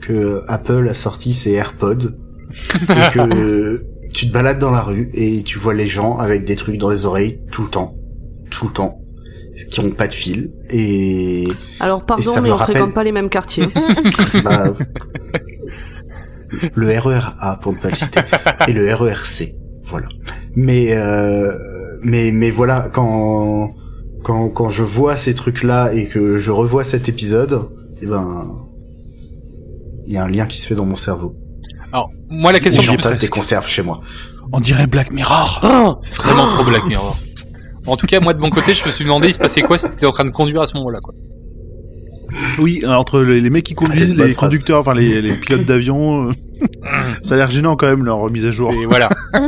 que 0.00 0.40
Apple 0.48 0.88
a 0.88 0.94
sorti 0.94 1.34
ses 1.34 1.52
AirPods 1.52 2.12
et 2.88 3.12
que 3.12 3.34
euh, 3.34 3.82
tu 4.14 4.28
te 4.28 4.32
balades 4.32 4.58
dans 4.58 4.70
la 4.70 4.80
rue 4.80 5.10
et 5.12 5.42
tu 5.42 5.58
vois 5.58 5.74
les 5.74 5.88
gens 5.88 6.16
avec 6.16 6.46
des 6.46 6.56
trucs 6.56 6.78
dans 6.78 6.88
les 6.88 7.04
oreilles 7.04 7.40
tout 7.50 7.64
le 7.64 7.68
temps, 7.68 7.96
tout 8.50 8.66
le 8.68 8.72
temps, 8.72 9.00
qui 9.70 9.80
ont 9.80 9.90
pas 9.90 10.06
de 10.06 10.14
fil 10.14 10.52
et 10.70 11.48
Alors 11.80 12.00
Et 12.02 12.06
pardon, 12.06 12.22
ça 12.22 12.40
mais 12.40 12.50
on 12.50 12.56
rappelle- 12.56 12.76
fréquente 12.76 12.94
pas 12.94 13.04
les 13.04 13.12
mêmes 13.12 13.28
quartiers. 13.28 13.66
bah, 14.44 14.72
le 16.74 16.98
RER 16.98 17.20
A 17.40 17.56
pour 17.60 17.72
ne 17.74 17.78
pas 17.78 17.90
le 17.90 17.94
citer 17.96 18.20
et 18.68 18.72
le 18.72 18.94
RERC 18.94 19.52
voilà 19.84 20.08
mais 20.56 20.94
euh, 20.96 21.52
mais 22.02 22.30
mais 22.32 22.50
voilà 22.50 22.88
quand 22.92 23.74
quand 24.22 24.48
quand 24.48 24.70
je 24.70 24.82
vois 24.82 25.16
ces 25.16 25.34
trucs 25.34 25.62
là 25.62 25.92
et 25.92 26.06
que 26.06 26.38
je 26.38 26.50
revois 26.50 26.84
cet 26.84 27.08
épisode 27.08 27.60
et 28.02 28.06
ben 28.06 28.46
il 30.06 30.12
y 30.14 30.16
a 30.16 30.24
un 30.24 30.28
lien 30.28 30.46
qui 30.46 30.58
se 30.58 30.66
fait 30.66 30.74
dans 30.74 30.86
mon 30.86 30.96
cerveau 30.96 31.34
Alors, 31.92 32.10
moi 32.30 32.52
la 32.52 32.60
question 32.60 32.82
que 32.82 32.88
je 32.88 32.96
passe 33.02 33.18
des 33.18 33.28
conserves 33.28 33.68
chez 33.68 33.82
moi 33.82 34.00
On 34.52 34.60
dirait 34.60 34.86
Black 34.86 35.12
Mirror. 35.12 35.60
Oh, 35.64 35.96
c'est 36.00 36.14
vraiment 36.14 36.48
trop 36.48 36.64
Black 36.64 36.86
Mirror. 36.86 37.16
En 37.86 37.96
tout 37.96 38.06
cas, 38.06 38.20
moi 38.20 38.34
de 38.34 38.40
mon 38.40 38.50
côté, 38.50 38.74
je 38.74 38.84
me 38.84 38.90
suis 38.90 39.04
demandé 39.04 39.28
il 39.28 39.34
se 39.34 39.38
passait 39.38 39.62
quoi 39.62 39.78
si 39.78 39.88
t'étais 39.90 40.06
en 40.06 40.12
train 40.12 40.24
de 40.24 40.30
conduire 40.30 40.60
à 40.62 40.66
ce 40.66 40.76
moment-là, 40.78 41.00
quoi. 41.00 41.14
Oui, 42.60 42.80
euh, 42.84 42.92
entre 42.94 43.20
les, 43.20 43.40
les 43.40 43.50
mecs 43.50 43.64
qui 43.64 43.74
Ah, 43.76 43.80
conduisent, 43.84 44.16
les 44.16 44.34
conducteurs, 44.34 44.80
enfin 44.80 44.94
les, 44.94 45.22
les 45.22 45.34
pilotes 45.36 45.64
d'avion, 45.64 46.28
euh, 46.28 46.32
ça 47.22 47.34
a 47.34 47.36
l'air 47.38 47.50
gênant 47.50 47.76
quand 47.76 47.86
même 47.86 48.04
leur 48.04 48.30
mise 48.30 48.44
à 48.46 48.50
jour. 48.50 48.72
Et 48.72 48.84
voilà. 48.86 49.08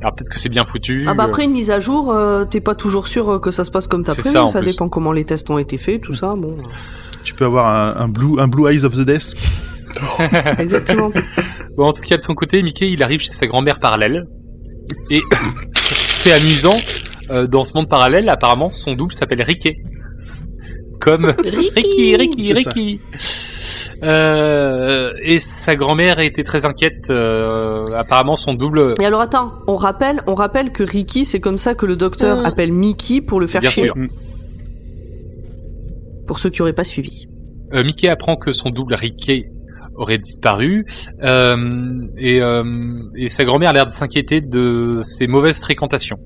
Alors 0.00 0.14
peut-être 0.14 0.30
que 0.30 0.38
c'est 0.38 0.48
bien 0.48 0.64
foutu. 0.64 1.06
Ah 1.08 1.14
bah 1.14 1.24
euh, 1.24 1.26
après 1.26 1.44
une 1.44 1.52
mise 1.52 1.70
à 1.70 1.80
jour, 1.80 2.12
euh, 2.12 2.44
t'es 2.44 2.60
pas 2.60 2.74
toujours 2.74 3.08
sûr 3.08 3.30
euh, 3.30 3.38
que 3.38 3.50
ça 3.50 3.64
se 3.64 3.70
passe 3.70 3.88
comme 3.88 4.04
t'as 4.04 4.14
prévu. 4.14 4.48
ça, 4.48 4.60
dépend 4.62 4.88
comment 4.88 5.12
les 5.12 5.24
tests 5.24 5.50
ont 5.50 5.58
été 5.58 5.76
faits, 5.76 6.02
tout 6.02 6.14
ça. 6.14 6.34
Bon, 6.36 6.56
Tu 7.24 7.34
peux 7.34 7.44
avoir 7.44 7.66
un, 7.66 8.04
un 8.04 8.08
blue, 8.08 8.38
un 8.38 8.48
blue 8.48 8.70
eyes 8.70 8.84
of 8.84 8.94
the 8.94 9.00
death. 9.00 9.34
exactement. 10.58 11.10
Bon, 11.76 11.86
en 11.86 11.92
tout 11.92 12.02
cas, 12.02 12.16
de 12.16 12.24
son 12.24 12.34
côté, 12.34 12.62
Mickey, 12.62 12.90
il 12.90 13.02
arrive 13.02 13.20
chez 13.20 13.32
sa 13.32 13.46
grand-mère 13.46 13.80
parallèle. 13.80 14.26
Et 15.10 15.20
c'est 16.14 16.32
amusant, 16.32 16.76
euh, 17.30 17.46
dans 17.46 17.64
ce 17.64 17.74
monde 17.74 17.88
parallèle, 17.88 18.28
apparemment, 18.28 18.72
son 18.72 18.94
double 18.94 19.12
s'appelle 19.12 19.42
Ricky. 19.42 19.76
Comme 21.00 21.32
Ricky, 21.44 22.16
Ricky. 22.16 22.52
Ricky. 22.52 23.00
Euh, 24.02 25.10
et 25.24 25.38
sa 25.38 25.76
grand-mère 25.76 26.18
était 26.20 26.44
très 26.44 26.64
inquiète. 26.64 27.08
euh, 27.10 27.82
apparemment, 27.96 28.36
son 28.36 28.54
double. 28.54 28.94
Et 29.00 29.04
alors 29.06 29.20
attends, 29.20 29.52
on 29.66 29.76
rappelle, 29.76 30.22
on 30.26 30.34
rappelle 30.34 30.72
que 30.72 30.82
Ricky, 30.82 31.24
c'est 31.24 31.40
comme 31.40 31.58
ça 31.58 31.74
que 31.74 31.86
le 31.86 31.96
docteur 31.96 32.42
Mm. 32.42 32.46
appelle 32.46 32.72
Mickey 32.72 33.20
pour 33.20 33.40
le 33.40 33.46
faire 33.46 33.60
Bien 33.60 33.70
chier. 33.70 33.84
sûr. 33.84 33.94
Pour 36.26 36.38
ceux 36.38 36.50
qui 36.50 36.60
auraient 36.62 36.72
pas 36.74 36.84
suivi. 36.84 37.26
Euh, 37.72 37.84
Mickey 37.84 38.08
apprend 38.08 38.36
que 38.36 38.52
son 38.52 38.70
double 38.70 38.94
Ricky 38.94 39.44
aurait 39.94 40.18
disparu. 40.18 40.86
euh, 41.24 42.06
et, 42.18 42.40
euh, 42.40 42.62
et 43.16 43.28
sa 43.28 43.44
grand-mère 43.44 43.70
a 43.70 43.72
l'air 43.72 43.86
de 43.86 43.92
s'inquiéter 43.92 44.40
de 44.40 45.00
ses 45.02 45.26
mauvaises 45.26 45.60
fréquentations. 45.60 46.18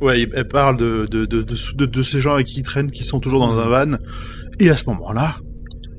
Ouais, 0.00 0.26
elle 0.34 0.48
parle 0.48 0.76
de, 0.76 1.06
de, 1.10 1.26
de, 1.26 1.42
de, 1.42 1.54
de- 1.76 1.86
de 1.86 2.02
ces 2.02 2.20
gens 2.20 2.34
avec 2.34 2.46
qui 2.48 2.60
ils 2.60 2.62
traînent, 2.64 2.90
qui 2.90 3.04
sont 3.04 3.20
toujours 3.20 3.40
dans 3.40 3.56
un 3.58 3.68
van. 3.68 3.96
Et 4.60 4.70
à 4.70 4.76
ce 4.76 4.84
moment-là, 4.86 5.36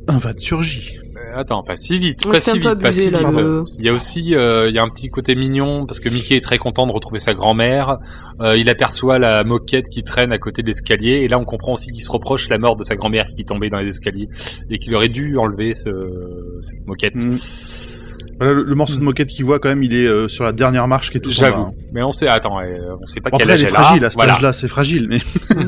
un 0.07 0.17
van 0.17 0.31
surgit. 0.37 0.97
Euh, 1.15 1.39
Attends, 1.39 1.63
pas 1.63 1.75
si 1.75 1.97
vite, 1.97 2.25
pas 2.29 2.39
si 2.41 2.59
vite, 2.59 2.73
pas 2.79 2.91
si 2.91 3.09
vite. 3.09 3.17
le- 3.37 3.63
Il 3.79 3.85
y 3.85 3.89
a 3.89 3.93
aussi, 3.93 4.35
euh, 4.35 4.67
il 4.69 4.75
y 4.75 4.79
a 4.79 4.83
un 4.83 4.89
petit 4.89 5.09
côté 5.09 5.35
mignon 5.35 5.85
parce 5.85 5.99
que 5.99 6.09
Mickey 6.09 6.35
est 6.35 6.41
très 6.41 6.57
content 6.57 6.85
de 6.85 6.91
retrouver 6.91 7.19
sa 7.19 7.33
grand-mère. 7.33 7.97
Euh, 8.41 8.57
il 8.57 8.69
aperçoit 8.69 9.17
la 9.19 9.43
moquette 9.43 9.89
qui 9.89 10.03
traîne 10.03 10.31
à 10.31 10.37
côté 10.37 10.61
de 10.61 10.67
l'escalier 10.67 11.21
et 11.23 11.27
là 11.27 11.39
on 11.39 11.45
comprend 11.45 11.73
aussi 11.73 11.91
qu'il 11.91 12.03
se 12.03 12.11
reproche 12.11 12.49
la 12.49 12.57
mort 12.57 12.75
de 12.75 12.83
sa 12.83 12.95
grand-mère 12.95 13.25
qui 13.35 13.45
tombait 13.45 13.69
dans 13.69 13.79
les 13.79 13.87
escaliers 13.89 14.29
et 14.69 14.77
qu'il 14.79 14.93
aurait 14.95 15.09
dû 15.09 15.37
enlever 15.37 15.73
ce, 15.73 15.89
cette 16.59 16.85
moquette. 16.85 17.23
Mm. 17.23 17.37
Voilà, 18.39 18.53
le, 18.53 18.63
le 18.63 18.75
morceau 18.75 18.97
de 18.97 19.03
moquette 19.03 19.29
qu'il 19.29 19.45
voit 19.45 19.59
quand 19.59 19.69
même, 19.69 19.83
il 19.83 19.93
est 19.93 20.07
euh, 20.07 20.27
sur 20.27 20.43
la 20.43 20.51
dernière 20.51 20.87
marche 20.87 21.11
qui 21.11 21.17
est 21.17 21.21
tout 21.21 21.29
J'avoue. 21.31 21.61
hein. 21.63 21.71
Mais 21.93 22.01
on 22.01 22.09
sait, 22.11 22.27
attends, 22.27 22.59
euh, 22.59 22.95
on 22.99 23.05
sait 23.05 23.21
pas 23.21 23.29
Bon, 23.29 23.37
quel 23.37 23.49
après, 23.49 23.53
âge 23.53 23.61
elle 23.63 23.69
est 23.69 23.71
fragile, 23.71 24.05
à 24.05 24.09
cet 24.09 24.15
Voilà. 24.17 24.33
âge-là, 24.33 24.53
c'est 24.53 24.67
fragile, 24.67 25.07
mais... 25.07 25.19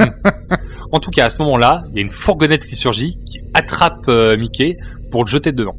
En 0.91 0.99
tout 0.99 1.11
cas, 1.11 1.25
à 1.25 1.29
ce 1.29 1.39
moment-là, 1.39 1.83
il 1.91 1.95
y 1.95 1.99
a 1.99 2.01
une 2.01 2.09
fourgonnette 2.09 2.65
qui 2.65 2.75
surgit, 2.75 3.17
qui 3.25 3.39
attrape 3.53 4.05
euh, 4.07 4.37
Mickey 4.37 4.77
pour 5.11 5.23
le 5.23 5.29
jeter 5.29 5.51
dedans. 5.51 5.75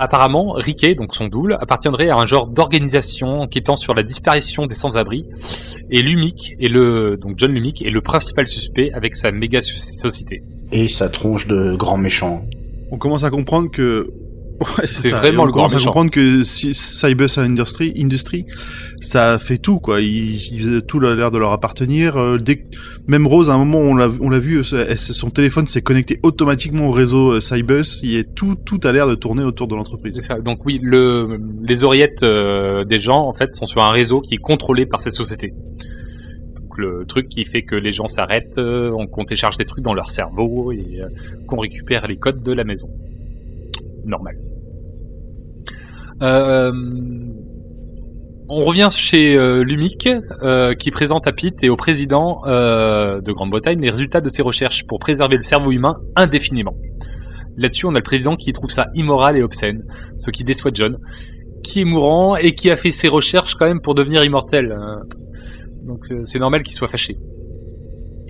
Apparemment, 0.00 0.52
Ricky, 0.52 0.94
donc 0.94 1.12
son 1.14 1.26
double, 1.26 1.56
appartiendrait 1.60 2.08
à 2.08 2.16
un 2.16 2.24
genre 2.26 2.46
d'organisation 2.46 3.40
enquêtant 3.42 3.74
sur 3.74 3.94
la 3.94 4.04
disparition 4.04 4.66
des 4.66 4.76
sans-abri. 4.76 5.26
Et 5.90 6.02
Lumic 6.02 6.54
est 6.60 6.68
le, 6.68 7.16
donc 7.20 7.34
John 7.36 7.52
Lumic 7.52 7.82
est 7.84 7.90
le 7.90 8.00
principal 8.00 8.46
suspect 8.46 8.92
avec 8.92 9.16
sa 9.16 9.32
méga 9.32 9.60
so- 9.60 9.74
société. 9.76 10.42
et 10.70 10.86
sa 10.86 11.08
tronche 11.08 11.46
de 11.48 11.74
grand 11.76 11.96
méchant 11.96 12.44
on 12.90 12.96
commence 12.98 13.24
à 13.24 13.30
comprendre 13.30 13.70
que 13.70 14.10
Ouais, 14.60 14.86
C'est 14.88 15.10
vraiment 15.10 15.44
le 15.44 15.52
grand 15.52 15.68
méchant. 15.68 15.84
comprendre 15.86 16.10
que 16.10 16.42
si 16.42 16.74
Cybus 16.74 17.38
Industry, 17.38 17.92
Industry, 17.96 18.44
ça 19.00 19.38
fait 19.38 19.58
tout 19.58 19.78
quoi. 19.78 20.00
Ils, 20.00 20.34
ils- 20.52 20.82
tout 20.82 20.98
a 21.06 21.14
l'air 21.14 21.30
de 21.30 21.38
leur 21.38 21.52
appartenir. 21.52 22.16
Euh, 22.16 22.38
dès 22.38 22.64
même 23.06 23.26
Rose, 23.28 23.50
à 23.50 23.54
un 23.54 23.58
moment, 23.58 23.78
on 23.78 23.94
l'a, 23.94 24.08
on 24.20 24.30
l'a 24.30 24.40
vu, 24.40 24.58
euh, 24.72 24.86
elle- 24.88 24.98
son 24.98 25.30
téléphone 25.30 25.68
s'est 25.68 25.82
connecté 25.82 26.18
automatiquement 26.24 26.88
au 26.88 26.90
réseau 26.90 27.34
euh, 27.34 27.40
Cybus. 27.40 28.00
Il 28.02 28.16
est 28.16 28.34
tout, 28.34 28.56
tout 28.56 28.80
a 28.82 28.90
l'air 28.90 29.06
de 29.06 29.14
tourner 29.14 29.44
autour 29.44 29.68
de 29.68 29.76
l'entreprise. 29.76 30.20
Donc 30.44 30.66
oui, 30.66 30.80
le, 30.82 31.38
les 31.62 31.84
oreillettes 31.84 32.24
euh, 32.24 32.84
des 32.84 32.98
gens, 32.98 33.28
en 33.28 33.32
fait, 33.32 33.54
sont 33.54 33.66
sur 33.66 33.82
un 33.82 33.90
réseau 33.90 34.20
qui 34.20 34.34
est 34.34 34.38
contrôlé 34.38 34.86
par 34.86 35.00
ces 35.00 35.10
sociétés. 35.10 35.54
Donc 36.56 36.78
le 36.78 37.04
truc 37.06 37.28
qui 37.28 37.44
fait 37.44 37.62
que 37.62 37.76
les 37.76 37.92
gens 37.92 38.08
s'arrêtent, 38.08 38.58
euh, 38.58 38.90
on- 38.92 39.06
qu'on 39.06 39.22
télécharge 39.22 39.56
des 39.56 39.66
trucs 39.66 39.84
dans 39.84 39.94
leur 39.94 40.10
cerveau 40.10 40.72
et 40.72 40.98
qu'on 41.46 41.60
récupère 41.60 42.08
les 42.08 42.16
codes 42.16 42.42
de 42.42 42.52
la 42.52 42.64
maison. 42.64 42.88
Normal. 44.04 44.36
Euh, 46.22 46.72
on 48.50 48.62
revient 48.62 48.88
chez 48.90 49.36
euh, 49.36 49.62
Lumic, 49.62 50.08
euh, 50.42 50.74
qui 50.74 50.90
présente 50.90 51.26
à 51.26 51.32
Pete 51.32 51.62
et 51.62 51.68
au 51.68 51.76
président 51.76 52.40
euh, 52.46 53.20
de 53.20 53.30
Grande-Bretagne 53.32 53.80
les 53.80 53.90
résultats 53.90 54.22
de 54.22 54.28
ses 54.30 54.42
recherches 54.42 54.86
pour 54.86 54.98
préserver 54.98 55.36
le 55.36 55.42
cerveau 55.42 55.70
humain 55.70 55.98
indéfiniment. 56.16 56.74
Là-dessus, 57.58 57.86
on 57.86 57.90
a 57.90 57.98
le 57.98 58.02
président 58.02 58.36
qui 58.36 58.52
trouve 58.52 58.70
ça 58.70 58.86
immoral 58.94 59.36
et 59.36 59.42
obscène, 59.42 59.84
ce 60.16 60.30
qui 60.30 60.44
déçoit 60.44 60.70
John, 60.72 60.98
qui 61.62 61.82
est 61.82 61.84
mourant 61.84 62.36
et 62.36 62.54
qui 62.54 62.70
a 62.70 62.76
fait 62.76 62.92
ses 62.92 63.08
recherches 63.08 63.54
quand 63.56 63.66
même 63.66 63.80
pour 63.80 63.94
devenir 63.94 64.24
immortel. 64.24 64.72
hein. 64.72 65.02
Donc 65.82 66.10
euh, 66.10 66.20
c'est 66.24 66.38
normal 66.38 66.62
qu'il 66.62 66.74
soit 66.74 66.88
fâché. 66.88 67.18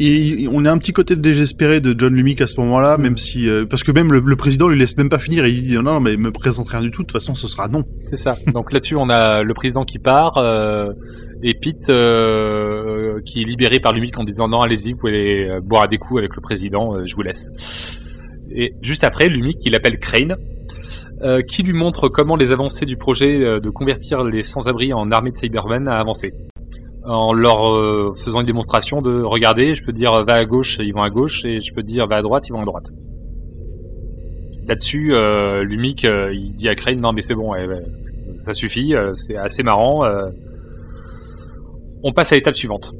Et 0.00 0.46
on 0.52 0.64
a 0.64 0.70
un 0.70 0.78
petit 0.78 0.92
côté 0.92 1.16
désespéré 1.16 1.80
de 1.80 1.94
John 1.98 2.14
Lumick 2.14 2.40
à 2.40 2.46
ce 2.46 2.60
moment-là, 2.60 2.98
même 2.98 3.16
si 3.16 3.48
euh, 3.48 3.66
parce 3.66 3.82
que 3.82 3.90
même 3.90 4.12
le, 4.12 4.20
le 4.20 4.36
président 4.36 4.68
lui 4.68 4.78
laisse 4.78 4.96
même 4.96 5.08
pas 5.08 5.18
finir 5.18 5.44
et 5.44 5.50
il 5.50 5.62
dit 5.62 5.74
non, 5.74 5.82
non 5.82 6.00
mais 6.00 6.16
me 6.16 6.30
présente 6.30 6.68
rien 6.68 6.80
du 6.80 6.90
tout. 6.90 7.02
De 7.02 7.08
toute 7.08 7.20
façon, 7.20 7.34
ce 7.34 7.48
sera 7.48 7.68
non. 7.68 7.84
C'est 8.04 8.16
ça. 8.16 8.36
Donc 8.54 8.72
là-dessus, 8.72 8.94
on 8.96 9.08
a 9.08 9.42
le 9.42 9.54
président 9.54 9.84
qui 9.84 9.98
part 9.98 10.38
euh, 10.38 10.92
et 11.42 11.54
Pete 11.54 11.90
euh, 11.90 13.20
qui 13.24 13.42
est 13.42 13.44
libéré 13.44 13.80
par 13.80 13.92
Lumic 13.92 14.18
en 14.18 14.24
disant 14.24 14.48
non, 14.48 14.60
allez-y, 14.60 14.92
vous 14.92 14.98
pouvez 14.98 15.50
euh, 15.50 15.60
boire 15.60 15.82
à 15.82 15.86
des 15.88 15.98
coups 15.98 16.18
avec 16.18 16.36
le 16.36 16.42
président, 16.42 16.94
euh, 16.94 17.04
je 17.04 17.14
vous 17.14 17.22
laisse. 17.22 18.04
Et 18.50 18.74
juste 18.80 19.04
après, 19.04 19.28
Lumic, 19.28 19.58
il 19.66 19.74
appelle 19.74 19.98
Crane, 19.98 20.36
euh, 21.22 21.42
qui 21.42 21.62
lui 21.62 21.74
montre 21.74 22.08
comment 22.08 22.36
les 22.36 22.50
avancées 22.52 22.86
du 22.86 22.96
projet 22.96 23.44
euh, 23.44 23.60
de 23.60 23.68
convertir 23.68 24.24
les 24.24 24.42
sans-abri 24.42 24.92
en 24.92 25.10
armée 25.10 25.30
de 25.30 25.36
Cybermen 25.36 25.88
a 25.88 25.98
avancé. 25.98 26.32
En 27.08 27.32
leur 27.32 27.74
euh, 27.74 28.12
faisant 28.14 28.40
une 28.40 28.46
démonstration 28.46 29.00
de 29.00 29.22
regarder, 29.22 29.74
je 29.74 29.82
peux 29.82 29.92
dire 29.92 30.22
va 30.24 30.34
à 30.34 30.44
gauche, 30.44 30.78
ils 30.80 30.92
vont 30.92 31.02
à 31.02 31.10
gauche, 31.10 31.44
et 31.44 31.60
je 31.60 31.72
peux 31.72 31.82
dire 31.82 32.06
va 32.06 32.16
à 32.16 32.22
droite, 32.22 32.46
ils 32.48 32.52
vont 32.52 32.60
à 32.60 32.64
droite. 32.64 32.90
Là-dessus, 34.68 35.14
euh, 35.14 35.64
Lumic, 35.64 36.04
euh, 36.04 36.30
il 36.34 36.54
dit 36.54 36.68
à 36.68 36.74
Crane 36.74 37.00
non 37.00 37.12
mais 37.12 37.22
c'est 37.22 37.34
bon, 37.34 37.52
ouais, 37.52 37.66
ouais, 37.66 37.82
ça 38.38 38.52
suffit, 38.52 38.94
euh, 38.94 39.14
c'est 39.14 39.36
assez 39.36 39.62
marrant. 39.62 40.06
On 42.02 42.12
passe 42.12 42.32
à 42.32 42.36
l'étape 42.36 42.54
suivante. 42.54 42.92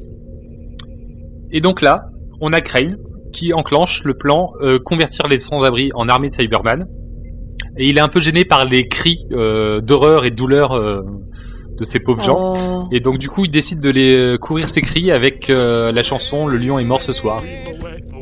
Et 1.51 1.61
donc 1.61 1.83
là, 1.83 2.07
on 2.41 2.53
a 2.53 2.61
Crane 2.63 2.97
qui 3.33 3.53
enclenche 3.53 4.03
le 4.05 4.15
plan 4.15 4.51
convertir 4.85 5.29
les 5.29 5.39
sans-abri 5.39 5.91
en 5.95 6.09
armée 6.09 6.29
de 6.29 6.35
Cyberman. 6.35 6.89
Et 7.77 7.89
il 7.89 7.99
est 7.99 8.01
un 8.01 8.09
peu 8.09 8.21
gêné 8.21 8.45
par 8.45 8.65
les 8.65 8.89
cris 8.89 9.25
d'horreur 9.31 10.25
et 10.25 10.31
de 10.31 10.35
douleur 10.35 11.05
de 11.79 11.85
ces 11.85 12.01
pauvres 12.01 12.23
gens. 12.23 12.55
Oh. 12.57 12.89
Et 12.91 13.01
donc 13.01 13.19
du 13.19 13.29
coup, 13.29 13.45
il 13.45 13.51
décide 13.51 13.81
de 13.81 13.91
les 13.91 14.15
euh, 14.15 14.37
couvrir 14.37 14.69
ses 14.69 14.83
cris 14.83 15.11
avec 15.11 15.49
euh, 15.49 15.91
la 15.93 16.03
chanson 16.03 16.47
Le 16.47 16.59
lion 16.59 16.79
est 16.79 16.85
mort 16.85 17.01
ce 17.03 17.13
soir. 17.13 17.43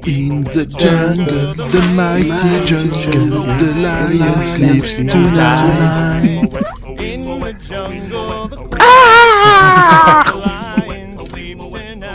In 0.07 0.43
the 0.43 0.69
jungle, 0.79 1.27
the 1.57 1.85
mighty 1.97 2.65
jungle, 2.65 3.43
the 3.59 3.75
lion 3.83 4.45
sleeps 4.45 4.97
tonight. 4.97 5.19
In 7.01 7.41
the 7.41 7.53
jungle, 7.61 8.49
the 8.49 8.57
lion 8.79 9.67
sleeps 11.27 11.73
tonight. 11.73 12.07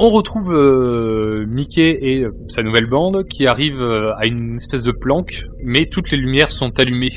On 0.00 0.10
retrouve 0.10 0.52
euh, 0.52 1.46
Mickey 1.48 1.98
et 2.02 2.26
sa 2.48 2.62
nouvelle 2.62 2.86
bande 2.86 3.24
qui 3.24 3.46
arrivent 3.46 3.82
à 4.18 4.26
une 4.26 4.56
espèce 4.56 4.82
de 4.82 4.92
planque, 4.92 5.46
mais 5.62 5.86
toutes 5.86 6.10
les 6.10 6.18
lumières 6.18 6.50
sont 6.50 6.78
allumées. 6.78 7.12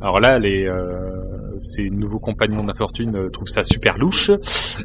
Alors 0.00 0.20
là, 0.20 0.38
les 0.38 0.64
euh, 0.66 1.10
ces 1.58 1.90
nouveaux 1.90 2.18
compagnons 2.18 2.64
d'infortune 2.64 3.16
euh, 3.16 3.28
trouvent 3.28 3.48
ça 3.48 3.62
super 3.62 3.98
louche, 3.98 4.30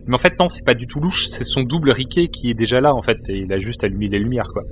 mais 0.08 0.16
en 0.16 0.18
fait 0.18 0.38
non, 0.40 0.50
c'est 0.50 0.66
pas 0.66 0.74
du 0.74 0.88
tout 0.88 1.00
louche, 1.00 1.28
c'est 1.30 1.46
son 1.46 1.64
double 1.64 1.92
Riquet 1.92 2.28
qui 2.28 2.50
est 2.50 2.54
déjà 2.54 2.82
là 2.82 2.94
en 2.94 3.02
fait, 3.02 3.18
et 3.30 3.38
il 3.38 3.54
a 3.54 3.58
juste 3.58 3.84
allumé 3.86 4.10
les 4.10 4.20
lumières 4.20 4.50
quoi. 4.52 4.64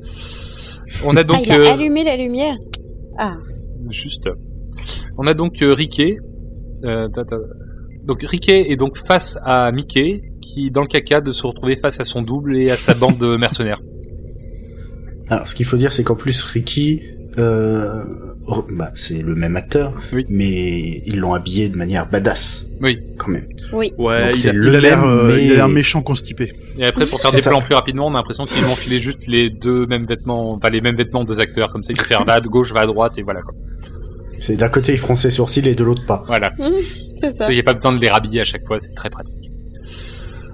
On 1.06 1.16
a 1.16 1.22
Ah, 1.22 1.24
donc 1.24 1.46
il 1.48 1.52
a 1.54 1.58
euh, 1.58 1.74
allumé 1.74 2.04
la 2.04 2.18
lumière. 2.18 2.56
Ah. 3.18 3.38
Juste. 3.90 4.30
On 5.18 5.28
a 5.28 5.34
donc 5.34 5.62
euh, 5.62 5.74
Riquet. 5.74 6.18
Euh, 6.84 7.08
ta- 7.08 7.24
ta- 7.24 7.38
donc 8.04 8.22
Riquet 8.24 8.70
est 8.72 8.76
donc 8.76 8.98
face 8.98 9.38
à 9.44 9.72
Mickey, 9.72 10.34
qui 10.42 10.72
dans 10.72 10.82
le 10.82 10.88
caca 10.88 11.22
de 11.22 11.32
se 11.32 11.48
retrouver 11.48 11.78
face 11.78 12.02
à 12.02 12.04
son 12.04 12.22
double 12.22 12.58
et 12.58 12.70
à 12.70 12.76
sa 12.76 12.94
bande 12.94 13.18
de 13.18 13.38
mercenaires. 13.38 13.80
Alors, 15.30 15.48
ce 15.48 15.56
qu'il 15.56 15.66
faut 15.66 15.78
dire, 15.78 15.94
c'est 15.94 16.04
qu'en 16.04 16.16
plus, 16.16 16.42
Ricky, 16.44 17.02
euh, 17.40 18.04
bah, 18.72 18.92
c'est 18.96 19.22
le 19.22 19.36
même 19.36 19.56
acteur, 19.56 19.94
Oui. 20.12 20.26
mais 20.30 21.02
ils 21.06 21.18
l'ont 21.20 21.34
habillé 21.34 21.70
de 21.70 21.78
manière 21.78 22.10
badass, 22.10 22.68
Oui. 22.82 23.00
quand 23.18 23.30
même. 23.32 23.46
Ouais, 23.72 23.90
Donc 23.98 24.36
il 24.36 24.36
c'est 24.36 24.50
a, 24.50 24.54
le 24.54 24.68
il 24.70 24.76
a 24.76 24.80
l'air, 24.82 25.02
même, 25.02 25.10
euh, 25.10 25.34
mais- 25.36 25.46
il 25.46 25.52
a 25.54 25.56
l'air 25.56 25.70
méchant 25.70 26.02
constipé. 26.02 26.54
Et 26.78 26.86
après, 26.86 27.08
pour 27.08 27.20
faire 27.22 27.32
des 27.32 27.38
ça. 27.38 27.50
plans 27.50 27.62
plus 27.62 27.74
rapidement, 27.76 28.08
on 28.08 28.12
a 28.14 28.18
l'impression 28.18 28.46
qu'ils 28.46 28.64
vont 28.64 28.76
filer 28.76 29.00
juste 29.00 29.26
les 29.28 29.50
deux 29.50 29.88
mêmes 29.88 30.06
vêtements, 30.06 30.52
enfin 30.54 30.70
les 30.70 30.82
mêmes 30.82 30.96
vêtements 30.96 31.24
deux 31.24 31.40
acteurs, 31.40 31.72
comme 31.72 31.82
ça, 31.84 31.94
ils 31.94 32.00
vont 32.00 32.06
faire 32.06 32.24
va 32.26 32.34
à 32.34 32.42
gauche, 32.42 32.72
va 32.74 32.82
à 32.82 32.86
droite, 32.86 33.18
et 33.18 33.24
voilà 33.24 33.42
quoi. 33.42 33.54
C'est 34.40 34.58
d'un 34.58 34.70
côté, 34.70 34.92
ils 34.92 34.98
fronçent 35.00 35.22
ses 35.22 35.30
sourcils 35.30 35.68
et 35.68 35.74
de 35.74 35.84
l'autre 35.84 36.06
pas. 36.06 36.24
Voilà. 36.28 36.52
C'est 37.16 37.32
ça. 37.32 37.46
Il 37.50 37.54
n'y 37.54 37.60
a 37.60 37.64
pas 37.64 37.74
besoin 37.74 37.94
de 37.94 38.00
les 38.02 38.10
rhabiller 38.10 38.42
à 38.42 38.46
chaque 38.46 38.66
fois, 38.66 38.78
c'est 38.78 38.94
très 38.94 39.10
pratique. 39.10 39.50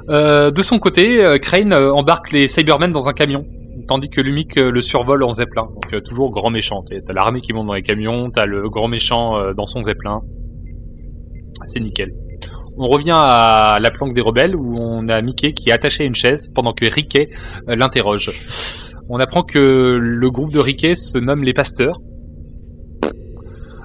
Euh, 0.10 0.52
de 0.52 0.62
son 0.62 0.80
côté, 0.80 1.24
euh, 1.24 1.38
Crane 1.38 1.74
embarque 1.74 2.32
les 2.32 2.48
Cybermen 2.48 2.92
dans 2.92 3.10
un 3.10 3.14
camion, 3.14 3.46
tandis 3.90 4.10
que 4.10 4.22
Lumic 4.22 4.56
euh, 4.58 4.70
le 4.70 4.84
survole 4.84 5.24
en 5.24 5.34
zeppelin. 5.34 5.64
Donc 5.64 5.94
euh, 5.94 6.00
toujours 6.00 6.30
grand 6.30 6.52
méchant. 6.52 6.84
T'as 6.84 7.12
l'armée 7.12 7.42
qui 7.42 7.54
monte 7.54 7.66
dans 7.66 7.74
les 7.74 7.82
camions, 7.82 8.30
t'as 8.30 8.46
le 8.46 8.70
grand 8.70 8.88
méchant 8.88 9.38
euh, 9.38 9.54
dans 9.54 9.66
son 9.66 9.82
zeppelin. 9.82 10.22
C'est 11.66 11.80
nickel. 11.80 12.14
On 12.78 12.88
revient 12.88 13.18
à 13.18 13.80
la 13.82 13.90
planque 13.90 14.14
des 14.14 14.22
rebelles 14.22 14.56
où 14.56 14.78
on 14.80 15.10
a 15.10 15.22
Mickey 15.22 15.54
qui 15.54 15.70
est 15.70 15.74
attaché 15.74 16.04
à 16.04 16.06
une 16.06 16.16
chaise 16.16 16.50
pendant 16.54 16.72
que 16.72 16.86
Riquet 16.86 17.32
l'interroge. 17.68 18.32
On 19.10 19.20
apprend 19.20 19.42
que 19.42 19.98
le 20.00 20.32
groupe 20.32 20.54
de 20.54 20.60
Riquet 20.60 20.96
se 20.96 21.18
nomme 21.18 21.44
les 21.44 21.54
pasteurs. 21.54 22.00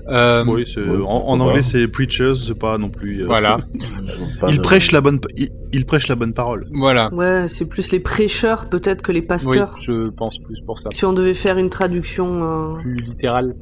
Euh, 0.09 0.45
Oui, 0.47 0.64
c'est- 0.67 0.81
ouais, 0.81 1.03
en, 1.07 1.40
anglais 1.40 1.62
c'est 1.62 1.88
preachers, 1.88 2.35
c'est 2.35 2.59
pas 2.59 2.77
non 2.79 2.90
plus. 2.90 3.23
euh, 3.23 3.27
Voilà, 3.27 3.57
Pas 4.40 4.51
Il 4.51 4.59
de- 4.59 4.62
prêche 4.62 4.93
la 4.93 5.01
bonne, 5.01 5.19
il, 5.37 5.49
il 5.73 5.87
prêche 5.87 6.09
la 6.09 6.14
bonne 6.14 6.35
parole. 6.35 6.64
voilà. 6.79 7.12
Ouais, 7.14 7.47
c'est 7.49 7.64
plus 7.67 7.90
les 7.93 8.01
prêcheurs 8.01 8.69
peut-être 8.69 9.01
que 9.03 9.12
les 9.12 9.21
Oui, 9.21 9.27
pasteurs. 9.27 9.77
je 9.81 10.11
pense 10.11 10.38
plus 10.38 10.61
pour 10.67 10.79
ça. 10.79 10.90
Si 10.93 11.05
on 11.07 11.12
devait 11.14 11.33
faire 11.35 11.57
une 11.59 11.71
traduction. 11.71 12.75
euh, 12.75 12.75
plus 12.81 12.97
littéral. 12.97 13.55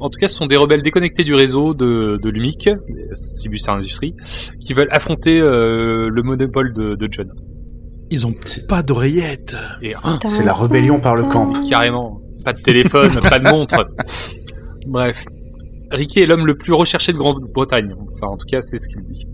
En 0.00 0.10
tout 0.10 0.18
cas, 0.18 0.26
ce 0.28 0.34
sont 0.34 0.46
des 0.46 0.56
rebelles 0.56 0.82
déconnectés 0.82 1.22
du 1.22 1.32
réseau 1.34 1.74
de, 1.74 2.18
de 2.20 2.28
l'UMIC, 2.28 2.68
Cibus 3.12 3.68
Industries, 3.68 4.14
qui 4.60 4.72
veulent 4.74 4.88
affronter 4.90 5.40
euh, 5.40 6.08
le 6.10 6.22
monopole 6.24 6.72
de, 6.72 6.96
de 6.96 7.08
John. 7.10 7.30
Ils 8.10 8.26
ont 8.26 8.34
pas 8.68 8.82
d'oreillettes. 8.82 9.54
Et 9.80 9.94
hein, 10.02 10.18
C'est 10.26 10.44
la 10.44 10.54
rébellion 10.54 10.98
par 10.98 11.14
le 11.14 11.22
camp. 11.22 11.52
carrément, 11.70 12.20
pas 12.44 12.52
de 12.52 12.60
téléphone, 12.60 13.12
pas 13.20 13.38
de 13.38 13.48
montre. 13.48 13.88
Bref, 14.86 15.26
Ricky 15.90 16.20
est 16.20 16.26
l'homme 16.26 16.46
le 16.46 16.54
plus 16.54 16.72
recherché 16.72 17.12
de 17.12 17.18
Grande-Bretagne. 17.18 17.94
Enfin, 18.12 18.28
en 18.28 18.36
tout 18.36 18.46
cas, 18.46 18.60
c'est 18.60 18.78
ce 18.78 18.88
qu'il 18.88 19.02
dit. 19.02 19.26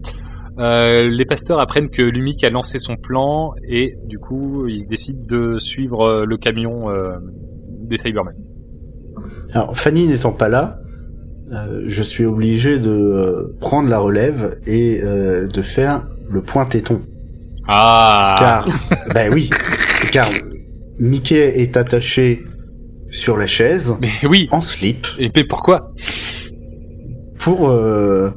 Euh, 0.59 1.09
les 1.09 1.25
pasteurs 1.25 1.61
apprennent 1.61 1.89
que 1.89 2.03
l'UMIC 2.03 2.43
a 2.43 2.51
lancé 2.51 2.79
son 2.79 2.97
plan 2.97 3.53
et 3.63 3.97
du 4.07 4.19
coup, 4.19 4.67
ils 4.67 4.87
décident 4.87 5.23
de 5.25 5.57
suivre 5.59 6.01
euh, 6.01 6.25
le 6.25 6.37
camion 6.37 6.91
euh, 6.91 7.13
des 7.83 7.97
Cybermen. 7.97 8.35
Alors, 9.55 9.77
Fanny 9.79 10.09
n'étant 10.09 10.33
pas 10.33 10.49
là, 10.49 10.79
euh, 11.53 11.85
je 11.87 12.03
suis 12.03 12.25
obligé 12.25 12.81
de 12.81 13.57
prendre 13.61 13.89
la 13.89 14.01
relève 14.01 14.59
et 14.67 15.01
de 15.01 15.63
faire 15.63 16.05
le 16.29 16.43
point 16.43 16.67
téton. 16.67 17.03
Ah 17.69 18.37
Car, 18.39 18.69
ben 19.15 19.33
oui, 19.33 19.51
car 20.11 20.29
Mickey 20.99 21.61
est 21.61 21.77
attaché 21.77 22.45
sur 23.11 23.37
la 23.37 23.47
chaise 23.47 23.95
Mais 24.01 24.11
oui 24.25 24.49
en 24.51 24.61
slip 24.61 25.07
Et 25.19 25.31
mais 25.35 25.45
pourquoi 25.45 25.93
pour 27.39 27.71
euh, 27.71 28.31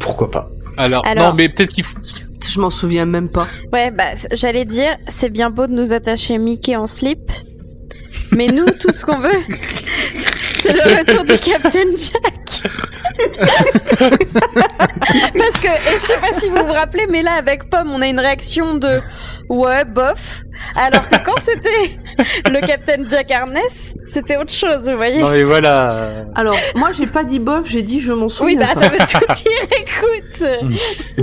pourquoi 0.00 0.30
pas. 0.30 0.50
Alors, 0.76 1.04
Alors- 1.06 1.30
non, 1.30 1.34
mais 1.34 1.48
peut-être 1.48 1.70
qu'il 1.70 1.84
faut... 1.84 1.98
Je 2.46 2.60
m'en 2.60 2.68
souviens 2.70 3.06
même 3.06 3.30
pas. 3.30 3.46
Ouais, 3.72 3.90
bah, 3.90 4.12
j'allais 4.32 4.66
dire, 4.66 4.96
c'est 5.08 5.30
bien 5.30 5.48
beau 5.48 5.66
de 5.66 5.72
nous 5.72 5.92
attacher 5.94 6.36
Mickey 6.36 6.76
en 6.76 6.86
slip, 6.86 7.32
mais 8.30 8.48
nous, 8.48 8.66
tout 8.66 8.92
ce 8.92 9.04
qu'on 9.06 9.18
veut, 9.18 9.30
c'est 10.64 10.72
le 10.72 10.98
retour 10.98 11.24
du 11.24 11.38
Captain 11.38 11.90
Jack. 11.96 12.70
Parce 15.36 15.60
que, 15.60 15.68
et 15.68 15.94
je 15.94 15.98
sais 16.00 16.18
pas 16.20 16.38
si 16.38 16.48
vous 16.48 16.56
vous 16.66 16.72
rappelez, 16.72 17.06
mais 17.10 17.22
là, 17.22 17.32
avec 17.32 17.68
Pomme, 17.68 17.90
on 17.92 18.00
a 18.00 18.06
une 18.06 18.18
réaction 18.20 18.74
de 18.76 19.00
ouais, 19.50 19.84
bof. 19.84 20.44
Alors 20.76 21.08
que 21.08 21.16
quand 21.24 21.38
c'était 21.38 21.98
le 22.50 22.66
Captain 22.66 23.04
Jack 23.10 23.30
Harness, 23.30 23.94
c'était 24.04 24.36
autre 24.36 24.52
chose, 24.52 24.88
vous 24.88 24.96
voyez. 24.96 25.18
Non, 25.20 25.30
mais 25.30 25.42
voilà. 25.42 26.24
Alors, 26.34 26.56
moi, 26.76 26.92
j'ai 26.92 27.06
pas 27.06 27.24
dit 27.24 27.38
bof, 27.40 27.68
j'ai 27.68 27.82
dit 27.82 28.00
je 28.00 28.12
m'en 28.12 28.26
Oui, 28.26 28.30
souviens. 28.32 28.58
bah, 28.60 28.66
pas. 28.74 28.80
ça 28.80 28.88
veut 28.88 28.98
tout 28.98 29.34
dire, 29.34 29.68
écoute. 29.80 30.44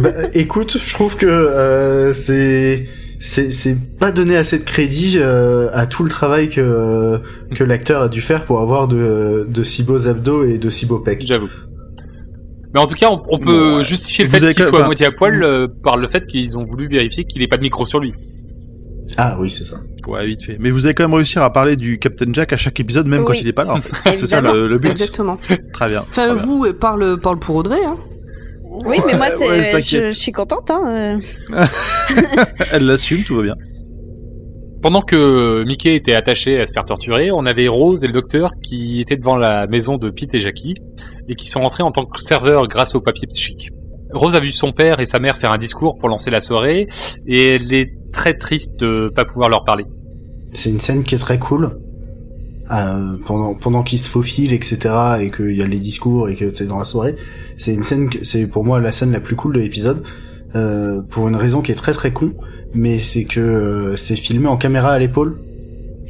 Bah, 0.02 0.10
écoute, 0.34 0.78
je 0.78 0.94
trouve 0.94 1.16
que 1.18 1.26
euh, 1.26 2.14
c'est 2.14 2.86
c'est 3.24 3.78
pas 4.00 4.12
donner 4.12 4.36
assez 4.36 4.58
de 4.58 4.64
crédit 4.64 5.16
euh, 5.18 5.70
à 5.74 5.86
tout 5.86 6.04
le 6.04 6.10
travail 6.10 6.50
que 6.50 7.20
que 7.54 7.64
l'acteur 7.64 8.02
a 8.02 8.10
dû 8.10 8.20
faire 8.22 8.46
pour 8.46 8.60
avoir 8.62 8.88
de 8.88 9.46
de 9.48 9.64
si 9.64 9.84
beaux 9.84 10.08
abdos 10.08 10.44
et 10.46 10.58
de 10.58 10.70
si 10.70 10.86
beaux 10.88 11.00
pecs. 11.00 11.24
J'avoue. 11.26 11.50
Mais 12.74 12.80
en 12.80 12.88
tout 12.88 12.96
cas, 12.96 13.10
on, 13.12 13.22
on 13.30 13.38
peut 13.38 13.78
Ouais. 13.78 13.84
justifier 13.84 14.24
le 14.26 14.30
Vous 14.32 14.38
fait 14.40 14.54
qu'il 14.54 14.64
soit 14.64 14.82
à 14.84 14.86
moitié 14.86 15.06
à 15.06 15.12
poil 15.12 15.44
euh, 15.44 15.68
par 15.84 15.98
le 15.98 16.08
fait 16.08 16.26
qu'ils 16.26 16.58
ont 16.58 16.64
voulu 16.66 16.88
vérifier 16.88 17.26
qu'il 17.26 17.42
ait 17.42 17.48
pas 17.48 17.58
de 17.58 17.62
micro 17.64 17.86
sur 17.86 18.00
lui. 18.00 18.14
Ah 19.18 19.36
oui, 19.40 19.50
c'est 19.52 19.66
ça. 19.66 19.76
Ouais, 20.08 20.26
vite 20.26 20.44
fait. 20.46 20.58
Mais 20.60 20.72
vous 20.72 20.86
allez 20.86 20.96
quand 20.96 21.04
même 21.04 21.14
réussir 21.14 21.42
à 21.44 21.52
parler 21.52 21.76
du 21.76 22.00
Captain 22.00 22.32
Jack 22.32 22.54
à 22.54 22.58
chaque 22.58 22.80
épisode, 22.80 23.08
même 23.08 23.26
quand 23.26 23.34
il 23.34 23.46
est 23.48 23.52
pas 23.52 23.66
là. 23.66 23.74
En 23.74 23.78
fait. 23.82 24.16
C'est 24.16 24.26
ça 24.28 24.40
le, 24.42 24.68
le 24.68 24.78
but. 24.78 24.90
Exactement. 24.90 25.38
Très 25.74 25.90
bien. 25.90 26.02
Enfin, 26.10 26.12
Très 26.12 26.34
bien. 26.34 26.36
vous, 26.44 26.64
euh, 26.66 26.72
parle, 26.74 27.20
parle 27.20 27.38
pour 27.40 27.58
Audrey, 27.58 27.84
hein. 27.86 27.98
Oui, 28.86 28.98
mais 29.06 29.18
moi, 29.18 29.28
c'est, 29.32 29.50
ouais, 29.50 29.64
je, 29.66 29.72
t'inquiète. 29.72 30.06
je 30.06 30.12
suis 30.12 30.32
contente, 30.32 30.72
hein. 30.72 31.22
euh. 31.54 31.66
Elle 32.72 32.86
l'assume, 32.86 33.24
tout 33.24 33.36
va 33.36 33.44
bien. 33.44 33.56
Pendant 34.82 35.02
que 35.02 35.64
Mickey 35.64 35.96
était 35.96 36.16
attaché 36.16 36.60
à 36.60 36.66
se 36.66 36.74
faire 36.74 36.86
torturer, 36.86 37.32
on 37.32 37.46
avait 37.46 37.68
Rose 37.68 38.04
et 38.04 38.08
le 38.08 38.14
docteur 38.14 38.52
qui 38.64 39.00
étaient 39.00 39.18
devant 39.18 39.36
la 39.36 39.68
maison 39.68 39.98
de 39.98 40.10
Pete 40.10 40.34
et 40.34 40.42
Jackie 40.42 40.74
et 41.28 41.36
qui 41.36 41.48
sont 41.48 41.62
rentrés 41.62 41.84
en 41.84 41.92
tant 41.92 42.06
que 42.06 42.20
serveurs 42.20 42.68
grâce 42.68 42.96
au 42.96 43.02
papier 43.02 43.28
psychique. 43.28 43.70
Rose 44.12 44.36
a 44.36 44.40
vu 44.40 44.52
son 44.52 44.72
père 44.72 45.00
et 45.00 45.06
sa 45.06 45.20
mère 45.20 45.38
faire 45.38 45.52
un 45.52 45.58
discours 45.58 45.98
pour 45.98 46.10
lancer 46.10 46.32
la 46.32 46.42
soirée 46.42 46.88
et 47.28 47.56
elle 47.56 47.74
est 47.74 47.94
très 48.12 48.34
triste 48.34 48.80
de 48.80 49.12
pas 49.14 49.24
pouvoir 49.24 49.50
leur 49.50 49.64
parler. 49.64 49.86
C'est 50.54 50.72
une 50.72 50.80
scène 50.80 51.04
qui 51.04 51.16
est 51.16 51.20
très 51.20 51.38
cool. 51.38 51.78
Euh, 52.72 53.18
pendant 53.26 53.54
pendant 53.54 53.84
qu'il 53.84 54.00
se 54.00 54.08
faufile 54.08 54.54
etc 54.54 54.94
et 55.20 55.30
qu'il 55.30 55.58
y 55.58 55.62
a 55.62 55.68
les 55.68 55.80
discours 55.80 56.30
et 56.30 56.36
que 56.38 56.54
c'est 56.54 56.66
dans 56.68 56.80
la 56.80 56.86
soirée 56.86 57.18
c'est 57.58 57.74
une 57.74 57.84
scène 57.84 58.10
que 58.10 58.24
c'est 58.24 58.48
pour 58.48 58.64
moi 58.64 58.80
la 58.80 58.94
scène 58.94 59.12
la 59.12 59.20
plus 59.20 59.36
cool 59.36 59.56
de 59.56 59.60
l'épisode 59.60 60.04
euh, 60.56 61.02
pour 61.02 61.28
une 61.28 61.36
raison 61.36 61.62
qui 61.62 61.74
est 61.74 61.76
très 61.76 61.92
très 61.92 62.14
con 62.14 62.34
mais 62.74 62.98
c'est 62.98 63.26
que 63.26 63.42
euh, 63.42 63.96
c'est 63.98 64.16
filmé 64.16 64.48
en 64.48 64.56
caméra 64.56 64.92
à 64.92 65.00
l'épaule 65.00 65.42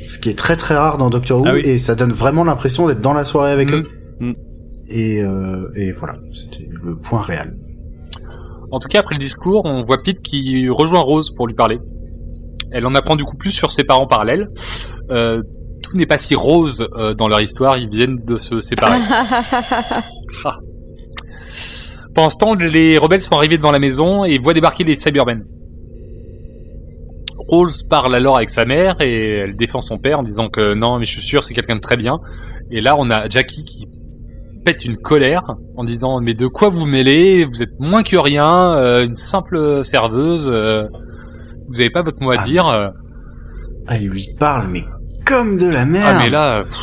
ce 0.07 0.19
qui 0.19 0.29
est 0.29 0.37
très 0.37 0.55
très 0.55 0.75
rare 0.75 0.99
dans 0.99 1.09
Doctor 1.09 1.41
Who 1.41 1.45
Ah 1.47 1.53
oui. 1.55 1.61
et 1.65 1.79
ça 1.79 1.95
donne 1.95 2.11
vraiment 2.11 2.43
l'impression 2.43 2.87
d'être 2.87 3.01
dans 3.01 3.13
la 3.13 3.25
soirée 3.25 3.51
avec 3.53 3.71
Mhm. 3.71 3.77
eux 3.79 3.83
Mhm. 4.19 4.35
et 4.87 5.23
euh, 5.23 5.67
et 5.75 5.91
voilà 5.93 6.17
c'était 6.31 6.69
le 6.83 6.95
point 6.95 7.21
réel 7.23 7.57
En 8.71 8.77
tout 8.79 8.87
cas, 8.87 8.99
après 8.99 9.15
le 9.15 9.19
discours, 9.19 9.63
on 9.65 9.83
voit 9.83 10.01
Pete 10.03 10.21
qui 10.21 10.69
rejoint 10.69 11.01
Rose 11.01 11.31
pour 11.35 11.45
lui 11.47 11.55
parler. 11.55 11.79
Elle 12.71 12.85
en 12.85 12.95
apprend 12.95 13.17
du 13.17 13.25
coup 13.25 13.35
plus 13.35 13.51
sur 13.51 13.69
ses 13.71 13.83
parents 13.83 14.07
parallèles. 14.07 14.47
Euh, 15.09 15.41
tout 15.81 15.97
n'est 15.97 16.05
pas 16.05 16.17
si 16.17 16.35
rose 16.35 16.87
euh, 16.97 17.13
dans 17.13 17.27
leur 17.27 17.41
histoire, 17.41 17.77
ils 17.77 17.89
viennent 17.89 18.19
de 18.23 18.37
se 18.37 18.61
séparer. 18.61 18.97
Ah. 20.45 20.57
Pendant 22.15 22.29
ce 22.29 22.37
temps, 22.37 22.55
les 22.55 22.97
rebelles 22.97 23.21
sont 23.21 23.35
arrivés 23.35 23.57
devant 23.57 23.71
la 23.71 23.79
maison 23.79 24.23
et 24.25 24.37
voient 24.39 24.53
débarquer 24.53 24.83
les 24.83 24.95
Cybermen. 24.95 25.43
Rose 27.49 27.83
parle 27.83 28.15
alors 28.15 28.37
avec 28.37 28.49
sa 28.49 28.65
mère 28.65 28.95
et 29.01 29.37
elle 29.39 29.55
défend 29.55 29.81
son 29.81 29.97
père 29.97 30.19
en 30.19 30.23
disant 30.23 30.47
que 30.47 30.73
non, 30.73 30.99
mais 30.99 31.05
je 31.05 31.11
suis 31.11 31.21
sûr, 31.21 31.43
c'est 31.43 31.53
quelqu'un 31.53 31.75
de 31.75 31.81
très 31.81 31.97
bien. 31.97 32.19
Et 32.71 32.81
là, 32.81 32.95
on 32.97 33.09
a 33.09 33.27
Jackie 33.29 33.63
qui 33.65 33.85
pète 34.63 34.85
une 34.85 34.97
colère 34.97 35.43
en 35.75 35.83
disant 35.83 36.19
mais 36.21 36.33
de 36.33 36.47
quoi 36.47 36.69
vous 36.69 36.85
mêlez? 36.85 37.43
Vous 37.45 37.61
êtes 37.63 37.77
moins 37.79 38.03
que 38.03 38.15
rien, 38.15 38.73
euh, 38.73 39.05
une 39.05 39.15
simple 39.15 39.83
serveuse. 39.83 40.49
euh, 40.51 40.83
vous 41.67 41.79
avez 41.81 41.89
pas 41.89 42.03
votre 42.03 42.21
mot 42.21 42.31
à 42.31 42.35
Ah, 42.39 42.43
dire. 42.45 42.67
euh. 42.67 42.89
Ah, 43.87 43.97
il 43.97 44.09
lui 44.09 44.27
parle, 44.39 44.67
mais 44.71 44.83
comme 45.31 45.57
de 45.57 45.67
la 45.67 45.85
merde. 45.85 46.05
ah 46.17 46.19
mais 46.23 46.29
là, 46.29 46.63
pff, 46.63 46.77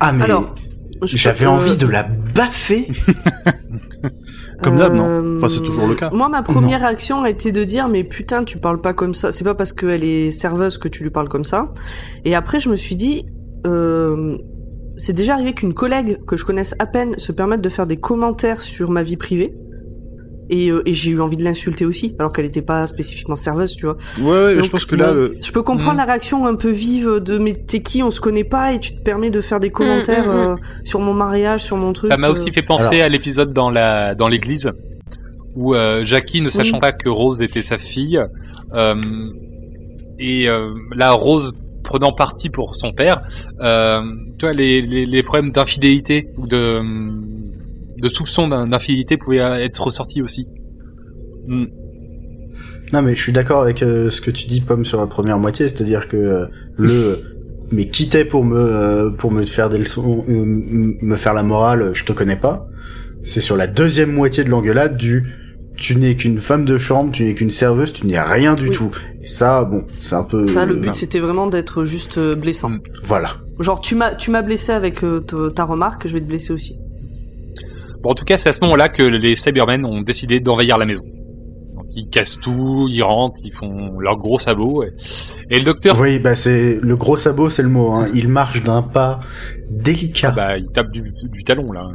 Ah, 0.00 0.12
mais 0.12 0.24
Alors, 0.24 0.54
je- 1.02 1.16
j'avais 1.16 1.46
euh, 1.46 1.50
envie 1.50 1.76
de 1.76 1.86
la 1.86 2.02
baffer. 2.04 2.86
Comme 4.62 4.76
d'hab, 4.76 4.92
non 4.92 5.04
Euh, 5.06 5.36
Enfin, 5.36 5.48
c'est 5.48 5.62
toujours 5.62 5.86
le 5.86 5.94
cas. 5.94 6.10
Moi, 6.12 6.28
ma 6.28 6.42
première 6.42 6.80
réaction 6.80 7.22
a 7.22 7.30
été 7.30 7.52
de 7.52 7.62
dire, 7.62 7.88
mais 7.88 8.02
putain, 8.02 8.42
tu 8.44 8.58
parles 8.58 8.80
pas 8.80 8.92
comme 8.92 9.14
ça. 9.14 9.30
C'est 9.30 9.44
pas 9.44 9.54
parce 9.54 9.72
qu'elle 9.72 10.02
est 10.02 10.32
serveuse 10.32 10.78
que 10.78 10.88
tu 10.88 11.04
lui 11.04 11.10
parles 11.10 11.28
comme 11.28 11.44
ça. 11.44 11.72
Et 12.24 12.34
après, 12.34 12.58
je 12.58 12.68
me 12.68 12.74
suis 12.74 12.96
dit, 12.96 13.24
euh, 13.68 14.36
c'est 14.96 15.12
déjà 15.12 15.34
arrivé 15.34 15.52
qu'une 15.52 15.74
collègue 15.74 16.18
que 16.26 16.36
je 16.36 16.44
connaisse 16.44 16.74
à 16.80 16.86
peine 16.86 17.16
se 17.18 17.30
permette 17.30 17.60
de 17.60 17.68
faire 17.68 17.86
des 17.86 17.98
commentaires 17.98 18.60
sur 18.62 18.90
ma 18.90 19.04
vie 19.04 19.16
privée. 19.16 19.54
Et, 20.50 20.70
euh, 20.70 20.82
et 20.86 20.94
j'ai 20.94 21.10
eu 21.10 21.20
envie 21.20 21.36
de 21.36 21.44
l'insulter 21.44 21.84
aussi, 21.84 22.14
alors 22.18 22.32
qu'elle 22.32 22.46
était 22.46 22.62
pas 22.62 22.86
spécifiquement 22.86 23.36
serveuse, 23.36 23.76
tu 23.76 23.84
vois. 23.86 23.96
Ouais, 24.20 24.30
ouais, 24.30 24.54
Donc, 24.56 24.64
je 24.64 24.70
pense 24.70 24.84
que 24.86 24.96
là, 24.96 25.12
le... 25.12 25.36
je 25.42 25.52
peux 25.52 25.62
comprendre 25.62 25.94
Mm. 25.94 25.98
la 25.98 26.04
réaction 26.04 26.46
un 26.46 26.54
peu 26.54 26.70
vive 26.70 27.20
de 27.20 27.38
mais 27.38 27.52
t'es 27.52 27.80
qui, 27.80 28.02
on 28.02 28.10
se 28.10 28.20
connaît 28.20 28.44
pas 28.44 28.72
et 28.72 28.80
tu 28.80 28.94
te 28.94 29.00
permets 29.02 29.30
de 29.30 29.40
faire 29.40 29.60
des 29.60 29.70
commentaires 29.70 30.26
mm, 30.26 30.36
mm. 30.36 30.50
euh, 30.52 30.56
sur 30.84 31.00
mon 31.00 31.12
mariage, 31.14 31.62
sur 31.64 31.76
mon 31.76 31.92
truc. 31.92 32.10
ça 32.10 32.16
m'a 32.16 32.28
euh. 32.28 32.32
aussi 32.32 32.50
fait 32.50 32.62
penser 32.62 33.00
à 33.00 33.08
l'épisode 33.08 33.52
dans 33.52 33.70
la 33.70 34.14
dans 34.14 34.28
l'église 34.28 34.72
où 35.54 35.74
euh, 35.74 36.04
Jackie, 36.04 36.40
ne 36.40 36.50
sachant 36.50 36.76
Oui. 36.76 36.80
pas 36.80 36.92
que 36.92 37.08
Rose 37.08 37.42
était 37.42 37.62
sa 37.62 37.78
fille, 37.78 38.20
euh, 38.74 38.94
et 40.18 40.48
euh, 40.48 40.72
là 40.94 41.12
Rose 41.12 41.52
prenant 41.82 42.12
parti 42.12 42.50
pour 42.50 42.76
son 42.76 42.92
père, 42.92 43.18
euh, 43.60 44.02
tu 44.38 44.44
vois 44.44 44.52
les, 44.52 44.82
les, 44.82 45.06
les 45.06 45.22
problèmes 45.22 45.50
d'infidélité 45.52 46.28
ou 46.36 46.46
de 46.46 46.80
de 48.00 48.08
soupçon 48.08 48.48
d'in- 48.48 48.66
d'infidélité 48.66 49.16
pouvaient 49.16 49.38
être 49.64 49.82
ressortis 49.82 50.22
aussi. 50.22 50.46
Non, 52.92 53.02
mais 53.02 53.14
je 53.14 53.20
suis 53.22 53.32
d'accord 53.32 53.62
avec 53.62 53.82
euh, 53.82 54.08
ce 54.10 54.20
que 54.20 54.30
tu 54.30 54.46
dis, 54.46 54.60
Pomme, 54.60 54.84
sur 54.84 54.98
la 55.00 55.06
première 55.06 55.38
moitié, 55.38 55.68
c'est-à-dire 55.68 56.08
que 56.08 56.16
euh, 56.16 56.46
le 56.76 57.18
mais 57.70 57.88
quittait 57.88 58.24
pour 58.24 58.44
me 58.44 58.56
euh, 58.58 59.10
pour 59.10 59.30
me 59.30 59.44
faire 59.44 59.68
des 59.68 59.76
leçons, 59.78 60.24
euh, 60.28 60.32
m- 60.32 60.94
me 61.00 61.16
faire 61.16 61.34
la 61.34 61.42
morale, 61.42 61.82
euh, 61.82 61.94
je 61.94 62.04
te 62.04 62.12
connais 62.12 62.36
pas. 62.36 62.66
C'est 63.24 63.40
sur 63.40 63.56
la 63.56 63.66
deuxième 63.66 64.10
moitié 64.12 64.42
de 64.44 64.48
l'engueulade 64.48 64.96
du 64.96 65.22
tu 65.76 65.94
n'es 65.96 66.16
qu'une 66.16 66.38
femme 66.38 66.64
de 66.64 66.76
chambre, 66.78 67.12
tu 67.12 67.24
n'es 67.24 67.34
qu'une 67.34 67.50
serveuse, 67.50 67.92
tu 67.92 68.06
n'es 68.06 68.20
rien 68.20 68.54
du 68.54 68.64
Oui. 68.68 68.74
tout. 68.74 68.90
Et 69.22 69.28
ça, 69.28 69.64
bon, 69.64 69.84
c'est 70.00 70.14
un 70.16 70.24
peu. 70.24 70.46
Ça, 70.48 70.64
le 70.66 70.74
euh, 70.76 70.80
but, 70.80 70.94
c'était 70.94 71.20
vraiment 71.20 71.46
d'être 71.46 71.84
juste 71.84 72.16
euh, 72.18 72.34
blessant. 72.34 72.72
Voilà. 73.04 73.36
Genre, 73.60 73.80
tu 73.80 73.94
m'as, 73.94 74.14
tu 74.14 74.30
m'as 74.30 74.42
blessé 74.42 74.72
avec 74.72 75.04
euh, 75.04 75.20
ta 75.54 75.64
remarque, 75.64 76.06
je 76.08 76.14
vais 76.14 76.20
te 76.20 76.26
blesser 76.26 76.52
aussi. 76.52 76.78
Bon, 78.02 78.10
en 78.10 78.14
tout 78.14 78.24
cas, 78.24 78.36
c'est 78.38 78.48
à 78.48 78.52
ce 78.52 78.60
moment-là 78.62 78.88
que 78.88 79.02
les 79.02 79.36
Cybermen 79.36 79.84
ont 79.84 80.02
décidé 80.02 80.40
d'envahir 80.40 80.78
la 80.78 80.86
maison. 80.86 81.04
Donc, 81.74 81.86
ils 81.94 82.08
cassent 82.08 82.38
tout, 82.40 82.86
ils 82.90 83.02
rentrent, 83.02 83.40
ils 83.44 83.52
font 83.52 83.98
leurs 83.98 84.16
gros 84.16 84.38
sabots. 84.38 84.84
Et, 84.84 84.92
et 85.50 85.58
le 85.58 85.64
docteur, 85.64 85.98
Oui, 86.00 86.18
bah 86.18 86.34
c'est 86.34 86.78
le 86.80 86.94
gros 86.96 87.16
sabot, 87.16 87.50
c'est 87.50 87.62
le 87.62 87.68
mot. 87.68 87.92
Hein. 87.92 88.06
Il 88.14 88.28
marche 88.28 88.62
d'un 88.62 88.82
pas 88.82 89.20
délicat. 89.70 90.30
bah, 90.30 90.58
il 90.58 90.66
tape 90.66 90.90
du, 90.90 91.02
du 91.02 91.44
talon 91.44 91.72
là. 91.72 91.88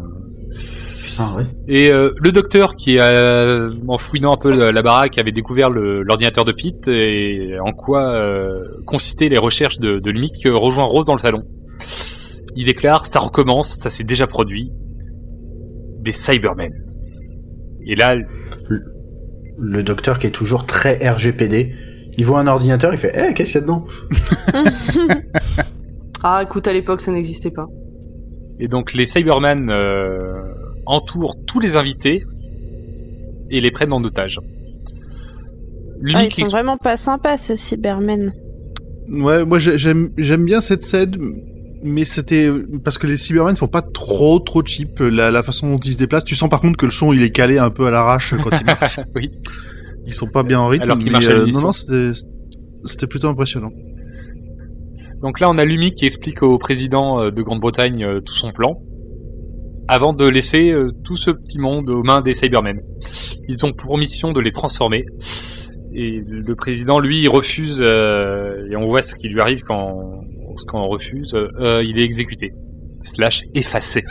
Ah 1.19 1.29
ouais. 1.37 1.43
Et 1.67 1.89
euh, 1.91 2.11
le 2.17 2.31
docteur 2.31 2.75
qui, 2.75 2.97
euh, 2.97 3.69
en 3.87 3.97
fouinant 3.99 4.33
un 4.33 4.37
peu 4.37 4.51
la, 4.51 4.71
la 4.71 4.81
baraque, 4.81 5.19
avait 5.19 5.31
découvert 5.31 5.69
l'ordinateur 5.69 6.43
de 6.43 6.51
Pete 6.51 6.87
et 6.87 7.51
en 7.63 7.71
quoi 7.71 8.09
euh, 8.13 8.63
consistaient 8.87 9.29
les 9.29 9.37
recherches 9.37 9.77
de, 9.77 9.99
de 9.99 10.09
Lumic, 10.09 10.43
euh, 10.47 10.55
rejoint 10.55 10.85
Rose 10.85 11.05
dans 11.05 11.13
le 11.13 11.19
salon. 11.19 11.43
Il 12.55 12.65
déclare, 12.65 13.05
ça 13.05 13.19
recommence, 13.19 13.75
ça 13.75 13.89
s'est 13.91 14.03
déjà 14.03 14.25
produit. 14.27 14.71
Des 16.03 16.11
Cybermen. 16.11 16.71
Et 17.85 17.95
là, 17.95 18.15
Le 19.57 19.83
docteur 19.83 20.17
qui 20.19 20.27
est 20.27 20.31
toujours 20.31 20.65
très 20.65 20.97
RGPD. 21.07 21.73
Il 22.17 22.25
voit 22.25 22.39
un 22.39 22.47
ordinateur, 22.47 22.93
il 22.93 22.97
fait 22.99 23.13
Eh, 23.15 23.33
qu'est-ce 23.33 23.51
qu'il 23.53 23.61
y 23.61 23.63
a 23.63 23.65
dedans 23.65 23.85
Ah, 26.23 26.41
écoute, 26.43 26.67
à 26.67 26.73
l'époque, 26.73 27.01
ça 27.01 27.11
n'existait 27.11 27.51
pas. 27.51 27.67
Et 28.59 28.67
donc 28.67 28.93
les 28.93 29.05
Cybermen 29.07 29.69
euh, 29.69 30.41
entourent 30.85 31.35
tous 31.45 31.59
les 31.59 31.75
invités 31.75 32.23
et 33.49 33.59
les 33.59 33.71
prennent 33.71 33.91
en 33.93 34.03
otage. 34.03 34.39
Ah, 36.13 36.23
ils 36.23 36.31
sont 36.31 36.45
vraiment 36.45 36.77
pas 36.77 36.95
sympas, 36.97 37.37
ces 37.37 37.55
Cybermen. 37.55 38.31
Ouais, 39.09 39.43
moi 39.45 39.59
j'ai- 39.59 39.77
j'aime 39.77 40.09
j'aime 40.17 40.45
bien 40.45 40.61
cette 40.61 40.83
scène, 40.83 41.13
mais 41.83 42.05
c'était 42.05 42.49
parce 42.83 42.97
que 42.97 43.07
les 43.07 43.17
Cybermen 43.17 43.55
font 43.55 43.67
pas 43.67 43.81
trop 43.81 44.39
trop 44.39 44.63
cheap 44.65 44.99
la, 44.99 45.31
la 45.31 45.43
façon 45.43 45.69
dont 45.71 45.79
ils 45.79 45.93
se 45.93 45.97
déplacent. 45.97 46.25
Tu 46.25 46.35
sens 46.35 46.49
par 46.49 46.61
contre 46.61 46.77
que 46.77 46.85
le 46.85 46.91
son 46.91 47.13
il 47.13 47.21
est 47.21 47.31
calé 47.31 47.57
un 47.57 47.69
peu 47.69 47.87
à 47.87 47.91
l'arrache 47.91 48.33
quand 48.41 48.49
ils 48.57 48.65
marchent. 48.65 48.99
Oui. 49.15 49.31
Ils 50.05 50.13
sont 50.13 50.27
pas 50.27 50.43
bien 50.43 50.59
en 50.59 50.67
rythme. 50.67 50.83
Alors 50.83 50.97
qu'ils 50.97 51.11
marchent 51.11 51.27
à 51.27 51.31
euh. 51.31 51.45
Non 51.47 51.61
non, 51.61 51.71
c'était 52.85 53.07
plutôt 53.07 53.27
impressionnant. 53.27 53.71
Donc 55.23 55.39
là, 55.39 55.49
on 55.49 55.57
a 55.57 55.63
Lumic 55.63 55.95
qui 55.95 56.05
explique 56.05 56.43
au 56.43 56.57
président 56.57 57.21
euh, 57.21 57.29
de 57.29 57.41
Grande-Bretagne 57.41 58.03
euh, 58.03 58.19
tout 58.19 58.33
son 58.33 58.51
plan, 58.51 58.81
avant 59.87 60.11
de 60.11 60.25
laisser 60.25 60.71
euh, 60.71 60.89
tout 61.05 61.15
ce 61.15 61.31
petit 61.31 61.59
monde 61.59 61.89
aux 61.89 62.03
mains 62.03 62.19
des 62.19 62.33
Cybermen. 62.33 62.81
Ils 63.47 63.65
ont 63.65 63.71
pour 63.71 63.97
mission 63.97 64.33
de 64.33 64.41
les 64.41 64.51
transformer. 64.51 65.05
Et 65.93 66.21
le 66.27 66.55
président, 66.55 66.99
lui, 66.99 67.21
il 67.21 67.29
refuse, 67.29 67.81
et 67.83 68.75
on 68.75 68.85
voit 68.85 69.03
ce 69.03 69.15
qui 69.15 69.29
lui 69.29 69.39
arrive 69.39 69.61
quand, 69.61 70.23
quand 70.67 70.81
on 70.81 70.87
refuse, 70.87 71.33
euh, 71.33 71.83
il 71.85 71.99
est 71.99 72.03
exécuté. 72.03 72.53
Slash 73.01 73.43
effacé. 73.53 74.03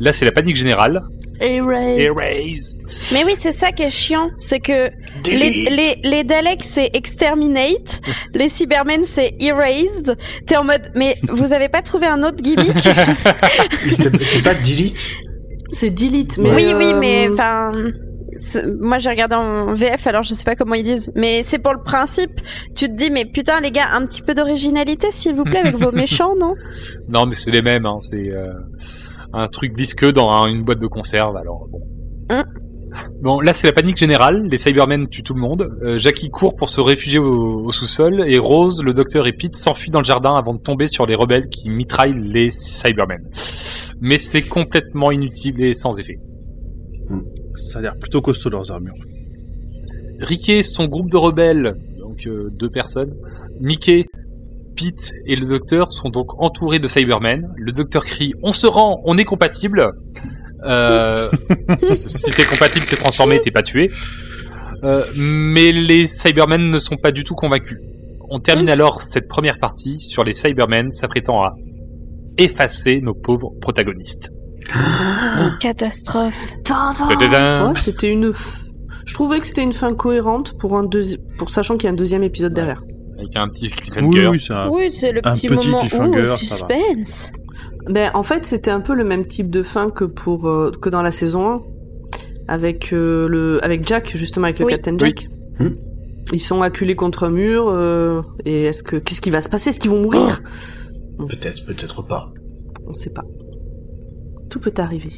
Là, 0.00 0.12
c'est 0.12 0.24
la 0.24 0.32
panique 0.32 0.56
générale. 0.56 1.02
Erased. 1.40 1.98
Erase. 1.98 2.78
Mais 3.12 3.24
oui, 3.24 3.32
c'est 3.36 3.52
ça 3.52 3.72
qui 3.72 3.82
est 3.82 3.90
chiant, 3.90 4.30
c'est 4.38 4.60
que 4.60 4.90
les, 5.26 5.66
les, 5.70 5.98
les 6.02 6.24
Daleks 6.24 6.64
c'est 6.64 6.90
exterminate, 6.94 8.00
les 8.34 8.48
Cybermen 8.48 9.04
c'est 9.04 9.34
erased. 9.40 10.16
T'es 10.46 10.56
en 10.56 10.64
mode, 10.64 10.92
mais 10.94 11.16
vous 11.28 11.52
avez 11.52 11.68
pas 11.68 11.82
trouvé 11.82 12.06
un 12.06 12.22
autre 12.22 12.42
gimmick? 12.42 12.76
C'est 14.22 14.42
pas 14.42 14.54
delete? 14.54 15.10
C'est 15.68 15.90
delete, 15.90 16.38
mais. 16.38 16.50
Oui, 16.54 16.72
oui, 16.76 16.92
euh, 16.92 17.00
mais 17.00 17.28
enfin, 17.32 17.72
moi 18.80 18.98
j'ai 18.98 19.10
regardé 19.10 19.34
en 19.36 19.74
VF, 19.74 20.06
alors 20.06 20.22
je 20.22 20.34
sais 20.34 20.44
pas 20.44 20.56
comment 20.56 20.74
ils 20.74 20.84
disent, 20.84 21.12
mais 21.14 21.42
c'est 21.42 21.58
pour 21.58 21.72
le 21.74 21.82
principe. 21.82 22.40
Tu 22.76 22.86
te 22.88 22.92
dis, 22.92 23.10
mais 23.10 23.24
putain 23.24 23.60
les 23.60 23.70
gars, 23.70 23.88
un 23.92 24.06
petit 24.06 24.22
peu 24.22 24.34
d'originalité 24.34 25.08
s'il 25.10 25.34
vous 25.34 25.44
plaît 25.44 25.58
avec 25.60 25.76
vos 25.76 25.92
méchants, 25.96 26.34
non? 26.40 26.54
Non, 27.08 27.26
mais 27.26 27.34
c'est 27.34 27.50
les 27.50 27.62
mêmes. 27.62 27.86
Hein. 27.86 27.98
C'est 28.00 28.30
euh, 28.30 28.52
un 29.32 29.46
truc 29.46 29.76
visqueux 29.76 30.12
dans 30.12 30.30
un- 30.30 30.46
une 30.48 30.62
boîte 30.64 30.80
de 30.80 30.86
conserve. 30.86 31.36
Alors 31.36 31.66
bon. 31.70 31.80
Hein? 32.30 32.44
Bon, 33.22 33.40
là 33.40 33.52
c'est 33.54 33.66
la 33.66 33.72
panique 33.72 33.96
générale. 33.96 34.46
Les 34.48 34.56
Cybermen 34.58 35.06
tuent 35.08 35.22
tout 35.24 35.34
le 35.34 35.40
monde. 35.40 35.68
Euh, 35.82 35.98
Jackie 35.98 36.30
court 36.30 36.54
pour 36.54 36.68
se 36.68 36.80
réfugier 36.80 37.18
au, 37.18 37.64
au 37.64 37.72
sous-sol 37.72 38.24
et 38.28 38.38
Rose, 38.38 38.82
le 38.84 38.94
docteur 38.94 39.26
et 39.26 39.32
Pete 39.32 39.56
s'enfuient 39.56 39.90
dans 39.90 39.98
le 39.98 40.04
jardin 40.04 40.36
avant 40.36 40.54
de 40.54 40.60
tomber 40.60 40.86
sur 40.86 41.04
les 41.04 41.14
rebelles 41.16 41.48
qui 41.48 41.70
mitraillent 41.70 42.14
les 42.20 42.50
Cybermen. 42.52 43.22
Mais 44.00 44.18
c'est 44.18 44.42
complètement 44.42 45.10
inutile 45.10 45.60
et 45.62 45.74
sans 45.74 45.98
effet. 45.98 46.18
Ça 47.54 47.78
a 47.78 47.82
l'air 47.82 47.96
plutôt 47.96 48.20
costaud 48.20 48.50
leurs 48.50 48.70
armures. 48.70 48.94
Ricky, 50.20 50.62
son 50.64 50.86
groupe 50.86 51.10
de 51.10 51.16
rebelles, 51.16 51.76
donc 51.98 52.26
euh, 52.26 52.50
deux 52.50 52.70
personnes, 52.70 53.14
Mickey, 53.60 54.06
Pete 54.74 55.12
et 55.26 55.36
le 55.36 55.46
docteur 55.46 55.92
sont 55.92 56.08
donc 56.08 56.40
entourés 56.42 56.78
de 56.78 56.88
Cybermen. 56.88 57.52
Le 57.56 57.72
docteur 57.72 58.04
crie 58.04 58.34
"On 58.42 58.52
se 58.52 58.66
rend, 58.66 59.00
on 59.04 59.16
est 59.16 59.24
compatible." 59.24 59.92
Euh, 60.64 61.28
si 61.94 62.30
t'es 62.32 62.44
compatible, 62.44 62.86
t'es 62.86 62.96
transformé, 62.96 63.40
t'es 63.40 63.50
pas 63.50 63.62
tué. 63.62 63.90
Euh, 64.82 65.02
mais 65.16 65.72
les 65.72 66.08
Cybermen 66.08 66.70
ne 66.70 66.78
sont 66.78 66.96
pas 66.96 67.12
du 67.12 67.24
tout 67.24 67.34
convaincus. 67.34 67.78
On 68.28 68.38
termine 68.38 68.68
alors 68.68 69.00
cette 69.00 69.28
première 69.28 69.58
partie 69.58 69.98
sur 70.00 70.24
les 70.24 70.32
Cybermen 70.32 70.90
s'apprêtant 70.90 71.42
à 71.42 71.54
effacer 72.36 73.00
nos 73.00 73.14
pauvres 73.14 73.52
protagonistes. 73.60 74.33
Catastrophe. 75.60 76.52
Tadadam. 76.64 77.68
Ouais, 77.72 77.74
c'était 77.78 78.12
une. 78.12 78.30
f- 78.30 78.72
Je 79.06 79.14
trouvais 79.14 79.40
que 79.40 79.46
c'était 79.46 79.62
une 79.62 79.72
fin 79.72 79.94
cohérente 79.94 80.56
pour 80.58 80.76
un 80.76 80.84
deuxi- 80.84 81.18
pour 81.38 81.50
sachant 81.50 81.76
qu'il 81.76 81.84
y 81.84 81.88
a 81.88 81.92
un 81.92 81.96
deuxième 81.96 82.22
épisode 82.22 82.54
derrière. 82.54 82.82
Avec 83.18 83.36
un 83.36 83.48
petit 83.48 83.66
Oui, 83.66 83.70
cliffhanger. 83.70 84.26
oui, 84.28 84.40
c'est 84.40 84.52
un... 84.54 84.68
Oui, 84.68 84.90
c'est 84.92 85.12
le 85.12 85.20
un 85.24 85.32
petit, 85.32 85.48
petit 85.48 85.66
moment 85.68 85.80
cliffhanger, 85.80 86.10
où 86.24 86.26
ça 86.26 86.32
va. 86.32 86.36
suspense. 86.36 87.32
Ben 87.88 88.10
en 88.14 88.22
fait 88.22 88.46
c'était 88.46 88.70
un 88.70 88.80
peu 88.80 88.94
le 88.94 89.04
même 89.04 89.26
type 89.26 89.50
de 89.50 89.62
fin 89.62 89.90
que 89.90 90.04
pour 90.04 90.48
euh, 90.48 90.72
que 90.80 90.88
dans 90.88 91.02
la 91.02 91.10
saison 91.10 91.50
1. 91.52 91.60
avec 92.48 92.92
euh, 92.94 93.28
le 93.28 93.62
avec 93.62 93.86
Jack 93.86 94.16
justement 94.16 94.46
avec 94.46 94.58
le 94.58 94.64
Oui. 94.66 94.72
Captain 94.72 94.96
Jack. 94.98 95.28
Hmm. 95.58 95.68
Ils 96.32 96.38
sont 96.40 96.62
acculés 96.62 96.96
contre 96.96 97.24
un 97.24 97.30
mur 97.30 97.66
euh, 97.68 98.22
et 98.46 98.64
est-ce 98.64 98.82
que 98.82 98.96
qu'est-ce 98.96 99.20
qui 99.20 99.30
va 99.30 99.42
se 99.42 99.50
passer? 99.50 99.68
Est-ce 99.70 99.78
qu'ils 99.80 99.90
vont 99.90 100.00
mourir? 100.02 100.40
Peut-être, 101.28 101.64
peut-être 101.66 102.02
pas. 102.02 102.32
On 102.88 102.94
sait 102.94 103.10
pas. 103.10 103.24
Tout 104.50 104.60
peut 104.60 104.72
arriver. 104.78 105.10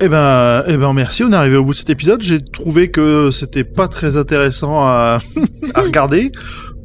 Eh 0.00 0.08
ben, 0.08 0.62
eh 0.68 0.76
ben, 0.76 0.92
merci. 0.92 1.24
On 1.24 1.32
est 1.32 1.36
arrivé 1.36 1.56
au 1.56 1.64
bout 1.64 1.72
de 1.72 1.78
cet 1.78 1.90
épisode. 1.90 2.20
J'ai 2.22 2.42
trouvé 2.44 2.90
que 2.90 3.30
c'était 3.30 3.64
pas 3.64 3.88
très 3.88 4.16
intéressant 4.16 4.80
à, 4.80 5.18
à 5.74 5.80
regarder. 5.82 6.32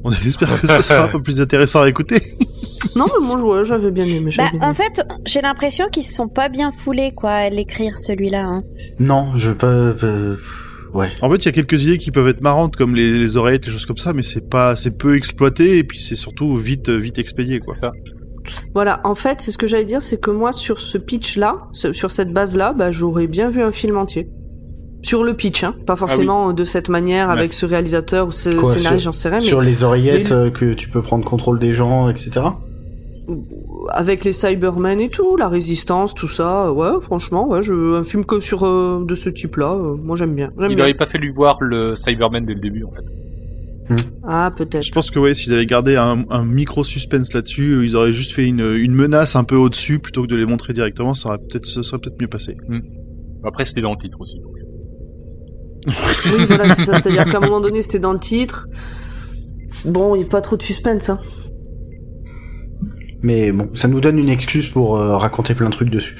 On 0.03 0.11
espère 0.11 0.59
que 0.59 0.65
ça 0.67 0.81
sera 0.81 1.05
un 1.05 1.07
peu 1.09 1.21
plus 1.21 1.41
intéressant 1.41 1.81
à 1.81 1.89
écouter. 1.89 2.21
Non 2.95 3.05
mais 3.21 3.27
moi 3.27 3.57
ouais, 3.59 3.63
j'avais 3.63 3.91
bien 3.91 4.05
aimé. 4.05 4.31
Bah, 4.35 4.49
bien 4.51 4.67
en 4.67 4.73
fait, 4.73 5.03
j'ai 5.27 5.39
l'impression 5.41 5.85
qu'ils 5.91 6.01
se 6.03 6.15
sont 6.15 6.27
pas 6.27 6.49
bien 6.49 6.71
foulés, 6.71 7.13
quoi, 7.15 7.29
à 7.29 7.49
l'écrire 7.49 7.95
celui-là. 7.99 8.43
Hein. 8.43 8.63
Non, 8.99 9.37
je 9.37 9.51
peux. 9.51 9.95
euh, 10.03 10.35
ouais. 10.95 11.11
En 11.21 11.29
fait, 11.29 11.35
il 11.37 11.45
y 11.45 11.49
a 11.49 11.51
quelques 11.51 11.83
idées 11.85 11.99
qui 11.99 12.09
peuvent 12.09 12.27
être 12.27 12.41
marrantes, 12.41 12.75
comme 12.75 12.95
les, 12.95 13.19
les 13.19 13.37
oreillettes, 13.37 13.67
les 13.67 13.71
choses 13.71 13.85
comme 13.85 13.97
ça, 13.99 14.13
mais 14.13 14.23
c'est 14.23 14.49
pas, 14.49 14.75
c'est 14.75 14.97
peu 14.97 15.15
exploité 15.15 15.77
et 15.77 15.83
puis 15.83 15.99
c'est 15.99 16.15
surtout 16.15 16.57
vite, 16.57 16.89
vite 16.89 17.19
expédié, 17.19 17.59
quoi. 17.59 17.71
C'est 17.71 17.81
ça. 17.81 17.91
Voilà, 18.73 19.01
en 19.03 19.15
fait, 19.15 19.41
c'est 19.41 19.51
ce 19.51 19.57
que 19.57 19.67
j'allais 19.67 19.85
dire, 19.85 20.01
c'est 20.01 20.19
que 20.19 20.31
moi, 20.31 20.51
sur 20.51 20.79
ce 20.79 20.97
pitch-là, 20.97 21.67
sur 21.73 22.11
cette 22.11 22.31
base-là, 22.33 22.73
bah, 22.73 22.91
j'aurais 22.91 23.27
bien 23.27 23.49
vu 23.49 23.61
un 23.61 23.71
film 23.71 23.97
entier. 23.97 24.29
Sur 25.03 25.23
le 25.23 25.33
pitch, 25.33 25.63
hein. 25.63 25.75
Pas 25.87 25.95
forcément 25.95 26.53
de 26.53 26.63
cette 26.63 26.87
manière, 26.89 27.29
Ouais. 27.29 27.37
avec 27.37 27.53
ce 27.53 27.65
réalisateur 27.65 28.27
ou 28.27 28.31
ce 28.31 28.49
Quoi, 28.49 28.71
scénariste, 28.73 29.05
j'en 29.05 29.11
sais 29.11 29.29
rien, 29.29 29.39
mais 29.39 29.43
Sur 29.45 29.61
les 29.61 29.83
oreillettes 29.83 30.31
mais- 30.31 30.51
que 30.51 30.73
tu 30.73 30.89
peux 30.89 31.01
prendre 31.01 31.25
contrôle 31.25 31.57
des 31.57 31.73
gens, 31.73 32.07
etc. 32.09 32.41
avec 33.89 34.23
les 34.25 34.33
Cybermen 34.33 34.99
et 34.99 35.09
tout, 35.09 35.37
la 35.37 35.47
résistance, 35.47 36.13
tout 36.13 36.27
ça, 36.27 36.71
ouais, 36.71 36.99
franchement, 37.01 37.47
ouais, 37.47 37.61
je, 37.61 37.95
un 37.95 38.03
film 38.03 38.25
que 38.25 38.39
sur 38.39 38.65
euh, 38.65 39.03
de 39.07 39.15
ce 39.15 39.29
type-là, 39.29 39.73
euh, 39.73 39.95
moi 40.01 40.15
j'aime 40.17 40.33
bien. 40.35 40.49
Il 40.59 40.75
bien. 40.75 40.85
aurait 40.85 40.93
pas 40.93 41.05
fait 41.05 41.17
lui 41.17 41.31
voir 41.31 41.57
le 41.61 41.95
Cyberman 41.95 42.43
dès 42.45 42.53
le 42.53 42.59
début, 42.59 42.83
en 42.83 42.91
fait. 42.91 43.05
Ah, 44.27 44.51
peut-être. 44.55 44.83
Je 44.83 44.91
pense 44.91 45.11
que 45.11 45.19
ouais, 45.19 45.33
s'ils 45.33 45.53
avaient 45.53 45.65
gardé 45.65 45.95
un, 45.95 46.25
un 46.29 46.43
micro 46.45 46.83
suspense 46.83 47.33
là-dessus, 47.33 47.71
euh, 47.73 47.85
ils 47.85 47.95
auraient 47.95 48.13
juste 48.13 48.31
fait 48.33 48.45
une, 48.45 48.59
une 48.75 48.93
menace 48.93 49.35
un 49.35 49.43
peu 49.43 49.55
au-dessus 49.55 49.99
plutôt 49.99 50.23
que 50.23 50.27
de 50.27 50.35
les 50.35 50.45
montrer 50.45 50.73
directement. 50.73 51.15
Ça 51.15 51.29
aurait 51.29 51.37
peut-être, 51.39 51.65
ça 51.65 51.83
serait 51.83 51.99
peut-être 51.99 52.19
mieux 52.21 52.27
passé. 52.27 52.55
Après, 53.43 53.65
c'était 53.65 53.81
dans 53.81 53.91
le 53.91 53.97
titre 53.97 54.19
aussi. 54.21 54.39
donc. 54.39 54.55
Oui, 55.87 56.45
voilà, 56.47 56.75
c'est 56.75 56.83
ça. 56.83 56.93
C'est-à-dire 57.01 57.25
qu'à 57.25 57.37
un 57.37 57.41
moment 57.41 57.59
donné, 57.61 57.81
c'était 57.81 57.99
dans 57.99 58.13
le 58.13 58.19
titre. 58.19 58.67
Bon, 59.87 60.15
il 60.15 60.19
n'y 60.19 60.25
a 60.25 60.29
pas 60.29 60.41
trop 60.41 60.57
de 60.57 60.61
suspense, 60.61 61.09
hein. 61.09 61.19
Mais 63.23 63.51
bon, 63.51 63.69
ça 63.73 63.87
nous 63.87 63.99
donne 64.01 64.17
une 64.19 64.29
excuse 64.29 64.67
pour 64.67 64.97
euh, 64.97 65.15
raconter 65.17 65.53
plein 65.53 65.67
de 65.67 65.71
trucs 65.73 65.89
dessus. 65.89 66.15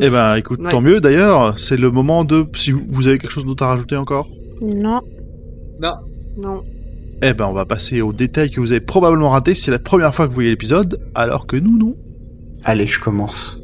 Eh 0.00 0.10
ben, 0.10 0.34
écoute, 0.36 0.60
Ouais. 0.60 0.70
tant 0.70 0.80
mieux. 0.80 1.00
D'ailleurs, 1.00 1.58
c'est 1.58 1.76
le 1.78 1.90
moment 1.90 2.24
de. 2.24 2.44
Si 2.54 2.72
vous 2.72 3.06
avez 3.08 3.18
quelque 3.18 3.30
chose 3.30 3.44
d'autre 3.44 3.62
à 3.64 3.68
rajouter 3.68 3.96
encore? 3.96 4.28
Non. 4.60 5.00
Non. 5.80 5.94
Eh 7.22 7.32
ben, 7.32 7.46
on 7.46 7.52
va 7.52 7.64
passer 7.64 8.02
aux 8.02 8.12
détails 8.12 8.50
que 8.50 8.60
vous 8.60 8.72
avez 8.72 8.80
probablement 8.80 9.30
ratés. 9.30 9.54
si 9.54 9.62
C'est 9.62 9.70
la 9.70 9.78
première 9.78 10.14
fois 10.14 10.26
que 10.26 10.30
vous 10.30 10.36
voyez 10.36 10.50
l'épisode, 10.50 11.00
alors 11.14 11.46
que 11.46 11.56
nous, 11.56 11.78
non. 11.78 11.96
Allez, 12.62 12.86
je 12.86 13.00
commence. 13.00 13.58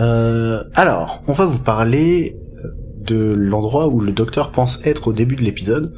Euh, 0.00 0.62
alors, 0.74 1.22
on 1.26 1.32
va 1.32 1.46
vous 1.46 1.58
parler 1.58 2.36
euh, 2.64 2.68
de 3.02 3.32
l'endroit 3.32 3.88
où 3.88 4.00
le 4.00 4.12
docteur 4.12 4.52
pense 4.52 4.84
être 4.84 5.08
au 5.08 5.12
début 5.12 5.36
de 5.36 5.42
l'épisode, 5.42 5.94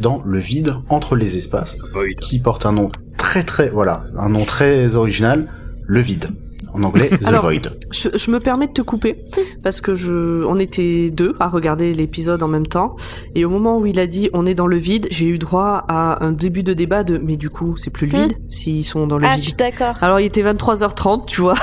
dans 0.00 0.22
le 0.24 0.38
vide 0.38 0.74
entre 0.88 1.16
les 1.16 1.36
espaces, 1.36 1.82
qui 2.20 2.38
porte 2.38 2.66
un 2.66 2.72
nom 2.72 2.88
très 3.18 3.42
très, 3.42 3.68
voilà, 3.68 4.04
un 4.16 4.28
nom 4.28 4.44
très 4.44 4.96
original, 4.96 5.48
le 5.86 6.00
vide. 6.00 6.28
En 6.72 6.82
anglais, 6.82 7.08
The 7.10 7.26
Alors, 7.26 7.42
Void. 7.42 7.76
Je, 7.90 8.08
je 8.14 8.30
me 8.30 8.40
permets 8.40 8.66
de 8.66 8.72
te 8.72 8.82
couper 8.82 9.14
parce 9.62 9.80
que 9.80 9.94
je, 9.94 10.44
on 10.44 10.58
était 10.58 11.10
deux 11.10 11.34
à 11.40 11.48
regarder 11.48 11.92
l'épisode 11.94 12.42
en 12.42 12.48
même 12.48 12.66
temps 12.66 12.96
et 13.34 13.44
au 13.44 13.50
moment 13.50 13.78
où 13.78 13.86
il 13.86 13.98
a 13.98 14.06
dit 14.06 14.28
on 14.34 14.44
est 14.46 14.54
dans 14.54 14.66
le 14.66 14.76
vide, 14.76 15.06
j'ai 15.10 15.26
eu 15.26 15.38
droit 15.38 15.84
à 15.88 16.24
un 16.24 16.32
début 16.32 16.62
de 16.62 16.72
débat 16.74 17.04
de 17.04 17.18
mais 17.18 17.36
du 17.36 17.50
coup 17.50 17.76
c'est 17.76 17.90
plus 17.90 18.06
le 18.06 18.18
vide 18.18 18.32
s'ils 18.48 18.84
sont 18.84 19.06
dans 19.06 19.18
le 19.18 19.26
Ah, 19.26 19.32
je 19.32 19.36
vide. 19.36 19.44
suis 19.44 19.54
d'accord. 19.54 19.96
Alors 20.02 20.20
il 20.20 20.26
était 20.26 20.42
23h30, 20.42 21.26
tu 21.26 21.40
vois. 21.40 21.54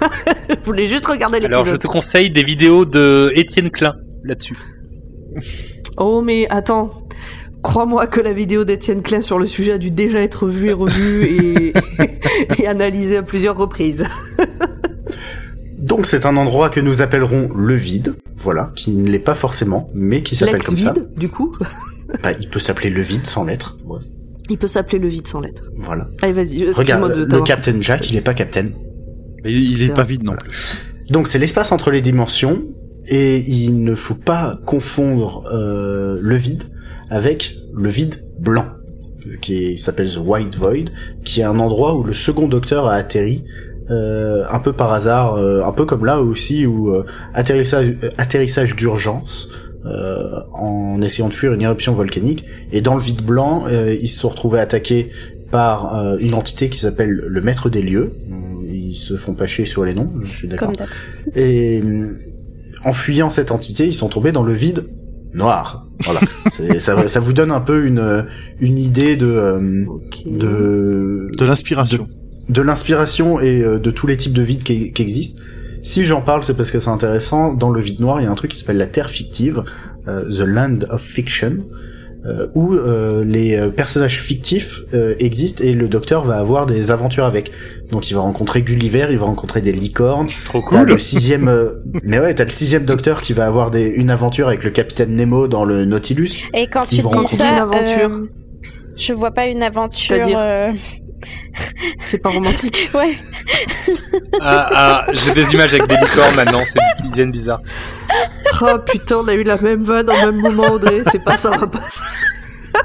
je 0.48 0.64
voulais 0.64 0.88
juste 0.88 1.06
regarder 1.06 1.38
Alors, 1.38 1.60
je 1.60 1.70
l'épisode. 1.70 1.80
te 1.82 1.86
conseille 1.88 2.30
des 2.30 2.42
vidéos 2.42 2.84
de 2.84 3.30
Étienne 3.34 3.70
Klein 3.70 3.94
là-dessus. 4.24 4.56
Oh 5.96 6.22
mais 6.22 6.46
attends. 6.50 6.90
Crois-moi 7.66 8.06
que 8.06 8.20
la 8.20 8.32
vidéo 8.32 8.64
d'Étienne 8.64 9.02
Klein 9.02 9.20
sur 9.20 9.40
le 9.40 9.48
sujet 9.48 9.72
a 9.72 9.78
dû 9.78 9.90
déjà 9.90 10.20
être 10.20 10.46
vue 10.46 10.68
et 10.68 10.72
revue 10.72 11.24
et, 11.24 11.72
et 12.62 12.66
analysée 12.68 13.16
à 13.16 13.24
plusieurs 13.24 13.56
reprises. 13.56 14.04
Donc 15.76 16.06
c'est 16.06 16.26
un 16.26 16.36
endroit 16.36 16.70
que 16.70 16.78
nous 16.78 17.02
appellerons 17.02 17.48
le 17.56 17.74
vide, 17.74 18.14
voilà, 18.36 18.70
qui 18.76 18.92
ne 18.92 19.10
l'est 19.10 19.18
pas 19.18 19.34
forcément, 19.34 19.90
mais 19.94 20.22
qui 20.22 20.36
s'appelle 20.36 20.62
comme 20.62 20.76
ça. 20.76 20.92
L'ex-vide, 20.92 21.18
du 21.18 21.28
coup. 21.28 21.56
Bah, 22.22 22.30
il 22.38 22.48
peut 22.48 22.60
s'appeler 22.60 22.88
le 22.88 23.02
vide 23.02 23.26
sans 23.26 23.42
lettres. 23.42 23.76
Ouais, 23.84 23.98
Il 24.48 24.58
peut 24.58 24.68
s'appeler 24.68 25.00
le 25.00 25.08
vide 25.08 25.26
sans 25.26 25.40
lettres. 25.40 25.64
voilà. 25.74 26.08
Allez, 26.22 26.32
vas-y. 26.34 26.70
Regarde, 26.70 27.26
de 27.26 27.36
le 27.36 27.42
Captain 27.42 27.80
Jack, 27.80 28.08
il 28.08 28.14
est 28.16 28.20
pas 28.20 28.32
Captain. 28.32 28.68
Mais 29.42 29.50
il, 29.50 29.72
il 29.72 29.82
est 29.82 29.86
C'est 29.88 29.92
pas 29.92 30.04
vide 30.04 30.22
non 30.22 30.34
plus. 30.36 30.52
Donc 31.10 31.26
c'est 31.26 31.40
l'espace 31.40 31.72
entre 31.72 31.90
les 31.90 32.00
dimensions 32.00 32.62
et 33.08 33.38
il 33.38 33.82
ne 33.82 33.96
faut 33.96 34.14
pas 34.14 34.56
confondre 34.64 35.42
euh, 35.52 36.16
le 36.20 36.36
vide 36.36 36.62
avec 37.10 37.56
le 37.74 37.88
vide 37.88 38.16
blanc 38.38 38.66
qui 39.40 39.76
s'appelle 39.78 40.10
The 40.10 40.20
White 40.24 40.56
Void, 40.56 40.90
qui 41.24 41.40
est 41.40 41.44
un 41.44 41.58
endroit 41.58 41.96
où 41.96 42.04
le 42.04 42.14
second 42.14 42.48
docteur 42.48 42.86
a 42.86 42.94
atterri 42.94 43.44
euh, 43.90 44.44
un 44.50 44.58
peu 44.58 44.72
par 44.72 44.92
hasard, 44.92 45.34
euh, 45.34 45.62
un 45.64 45.72
peu 45.72 45.84
comme 45.84 46.04
là 46.04 46.20
aussi 46.20 46.66
où 46.66 46.90
euh, 46.90 47.04
atterrissage, 47.34 47.94
euh, 48.02 48.10
atterrissage 48.18 48.74
d'urgence 48.74 49.48
euh, 49.84 50.40
en 50.52 51.00
essayant 51.02 51.28
de 51.28 51.34
fuir 51.34 51.52
une 51.52 51.62
éruption 51.62 51.94
volcanique 51.94 52.44
et 52.72 52.80
dans 52.80 52.94
le 52.94 53.00
vide 53.00 53.22
blanc 53.22 53.66
euh, 53.68 53.94
ils 54.00 54.08
se 54.08 54.20
sont 54.20 54.28
retrouvés 54.28 54.58
attaqués 54.58 55.10
par 55.52 56.16
une 56.18 56.34
entité 56.34 56.68
qui 56.68 56.78
s'appelle 56.78 57.10
le 57.10 57.40
maître 57.40 57.70
des 57.70 57.80
lieux. 57.80 58.12
Ils 58.68 58.96
se 58.96 59.16
font 59.16 59.34
pas 59.34 59.46
chier 59.46 59.64
sur 59.64 59.84
les 59.84 59.94
noms, 59.94 60.10
je 60.24 60.28
suis 60.28 60.48
d'accord. 60.48 60.72
Et 61.36 61.80
euh, 61.80 62.18
en 62.84 62.92
fuyant 62.92 63.30
cette 63.30 63.52
entité, 63.52 63.86
ils 63.86 63.94
sont 63.94 64.08
tombés 64.08 64.32
dans 64.32 64.42
le 64.42 64.52
vide 64.52 64.84
noir. 65.36 65.86
Voilà. 66.04 66.20
Ça, 66.78 67.08
ça 67.08 67.20
vous 67.20 67.32
donne 67.32 67.50
un 67.50 67.60
peu 67.60 67.86
une, 67.86 68.26
une 68.60 68.78
idée 68.78 69.16
de, 69.16 69.26
euh, 69.26 69.84
de, 70.24 71.30
De 71.36 71.44
l'inspiration. 71.44 72.08
de 72.48 72.62
l'inspiration 72.62 73.40
et 73.40 73.62
euh, 73.62 73.78
de 73.78 73.90
tous 73.90 74.06
les 74.06 74.16
types 74.16 74.32
de 74.32 74.42
vides 74.42 74.62
qui, 74.62 74.92
qui 74.92 75.02
existent. 75.02 75.42
Si 75.82 76.04
j'en 76.04 76.20
parle, 76.20 76.42
c'est 76.42 76.54
parce 76.54 76.70
que 76.70 76.80
c'est 76.80 76.90
intéressant. 76.90 77.52
Dans 77.52 77.70
le 77.70 77.80
vide 77.80 78.00
noir, 78.00 78.20
il 78.20 78.24
y 78.24 78.26
a 78.26 78.30
un 78.30 78.34
truc 78.34 78.50
qui 78.50 78.58
s'appelle 78.58 78.78
la 78.78 78.86
Terre 78.86 79.10
fictive, 79.10 79.62
euh, 80.08 80.24
The 80.30 80.46
Land 80.46 80.78
of 80.90 81.00
Fiction, 81.00 81.58
euh, 81.58 81.95
où 82.54 82.74
euh, 82.74 83.24
les 83.24 83.56
euh, 83.56 83.68
personnages 83.68 84.20
fictifs 84.20 84.80
euh, 84.94 85.14
existent 85.20 85.62
et 85.62 85.72
le 85.72 85.88
docteur 85.88 86.24
va 86.24 86.38
avoir 86.38 86.66
des 86.66 86.90
aventures 86.90 87.24
avec. 87.24 87.50
Donc 87.90 88.10
il 88.10 88.14
va 88.14 88.20
rencontrer 88.20 88.62
Gulliver, 88.62 89.08
il 89.10 89.18
va 89.18 89.26
rencontrer 89.26 89.60
des 89.60 89.72
licornes. 89.72 90.28
Trop 90.44 90.60
T'as 90.60 90.78
cool. 90.80 90.88
le 90.88 90.98
sixième, 90.98 91.48
euh, 91.48 91.70
mais 92.02 92.18
ouais, 92.18 92.34
t'as 92.34 92.44
le 92.44 92.50
sixième 92.50 92.84
docteur 92.84 93.20
qui 93.20 93.32
va 93.32 93.46
avoir 93.46 93.70
des, 93.70 93.86
une 93.86 94.10
aventure 94.10 94.48
avec 94.48 94.64
le 94.64 94.70
capitaine 94.70 95.14
Nemo 95.14 95.46
dans 95.48 95.64
le 95.64 95.84
Nautilus. 95.84 96.48
Et 96.54 96.66
quand 96.66 96.86
tu 96.86 96.96
Ils 96.96 97.02
dis 97.06 97.36
ça, 97.36 97.48
une 97.48 97.58
aventure. 97.60 98.10
euh, 98.10 98.26
je 98.96 99.12
vois 99.12 99.30
pas 99.30 99.46
une 99.46 99.62
aventure. 99.62 100.16
Euh, 100.36 100.72
C'est 102.00 102.18
pas 102.18 102.30
romantique. 102.30 102.90
Ouais. 102.94 103.14
Ah, 104.40 105.04
ah, 105.06 105.06
j'ai 105.12 105.32
des 105.32 105.52
images 105.54 105.72
avec 105.74 105.86
des 105.88 105.96
licornes 105.96 106.34
maintenant, 106.34 106.62
c'est 106.64 106.80
viennent 107.14 107.30
bizarres. 107.30 107.62
Oh 108.62 108.78
putain, 108.84 109.16
on 109.18 109.28
a 109.28 109.34
eu 109.34 109.42
la 109.42 109.60
même 109.60 109.82
vanne 109.82 110.08
au 110.10 110.26
même 110.26 110.40
moment, 110.40 110.70
Audrey. 110.72 111.02
C'est 111.10 111.22
pas 111.24 111.36
ça, 111.36 111.50
va 111.50 111.66
pas 111.66 111.88
ça. 111.88 112.04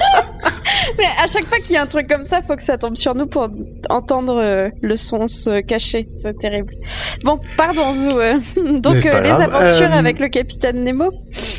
Mais 0.98 1.06
à 1.24 1.28
chaque 1.28 1.46
fois 1.46 1.60
qu'il 1.60 1.74
y 1.74 1.78
a 1.78 1.84
un 1.84 1.88
truc 1.88 2.08
comme 2.08 2.26
ça, 2.26 2.42
faut 2.42 2.56
que 2.56 2.64
ça 2.64 2.78
tombe 2.78 2.96
sur 2.96 3.16
nous 3.16 3.26
pour 3.28 3.50
entendre 3.90 4.40
euh, 4.42 4.70
le 4.82 4.96
son 4.98 5.28
se 5.28 5.62
cacher. 5.62 6.08
C'est 6.10 6.38
terrible. 6.38 6.76
Bon, 7.24 7.40
pardon 7.58 7.94
Zou. 7.94 8.20
euh, 8.20 8.40
Donc 8.80 9.06
euh, 9.06 9.22
les 9.22 9.30
grave. 9.30 9.42
aventures 9.54 9.92
Euh, 9.92 9.98
avec 9.98 10.20
le 10.20 10.30
capitaine 10.30 10.84
Nemo. 10.84 11.12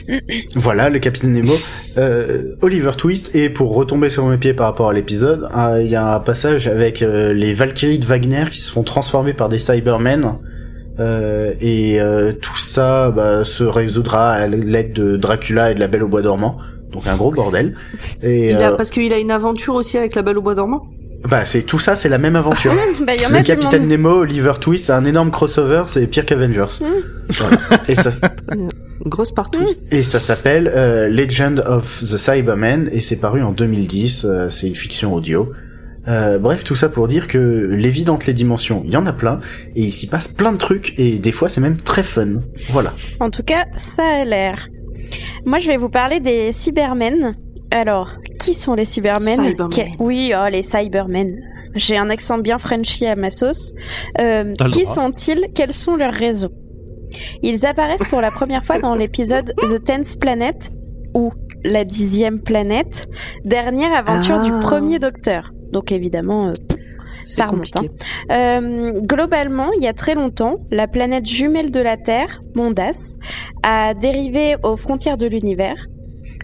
Voilà, 0.56 0.88
le 0.90 0.98
capitaine 0.98 1.32
Nemo, 1.32 1.54
euh, 1.98 2.56
Oliver 2.62 2.92
Twist. 2.96 3.34
Et 3.34 3.48
pour 3.50 3.74
retomber 3.74 4.10
sur 4.10 4.26
mes 4.26 4.38
pieds 4.38 4.54
par 4.54 4.66
rapport 4.66 4.88
à 4.90 4.92
l'épisode, 4.92 5.48
euh, 5.56 5.80
il 5.82 5.88
y 5.88 5.96
a 5.96 6.14
un 6.14 6.20
passage 6.20 6.66
avec 6.66 7.02
euh, 7.02 7.32
les 7.32 7.54
Valkyries 7.54 7.98
de 7.98 8.06
Wagner 8.06 8.44
qui 8.50 8.60
se 8.60 8.70
font 8.70 8.82
transformer 8.82 9.32
par 9.32 9.48
des 9.48 9.58
Cybermen. 9.58 10.38
Euh, 11.00 11.54
et 11.60 12.00
euh, 12.00 12.32
tout 12.32 12.56
ça 12.56 13.10
bah, 13.10 13.44
se 13.44 13.64
résoudra 13.64 14.30
à 14.32 14.46
l'aide 14.46 14.92
de 14.92 15.16
Dracula 15.16 15.70
et 15.70 15.74
de 15.74 15.80
la 15.80 15.88
Belle 15.88 16.02
au 16.02 16.08
Bois 16.08 16.22
dormant. 16.22 16.56
Donc 16.92 17.06
un 17.06 17.16
gros 17.16 17.30
bordel. 17.30 17.74
Et 18.22 18.50
Il 18.50 18.56
a, 18.56 18.72
euh, 18.72 18.76
parce 18.76 18.90
qu'il 18.90 19.12
a 19.12 19.18
une 19.18 19.30
aventure 19.30 19.74
aussi 19.74 19.96
avec 19.96 20.14
la 20.14 20.20
Belle 20.22 20.36
au 20.36 20.42
bois 20.42 20.54
dormant. 20.54 20.86
bah 21.30 21.46
c'est 21.46 21.62
tout 21.62 21.78
ça, 21.78 21.96
c'est 21.96 22.10
la 22.10 22.18
même 22.18 22.36
aventure. 22.36 22.72
Bah, 23.06 23.14
y 23.14 23.24
en 23.24 23.30
Le 23.30 23.36
a 23.36 23.42
capitaine 23.42 23.82
monde. 23.82 23.90
Nemo, 23.90 24.10
Oliver 24.20 24.52
Twist, 24.60 24.86
c'est 24.86 24.92
un 24.92 25.04
énorme 25.06 25.30
crossover, 25.30 25.84
c'est 25.86 26.06
pire 26.06 26.26
qu'Avengers. 26.26 26.66
Voilà. 27.30 27.56
Et 27.88 27.94
ça, 27.94 28.10
Une 28.54 28.68
grosse 29.06 29.32
partout. 29.32 29.66
et 29.90 30.02
ça 30.02 30.20
s'appelle 30.20 30.70
euh, 30.76 31.08
Legend 31.08 31.64
of 31.66 32.00
the 32.02 32.16
Cybermen 32.18 32.88
et 32.92 33.00
c'est 33.00 33.16
paru 33.16 33.42
en 33.42 33.52
2010. 33.52 34.26
euh, 34.28 34.50
c'est 34.50 34.68
une 34.68 34.74
fiction 34.74 35.14
audio. 35.14 35.50
Euh, 36.08 36.38
bref, 36.38 36.64
tout 36.64 36.74
ça 36.74 36.88
pour 36.88 37.06
dire 37.08 37.28
que 37.28 37.38
les 37.70 37.90
vides 37.90 38.10
entre 38.10 38.26
les 38.26 38.32
dimensions, 38.34 38.82
il 38.84 38.90
y 38.90 38.96
en 38.96 39.06
a 39.06 39.12
plein, 39.12 39.40
et 39.76 39.82
il 39.82 39.92
s'y 39.92 40.08
passe 40.08 40.28
plein 40.28 40.52
de 40.52 40.58
trucs, 40.58 40.98
et 40.98 41.18
des 41.18 41.32
fois 41.32 41.48
c'est 41.48 41.60
même 41.60 41.76
très 41.76 42.02
fun. 42.02 42.40
Voilà. 42.70 42.92
En 43.20 43.30
tout 43.30 43.42
cas, 43.44 43.66
ça 43.76 44.02
a 44.04 44.24
l'air. 44.24 44.68
Moi, 45.46 45.58
je 45.58 45.68
vais 45.68 45.76
vous 45.76 45.88
parler 45.88 46.20
des 46.20 46.52
Cybermen. 46.52 47.32
Alors, 47.70 48.10
qui 48.38 48.54
sont 48.54 48.74
les 48.74 48.84
Cybermen? 48.84 49.36
Cybermen. 49.36 49.94
Oui, 49.98 50.32
oh, 50.36 50.48
les 50.50 50.62
Cybermen. 50.62 51.36
J'ai 51.74 51.96
un 51.96 52.10
accent 52.10 52.38
bien 52.38 52.58
Frenchy 52.58 53.06
à 53.06 53.16
ma 53.16 53.30
sauce. 53.30 53.72
Euh, 54.20 54.52
qui 54.72 54.84
sont-ils? 54.84 55.46
Quels 55.54 55.72
sont 55.72 55.96
leurs 55.96 56.12
réseaux? 56.12 56.52
Ils 57.42 57.64
apparaissent 57.66 58.06
pour 58.08 58.20
la 58.20 58.30
première 58.30 58.64
fois 58.64 58.78
dans 58.78 58.94
l'épisode 58.94 59.52
The 59.62 59.82
Tenth 59.84 60.18
Planet, 60.20 60.70
ou 61.14 61.32
la 61.64 61.84
dixième 61.84 62.42
planète, 62.42 63.06
dernière 63.44 63.92
aventure 63.92 64.38
Ah. 64.40 64.44
du 64.44 64.52
premier 64.60 64.98
Docteur. 64.98 65.52
Donc 65.72 65.90
évidemment, 65.92 66.48
euh, 66.48 66.52
Ça 67.24 67.46
remonte, 67.46 67.70
compliqué. 67.72 67.90
euh, 68.30 68.92
globalement, 69.00 69.70
il 69.76 69.82
y 69.82 69.88
a 69.88 69.92
très 69.92 70.14
longtemps, 70.14 70.58
la 70.70 70.86
planète 70.86 71.26
jumelle 71.26 71.70
de 71.70 71.80
la 71.80 71.96
Terre, 71.96 72.42
Mondas, 72.54 73.16
a 73.62 73.94
dérivé 73.94 74.56
aux 74.62 74.76
frontières 74.76 75.16
de 75.16 75.26
l'univers. 75.26 75.86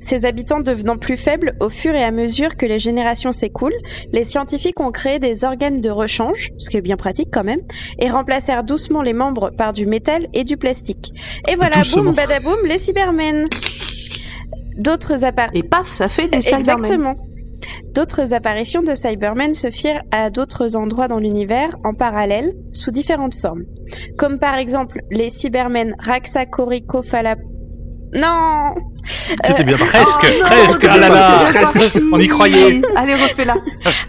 Ses 0.01 0.27
habitants 0.27 0.61
devenant 0.61 0.97
plus 0.97 1.17
faibles 1.17 1.57
au 1.61 1.69
fur 1.71 1.93
et 1.95 2.05
à 2.05 2.13
mesure 2.13 2.57
que 2.57 2.67
les 2.67 2.79
générations 2.79 3.33
s'écoulent, 3.33 3.75
les 4.13 4.23
scientifiques 4.23 4.79
ont 4.79 4.93
créé 4.93 5.19
des 5.19 5.43
organes 5.45 5.81
de 5.81 5.91
rechange, 5.91 6.51
ce 6.57 6.71
qui 6.71 6.77
est 6.77 6.81
bien 6.83 6.97
pratique 6.97 7.31
quand 7.33 7.43
même, 7.43 7.61
et 7.99 8.09
remplacèrent 8.09 8.63
doucement 8.63 9.03
les 9.03 9.13
membres 9.13 9.51
par 9.51 9.73
du 9.73 9.87
métal 9.87 10.29
et 10.35 10.45
du 10.45 10.57
plastique. 10.57 11.13
Et 11.49 11.57
voilà, 11.57 11.83
boum, 11.93 12.13
badaboum, 12.13 12.59
les 12.67 12.79
Cybermen. 12.79 13.47
D'autres 14.77 15.25
appareils. 15.25 15.59
Et 15.59 15.63
paf, 15.65 15.93
ça 15.93 16.09
fait 16.09 16.29
des 16.29 16.43
Cybermen. 16.43 16.79
Exactement. 16.85 17.17
D'autres 17.95 18.33
apparitions 18.35 18.83
de 18.83 18.95
Cybermen 18.95 19.55
se 19.55 19.71
firent 19.71 20.03
à 20.13 20.29
d'autres 20.31 20.77
endroits 20.77 21.09
dans 21.09 21.19
l'univers 21.19 21.75
en 21.85 21.95
parallèle, 21.95 22.53
sous 22.71 22.91
différentes 22.91 23.35
formes. 23.35 23.65
Comme 24.17 24.39
par 24.39 24.57
exemple 24.57 25.01
les 25.11 25.31
Cybermen 25.31 25.95
Raxacoricophala... 25.99 27.35
Non 28.15 28.75
C'était 29.05 29.65
bien 29.65 29.77
parti. 29.77 29.93
Presque, 29.93 30.25
Oh 30.25 30.29
non, 30.39 30.45
presque, 30.45 30.87
ah 30.89 30.97
là 30.99 31.09
là, 31.11 31.41
parti. 31.53 32.01
on 32.11 32.19
y 32.19 32.27
croyait. 32.29 32.81
Allez, 32.97 33.15
refais-la. 33.15 33.55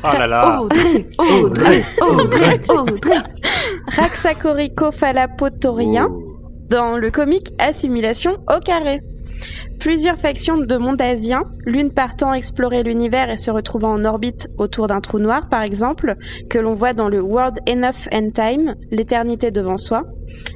Oh 0.04 0.08
là 0.18 0.28
là. 0.28 0.62
Audrey, 0.62 1.06
Audrey, 1.18 1.84
Audrey, 2.02 2.62
Audrey. 2.70 3.18
Raxacoricophalapotorien 3.98 6.08
dans 6.70 6.98
le 6.98 7.12
comique 7.12 7.52
Assimilation 7.60 8.38
au 8.56 8.60
carré. 8.64 9.02
Plusieurs 9.80 10.20
factions 10.20 10.58
de 10.58 10.76
mondasiens, 10.76 11.46
l'une 11.66 11.92
partant 11.92 12.34
explorer 12.34 12.84
l'univers 12.84 13.30
et 13.30 13.38
se 13.38 13.50
retrouvant 13.50 13.94
en 13.94 14.04
orbite 14.04 14.50
autour 14.58 14.88
d'un 14.88 15.00
trou 15.00 15.20
noir 15.20 15.48
par 15.48 15.64
exemple, 15.64 16.16
que 16.50 16.60
l'on 16.60 16.74
voit 16.74 16.92
dans 16.92 17.08
le 17.08 17.22
World 17.22 17.60
Enough 17.68 18.10
End 18.14 18.30
Time, 18.32 18.76
l'éternité 18.92 19.52
devant 19.52 19.78
soi, 19.78 20.04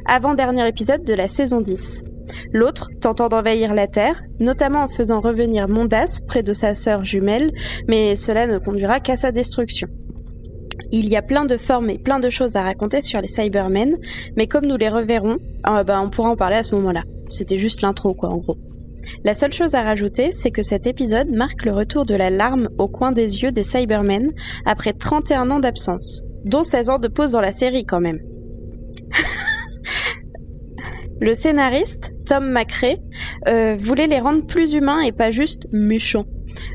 avant-dernier 0.07 0.67
épisode 0.67 1.05
de 1.05 1.13
la 1.13 1.29
saison 1.29 1.61
10. 1.61 2.03
L'autre 2.51 2.89
tentant 2.99 3.29
d'envahir 3.29 3.73
la 3.73 3.87
Terre, 3.87 4.21
notamment 4.41 4.83
en 4.83 4.87
faisant 4.89 5.21
revenir 5.21 5.69
Mondas 5.69 6.19
près 6.27 6.43
de 6.43 6.51
sa 6.51 6.75
sœur 6.75 7.05
jumelle, 7.05 7.53
mais 7.87 8.17
cela 8.17 8.45
ne 8.45 8.59
conduira 8.59 8.99
qu'à 8.99 9.15
sa 9.15 9.31
destruction. 9.31 9.87
Il 10.91 11.07
y 11.07 11.15
a 11.15 11.21
plein 11.21 11.45
de 11.45 11.57
formes 11.57 11.89
et 11.89 11.97
plein 11.97 12.19
de 12.19 12.29
choses 12.29 12.57
à 12.57 12.63
raconter 12.63 13.01
sur 13.01 13.21
les 13.21 13.29
Cybermen, 13.29 13.97
mais 14.35 14.47
comme 14.47 14.65
nous 14.65 14.77
les 14.77 14.89
reverrons, 14.89 15.37
euh, 15.69 15.83
bah, 15.85 16.01
on 16.03 16.09
pourra 16.09 16.29
en 16.29 16.35
parler 16.35 16.57
à 16.57 16.63
ce 16.63 16.75
moment-là. 16.75 17.03
C'était 17.29 17.57
juste 17.57 17.81
l'intro, 17.81 18.13
quoi, 18.13 18.29
en 18.29 18.37
gros. 18.37 18.57
La 19.23 19.33
seule 19.33 19.53
chose 19.53 19.75
à 19.75 19.83
rajouter, 19.83 20.31
c'est 20.31 20.51
que 20.51 20.61
cet 20.61 20.87
épisode 20.87 21.29
marque 21.29 21.65
le 21.65 21.71
retour 21.71 22.05
de 22.05 22.15
la 22.15 22.29
larme 22.29 22.69
au 22.77 22.87
coin 22.87 23.11
des 23.11 23.43
yeux 23.43 23.51
des 23.51 23.63
Cybermen 23.63 24.31
après 24.65 24.93
31 24.93 25.51
ans 25.51 25.59
d'absence, 25.59 26.23
dont 26.45 26.63
16 26.63 26.89
ans 26.89 26.99
de 26.99 27.07
pause 27.07 27.31
dans 27.31 27.41
la 27.41 27.51
série 27.51 27.85
quand 27.85 28.01
même. 28.01 28.19
le 31.21 31.33
scénariste, 31.33 32.11
Tom 32.25 32.51
McRae, 32.51 32.97
euh, 33.47 33.75
voulait 33.77 34.07
les 34.07 34.19
rendre 34.19 34.45
plus 34.45 34.73
humains 34.73 35.01
et 35.01 35.11
pas 35.11 35.31
juste 35.31 35.67
méchants. 35.71 36.25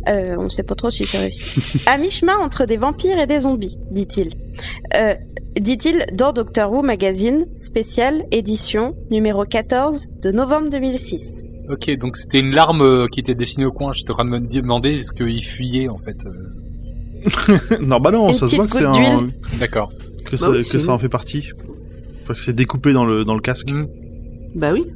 Euh, 0.09 0.37
on 0.39 0.49
sait 0.49 0.63
pas 0.63 0.75
trop 0.75 0.91
si 0.91 1.07
c'est 1.07 1.19
réussi. 1.19 1.81
à 1.87 1.99
mi-chemin 1.99 2.37
entre 2.37 2.65
des 2.65 2.77
vampires 2.77 3.19
et 3.19 3.27
des 3.27 3.41
zombies, 3.41 3.79
dit-il. 3.91 4.35
Euh, 4.97 5.15
dit-il 5.61 6.07
dans 6.13 6.33
Doctor 6.33 6.73
Who 6.73 6.83
Magazine, 6.83 7.47
spécial, 7.57 8.25
édition, 8.31 8.97
numéro 9.11 9.45
14 9.45 10.09
de 10.21 10.31
novembre 10.31 10.71
2006. 10.71 11.45
Ok, 11.71 11.91
donc 11.99 12.17
c'était 12.17 12.41
une 12.41 12.53
larme 12.55 12.81
euh, 12.83 13.07
qui 13.09 13.21
était 13.21 13.35
dessinée 13.35 13.67
au 13.67 13.73
coin. 13.73 13.93
J'étais 13.93 14.11
en 14.11 14.15
train 14.15 14.25
de 14.25 14.31
me 14.31 14.41
demander 14.41 14.91
est-ce 14.91 15.13
qu'il 15.13 15.45
fuyait 15.45 15.89
en 15.89 15.97
fait. 15.99 16.25
euh. 16.27 17.79
non, 17.81 18.01
bah 18.01 18.11
non, 18.11 18.29
Une 18.29 18.35
ça 18.35 18.49
se 18.49 18.57
voit 18.57 18.67
que 18.67 18.75
c'est 18.75 18.85
un... 18.85 19.27
D'accord. 19.59 19.91
que, 20.25 20.37
ça, 20.37 20.51
oui, 20.51 20.59
que 20.59 20.63
c'est 20.63 20.79
ça 20.79 20.93
en 20.93 20.99
fait 20.99 21.09
partie. 21.09 21.51
Enfin, 22.23 22.35
que 22.35 22.41
c'est 22.41 22.53
découpé 22.55 22.93
dans 22.93 23.05
le, 23.05 23.25
dans 23.25 23.35
le 23.35 23.41
casque. 23.41 23.71
Mm. 23.73 23.87
Bah 24.55 24.73
oui. 24.73 24.87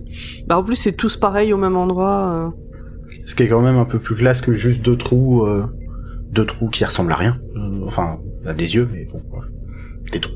Bah 0.47 0.59
en 0.59 0.63
plus, 0.65 0.77
c'est 0.77 0.93
tous 0.93 1.17
pareils 1.17 1.53
au 1.53 1.59
même 1.59 1.77
endroit. 1.77 2.55
euh. 2.57 3.19
Ce 3.27 3.35
qui 3.35 3.43
est 3.43 3.49
quand 3.49 3.61
même 3.61 3.77
un 3.77 3.85
peu 3.85 3.99
plus 3.99 4.17
classe 4.17 4.41
que 4.41 4.55
juste 4.55 4.83
deux 4.83 4.97
trous, 4.97 5.45
euh, 5.45 5.67
deux 6.31 6.47
trous 6.47 6.69
qui 6.69 6.85
ressemblent 6.85 7.13
à 7.13 7.17
rien. 7.17 7.39
Enfin, 7.85 8.19
à 8.47 8.55
des 8.55 8.75
yeux, 8.75 8.89
mais 8.91 9.07
bon, 9.13 9.21
bref. 9.31 9.45
des 10.11 10.21
trous. 10.21 10.33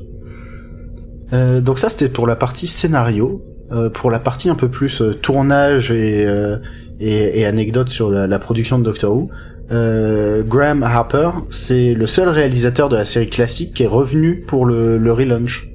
Euh, 1.33 1.59
donc 1.61 1.79
ça, 1.79 1.89
c'était 1.89 2.09
pour 2.09 2.27
la 2.27 2.35
partie 2.35 2.67
scénario. 2.67 3.41
Euh, 3.71 3.89
pour 3.89 4.09
la 4.11 4.19
partie 4.19 4.49
un 4.49 4.55
peu 4.55 4.69
plus 4.69 5.01
euh, 5.01 5.13
tournage 5.13 5.91
et, 5.91 6.25
euh, 6.25 6.57
et, 7.01 7.41
et 7.41 7.45
anecdote 7.45 7.89
sur 7.89 8.09
la, 8.09 8.25
la 8.25 8.39
production 8.39 8.79
de 8.79 8.83
Doctor 8.85 9.13
Who, 9.13 9.29
euh, 9.71 10.41
Graham 10.43 10.83
Harper, 10.83 11.31
c'est 11.49 11.93
le 11.93 12.07
seul 12.07 12.29
réalisateur 12.29 12.87
de 12.87 12.95
la 12.95 13.03
série 13.03 13.29
classique 13.29 13.73
qui 13.73 13.83
est 13.83 13.87
revenu 13.87 14.39
pour 14.47 14.65
le, 14.65 14.97
le 14.97 15.11
relaunch. 15.11 15.69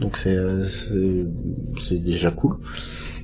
Donc 0.00 0.16
c'est 0.16 0.36
c'est 1.78 1.98
déjà 2.04 2.30
cool. 2.30 2.56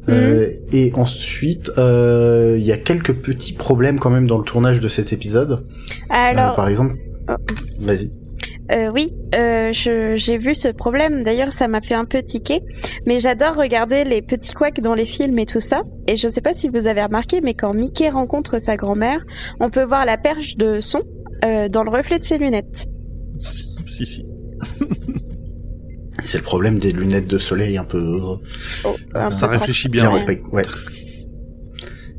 Euh, 0.09 0.49
et 0.73 0.91
ensuite, 0.97 1.71
euh, 1.79 2.57
il 2.59 2.65
y 2.65 2.73
a 2.73 2.77
quelques 2.77 3.15
petits 3.15 3.53
problèmes 3.53 4.01
quand 4.01 4.11
même 4.11 4.27
dans 4.27 4.39
le 4.39 4.45
tournage 4.45 4.81
de 4.81 4.89
cet 4.89 5.13
épisode. 5.13 5.65
Alors, 6.09 6.57
par 6.57 6.69
exemple, 6.69 6.97
Oh. 7.29 7.35
vas-y. 7.83 8.11
Euh, 8.73 8.91
oui, 8.95 9.13
euh, 9.35 9.71
j'ai 9.73 10.39
vu 10.39 10.55
ce 10.55 10.69
problème. 10.69 11.23
D'ailleurs, 11.23 11.53
ça 11.53 11.67
m'a 11.67 11.81
fait 11.81 11.95
un 11.95 12.05
peu 12.05 12.23
tiquer. 12.23 12.61
Mais 13.07 13.19
j'adore 13.19 13.57
regarder 13.57 14.05
les 14.05 14.23
petits 14.23 14.53
couacs 14.55 14.81
dans 14.81 14.95
les 14.95 15.05
films 15.05 15.39
et 15.39 15.47
tout 15.47 15.61
ça. 15.61 15.83
Et 16.07 16.17
je 16.17 16.29
sais 16.29 16.41
pas 16.41 16.55
si 16.55 16.69
vous 16.69 16.87
avez 16.87 17.03
remarqué, 17.03 17.41
mais 17.43 17.55
quand 17.55 17.75
Mickey 17.75 18.09
rencontre 18.11 18.59
sa 18.61 18.77
grand-mère, 18.77 19.25
on 19.59 19.71
peut 19.71 19.85
voir 19.85 20.05
la 20.07 20.17
perche 20.19 20.57
de 20.57 20.81
son 20.81 21.03
euh, 21.45 21.69
dans 21.69 21.83
le 21.83 21.91
reflet 21.91 22.19
de 22.19 22.25
ses 22.25 22.39
lunettes. 22.39 22.87
Si, 23.37 23.65
si, 23.87 24.07
si. 24.07 24.27
C'est 26.25 26.39
le 26.39 26.45
problème 26.45 26.79
des 26.79 26.93
lunettes 26.93 27.27
de 27.27 27.39
soleil 27.39 27.79
un 27.79 27.85
peu. 27.85 28.21
Oh, 28.85 28.97
un 29.15 29.31
ça 29.31 29.49
peu 29.49 29.55
réfléchit 29.55 29.89
bien, 29.89 30.13
Ouais. 30.13 30.41
ouais. 30.53 30.65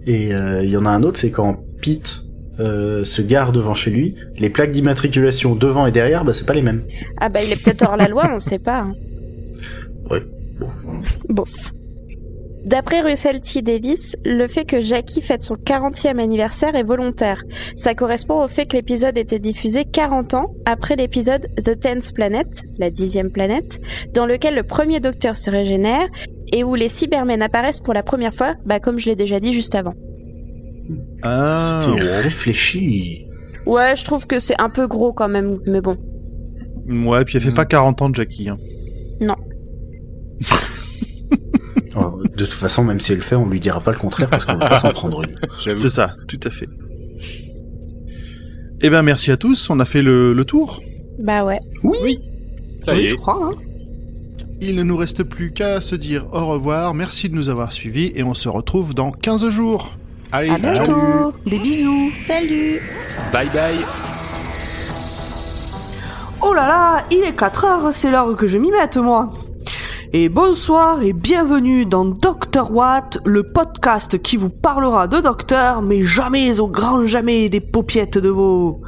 Et 0.08 0.34
euh, 0.34 0.64
il 0.64 0.70
y 0.72 0.78
en 0.78 0.86
a 0.86 0.90
un 0.90 1.04
autre, 1.04 1.20
c'est 1.20 1.30
quand 1.30 1.64
Pete 1.82 2.24
euh, 2.62 3.04
se 3.04 3.22
gare 3.22 3.52
devant 3.52 3.74
chez 3.74 3.92
lui, 3.92 4.16
les 4.38 4.50
plaques 4.50 4.72
d'immatriculation 4.72 5.56
devant 5.56 5.86
et 5.88 5.92
derrière, 5.92 6.24
bah 6.24 6.34
c'est 6.34 6.46
pas 6.46 6.54
les 6.54 6.62
mêmes. 6.62 6.84
Ah 7.20 7.30
bah 7.30 7.40
il 7.44 7.52
est 7.52 7.62
peut-être 7.62 7.84
hors 7.84 7.98
la 7.98 8.08
loi, 8.08 8.30
on 8.34 8.40
sait 8.40 8.60
pas. 8.60 8.80
hein. 8.82 8.94
Ouais. 10.10 10.22
Bof. 11.30 11.74
D'après 12.64 13.02
Russell 13.02 13.42
T. 13.42 13.64
Davis, 13.64 14.16
le 14.24 14.48
fait 14.48 14.66
que 14.66 14.82
Jackie 14.82 15.22
fête 15.24 15.42
son 15.42 15.56
40e 15.56 16.20
anniversaire 16.20 16.76
est 16.76 16.84
volontaire. 16.84 17.42
Ça 17.76 17.96
correspond 17.96 18.44
au 18.44 18.48
fait 18.48 18.68
que 18.68 18.78
l'épisode 18.78 19.18
était 19.18 19.40
diffusé 19.40 19.84
40 19.84 20.36
ans 20.36 20.54
après 20.68 20.96
l'épisode 20.96 21.48
The 21.64 21.80
Tenth 21.80 22.14
Planet, 22.14 22.48
la 22.78 22.92
dixième 22.92 23.32
planète, 23.32 23.82
dans 24.14 24.28
lequel 24.28 24.54
le 24.54 24.62
premier 24.62 25.00
docteur 25.00 25.38
se 25.38 25.50
régénère 25.50 26.08
et 26.54 26.64
où 26.64 26.76
les 26.76 26.90
Cybermen 26.90 27.42
apparaissent 27.42 27.80
pour 27.80 27.96
la 27.96 28.04
première 28.04 28.34
fois, 28.34 28.54
bah 28.64 28.80
comme 28.80 29.00
je 29.00 29.08
l'ai 29.10 29.16
déjà 29.16 29.40
dit 29.40 29.54
juste 29.54 29.74
avant. 29.74 29.96
Ah, 31.24 31.80
C'était 31.84 32.02
ouais. 32.02 32.22
réfléchi. 32.22 33.26
Ouais, 33.66 33.96
je 33.96 34.04
trouve 34.06 34.26
que 34.28 34.40
c'est 34.40 34.60
un 34.60 34.70
peu 34.70 34.88
gros 34.88 35.14
quand 35.14 35.30
même, 35.30 35.60
mais 35.68 35.82
bon. 35.82 35.98
Ouais, 37.06 37.24
puis 37.26 37.38
elle 37.38 37.44
fait 37.44 37.52
Mm. 37.52 37.56
pas 37.56 37.66
40 37.66 38.02
ans 38.02 38.10
de 38.10 38.16
Jackie. 38.16 38.50
Hein. 38.50 38.58
Oh, 41.94 42.22
de 42.24 42.46
toute 42.46 42.54
façon, 42.54 42.86
même 42.86 43.02
si 43.02 43.12
elle 43.12 43.18
le 43.18 43.24
fait, 43.24 43.36
on 43.36 43.50
lui 43.50 43.60
dira 43.60 43.82
pas 43.82 43.92
le 43.92 43.98
contraire 43.98 44.30
parce 44.30 44.46
qu'on 44.46 44.56
va 44.56 44.66
pas 44.70 44.78
s'en 44.80 44.92
prendre 44.92 45.24
une. 45.24 45.36
C'est 45.78 45.90
ça, 45.90 46.16
tout 46.30 46.40
à 46.46 46.50
fait. 46.50 46.68
Eh 48.82 48.90
ben 48.90 49.02
merci 49.02 49.30
à 49.30 49.36
tous, 49.38 49.70
on 49.70 49.78
a 49.82 49.84
fait 49.86 50.02
le, 50.02 50.32
le 50.32 50.46
tour. 50.46 50.82
Bah 51.20 51.44
ouais. 51.44 51.60
Ça 52.80 52.94
y 52.94 52.98
oui, 53.00 53.04
est. 53.04 53.08
je 53.10 53.16
crois. 53.18 53.40
Hein. 53.44 53.56
Il 54.62 54.76
ne 54.78 54.84
nous 54.84 54.96
reste 54.96 55.24
plus 55.24 55.52
qu'à 55.52 55.82
se 55.82 55.96
dire 55.96 56.28
au 56.32 56.48
revoir, 56.48 56.94
merci 56.94 57.28
de 57.28 57.36
nous 57.36 57.50
avoir 57.50 57.74
suivis 57.74 58.14
et 58.16 58.24
on 58.24 58.34
se 58.34 58.48
retrouve 58.48 58.94
dans 58.94 59.12
15 59.12 59.50
jours. 59.50 59.98
Allez, 60.32 60.52
À 60.52 60.56
salut. 60.56 60.74
bientôt. 60.86 61.34
Des 61.46 61.60
bisous. 61.60 62.12
Salut 62.26 62.80
Bye 63.34 63.50
bye. 63.50 63.80
Oh 66.44 66.54
là 66.54 66.68
là, 66.68 67.04
il 67.12 67.20
est 67.20 67.36
4 67.36 67.66
heures, 67.66 67.94
c'est 67.94 68.10
l'heure 68.10 68.36
que 68.36 68.48
je 68.48 68.58
m'y 68.58 68.72
mette, 68.72 68.98
moi. 68.98 69.30
Et 70.14 70.28
bonsoir 70.28 71.04
et 71.04 71.14
bienvenue 71.14 71.86
dans 71.86 72.06
Dr. 72.06 72.72
Watt, 72.72 73.20
le 73.26 73.44
podcast 73.44 74.22
qui 74.22 74.38
vous 74.38 74.50
parlera 74.50 75.08
de 75.08 75.20
docteur, 75.20 75.82
mais 75.82 76.04
jamais 76.04 76.60
au 76.60 76.68
grand 76.68 77.06
jamais 77.06 77.48
des 77.50 77.62
paupiettes 77.62 78.18
de 78.18 78.30
vos... 78.30 78.82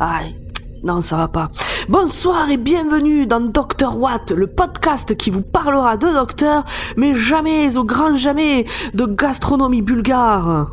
Aïe, 0.00 0.34
Non, 0.82 1.00
ça 1.02 1.16
va 1.16 1.28
pas. 1.28 1.50
Bonsoir 1.88 2.50
et 2.50 2.56
bienvenue 2.56 3.26
dans 3.26 3.40
Dr 3.40 3.96
Watt, 3.98 4.30
le 4.32 4.46
podcast 4.46 5.14
qui 5.16 5.30
vous 5.30 5.42
parlera 5.42 5.96
de 5.98 6.06
docteur, 6.12 6.64
mais 6.96 7.14
jamais, 7.14 7.76
au 7.76 7.84
grand 7.84 8.16
jamais, 8.16 8.64
de 8.94 9.04
gastronomie 9.04 9.82
bulgare. 9.82 10.72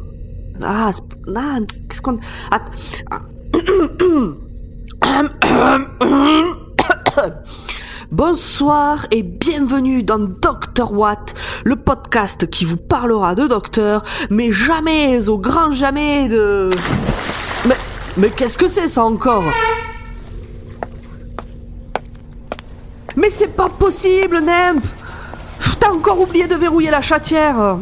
Ah, 0.60 0.92
qu'est-ce. 2.52 2.52
Bonsoir 8.12 9.08
et 9.12 9.24
bienvenue 9.24 10.04
dans 10.04 10.20
Dr 10.20 10.92
Watt, 10.92 11.34
le 11.64 11.78
podcast 11.78 12.50
qui 12.50 12.66
vous 12.66 12.78
parlera 12.78 13.36
de 13.36 13.48
docteur, 13.48 14.04
mais 14.30 14.52
jamais, 14.52 15.30
au 15.30 15.38
grand 15.38 15.72
jamais 15.72 16.28
de... 16.28 16.70
Mais, 17.66 17.78
mais 18.18 18.30
qu'est-ce 18.30 18.58
que 18.58 18.68
c'est 18.68 18.90
ça 18.90 19.06
encore? 19.06 19.46
Mais 23.16 23.30
c'est 23.30 23.56
pas 23.56 23.70
possible, 23.70 24.40
Nemp! 24.40 24.84
T'as 25.80 25.92
encore 25.92 26.20
oublié 26.20 26.48
de 26.48 26.56
verrouiller 26.56 26.92
la 26.92 27.02
chatière 27.02 27.78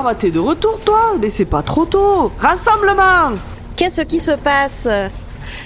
Ah 0.00 0.02
bah 0.04 0.14
t'es 0.14 0.30
de 0.30 0.38
retour 0.38 0.78
toi, 0.84 1.14
mais 1.20 1.28
c'est 1.28 1.44
pas 1.44 1.62
trop 1.62 1.84
tôt 1.84 2.30
Rassemblement 2.38 3.36
Qu'est-ce 3.76 4.02
qui 4.02 4.20
se 4.20 4.30
passe? 4.30 4.86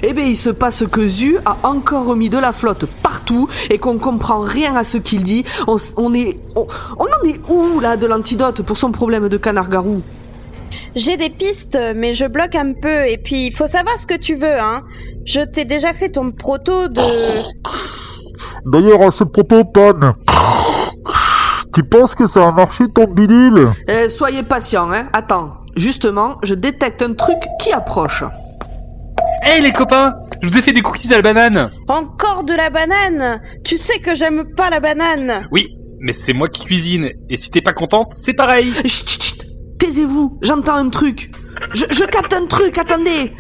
Eh 0.02 0.14
bien 0.14 0.24
il 0.24 0.36
se 0.36 0.48
passe 0.48 0.84
que 0.90 1.06
Zu 1.06 1.36
a 1.44 1.58
encore 1.64 2.06
remis 2.06 2.30
de 2.30 2.38
la 2.38 2.54
flotte 2.54 2.86
partout 3.02 3.46
et 3.68 3.76
qu'on 3.76 3.98
comprend 3.98 4.40
rien 4.40 4.74
à 4.74 4.84
ce 4.84 4.96
qu'il 4.96 5.22
dit. 5.22 5.44
On, 5.66 6.14
est... 6.14 6.38
On, 6.56 6.66
on 6.96 7.04
en 7.04 7.28
est 7.28 7.46
où 7.50 7.78
là 7.80 7.98
de 7.98 8.06
l'antidote 8.06 8.62
pour 8.62 8.78
son 8.78 8.90
problème 8.90 9.28
de 9.28 9.36
canard-garou 9.36 10.00
J'ai 10.96 11.18
des 11.18 11.28
pistes, 11.28 11.78
mais 11.94 12.14
je 12.14 12.24
bloque 12.24 12.54
un 12.54 12.72
peu. 12.72 13.06
Et 13.06 13.18
puis, 13.18 13.48
il 13.48 13.52
faut 13.54 13.66
savoir 13.66 13.98
ce 13.98 14.06
que 14.06 14.18
tu 14.18 14.34
veux, 14.34 14.58
hein. 14.58 14.82
Je 15.26 15.40
t'ai 15.40 15.66
déjà 15.66 15.92
fait 15.92 16.08
ton 16.08 16.32
proto 16.32 16.88
de... 16.88 17.02
D'ailleurs, 18.64 19.12
ce 19.12 19.24
propos, 19.24 19.64
Pan, 19.64 20.14
tu 21.74 21.82
penses 21.84 22.14
que 22.14 22.26
ça 22.26 22.46
a 22.48 22.52
marché 22.52 22.84
ton 22.94 23.04
bidule 23.06 23.70
Eh, 23.88 24.08
Soyez 24.08 24.42
patient, 24.42 24.90
hein. 24.92 25.08
Attends, 25.12 25.54
justement, 25.76 26.38
je 26.42 26.54
détecte 26.54 27.02
un 27.02 27.14
truc 27.14 27.38
qui 27.60 27.72
approche. 27.72 28.24
Hey 29.44 29.60
les 29.62 29.72
copains 29.72 30.14
Je 30.40 30.48
vous 30.48 30.58
ai 30.58 30.62
fait 30.62 30.72
des 30.72 30.82
cookies 30.82 31.12
à 31.12 31.16
la 31.16 31.22
banane. 31.22 31.70
Encore 31.88 32.44
de 32.44 32.54
la 32.54 32.70
banane? 32.70 33.40
Tu 33.64 33.76
sais 33.78 33.98
que 33.98 34.14
j'aime 34.14 34.44
pas 34.54 34.70
la 34.70 34.80
banane. 34.80 35.46
Oui, 35.50 35.68
mais 36.00 36.12
c'est 36.12 36.32
moi 36.32 36.48
qui 36.48 36.64
cuisine, 36.64 37.10
et 37.28 37.36
si 37.36 37.50
t'es 37.50 37.60
pas 37.60 37.72
contente, 37.72 38.12
c'est 38.12 38.34
pareil. 38.34 38.72
Chut, 38.84 39.08
chut, 39.08 39.22
chut. 39.22 39.42
Taisez-vous, 39.78 40.38
j'entends 40.42 40.76
un 40.76 40.88
truc. 40.90 41.32
Je, 41.74 41.84
je 41.90 42.04
capte 42.04 42.32
un 42.34 42.46
truc, 42.46 42.76
attendez 42.78 43.32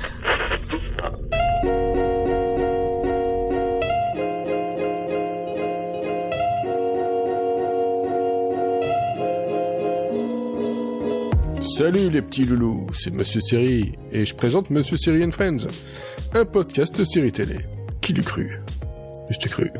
Salut 11.76 12.10
les 12.10 12.20
petits 12.20 12.44
loulous, 12.44 12.86
c'est 12.92 13.14
Monsieur 13.14 13.40
Siri, 13.40 13.92
et 14.12 14.26
je 14.26 14.34
présente 14.34 14.68
Monsieur 14.68 14.98
Siri 14.98 15.24
and 15.24 15.30
Friends, 15.30 15.68
un 16.34 16.44
podcast 16.44 17.02
série 17.02 17.32
télé. 17.32 17.60
Qui 18.02 18.12
l'eût 18.12 18.22
cru? 18.22 18.60
Je 19.30 19.38
t'ai 19.38 19.48
cru. 19.48 19.70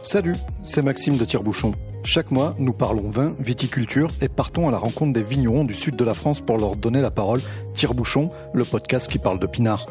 Salut, 0.00 0.36
c'est 0.62 0.80
Maxime 0.80 1.18
de 1.18 1.26
Tire-Bouchon. 1.26 1.74
Chaque 2.04 2.30
mois, 2.30 2.54
nous 2.58 2.72
parlons 2.72 3.10
vin, 3.10 3.34
viticulture 3.38 4.10
et 4.22 4.28
partons 4.28 4.66
à 4.66 4.70
la 4.70 4.78
rencontre 4.78 5.12
des 5.12 5.22
vignerons 5.22 5.64
du 5.64 5.74
sud 5.74 5.94
de 5.94 6.04
la 6.04 6.14
France 6.14 6.40
pour 6.40 6.56
leur 6.56 6.74
donner 6.74 7.02
la 7.02 7.10
parole. 7.10 7.42
Tire-Bouchon, 7.74 8.30
le 8.54 8.64
podcast 8.64 9.10
qui 9.10 9.18
parle 9.18 9.40
de 9.40 9.46
pinard. 9.46 9.84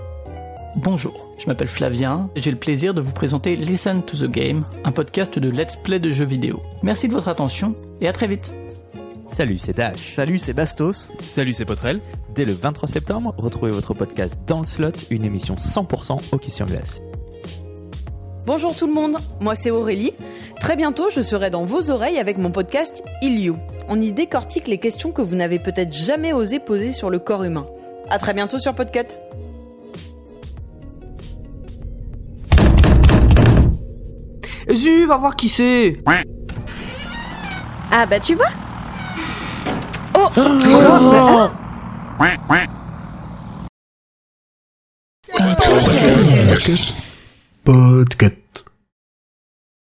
Bonjour, 0.77 1.35
je 1.37 1.45
m'appelle 1.45 1.67
Flavien 1.67 2.29
et 2.35 2.39
j'ai 2.39 2.51
le 2.51 2.57
plaisir 2.57 2.95
de 2.95 3.01
vous 3.01 3.11
présenter 3.11 3.55
Listen 3.55 4.01
to 4.03 4.17
the 4.17 4.31
Game, 4.31 4.63
un 4.83 4.91
podcast 4.91 5.37
de 5.37 5.49
let's 5.49 5.75
play 5.75 5.99
de 5.99 6.09
jeux 6.09 6.25
vidéo. 6.25 6.61
Merci 6.81 7.07
de 7.07 7.13
votre 7.13 7.27
attention 7.27 7.75
et 8.01 8.07
à 8.07 8.13
très 8.13 8.27
vite. 8.27 8.53
Salut, 9.31 9.57
c'est 9.57 9.75
Dash. 9.75 10.09
Salut, 10.09 10.39
c'est 10.39 10.53
Bastos. 10.53 11.11
Salut, 11.21 11.53
c'est 11.53 11.65
Potrel. 11.65 12.01
Dès 12.33 12.45
le 12.45 12.53
23 12.53 12.87
septembre, 12.87 13.35
retrouvez 13.37 13.71
votre 13.71 13.93
podcast 13.93 14.35
Dans 14.47 14.61
le 14.61 14.65
Slot, 14.65 14.91
une 15.09 15.25
émission 15.25 15.55
100% 15.55 16.19
hockey 16.31 16.49
sur 16.49 16.65
glace. 16.65 17.01
Bonjour 18.45 18.75
tout 18.75 18.87
le 18.87 18.93
monde, 18.93 19.17
moi 19.41 19.55
c'est 19.55 19.71
Aurélie. 19.71 20.13
Très 20.61 20.77
bientôt, 20.77 21.09
je 21.09 21.21
serai 21.21 21.49
dans 21.49 21.65
vos 21.65 21.91
oreilles 21.91 22.17
avec 22.17 22.37
mon 22.37 22.49
podcast 22.49 23.03
Il 23.21 23.37
You. 23.39 23.57
On 23.89 23.99
y 23.99 24.11
décortique 24.13 24.67
les 24.67 24.77
questions 24.77 25.11
que 25.11 25.21
vous 25.21 25.35
n'avez 25.35 25.59
peut-être 25.59 25.93
jamais 25.93 26.31
osé 26.31 26.59
poser 26.59 26.93
sur 26.93 27.09
le 27.09 27.19
corps 27.19 27.43
humain. 27.43 27.67
À 28.09 28.19
très 28.19 28.33
bientôt 28.33 28.57
sur 28.57 28.73
Podcut. 28.73 29.17
Zu, 34.73 35.05
va 35.05 35.17
voir 35.17 35.35
qui 35.35 35.49
c'est 35.49 36.01
Ah 37.91 38.05
bah 38.05 38.19
tu 38.19 38.33
vois 38.35 38.47
Oh 40.35 41.53
Podcast. 47.63 48.66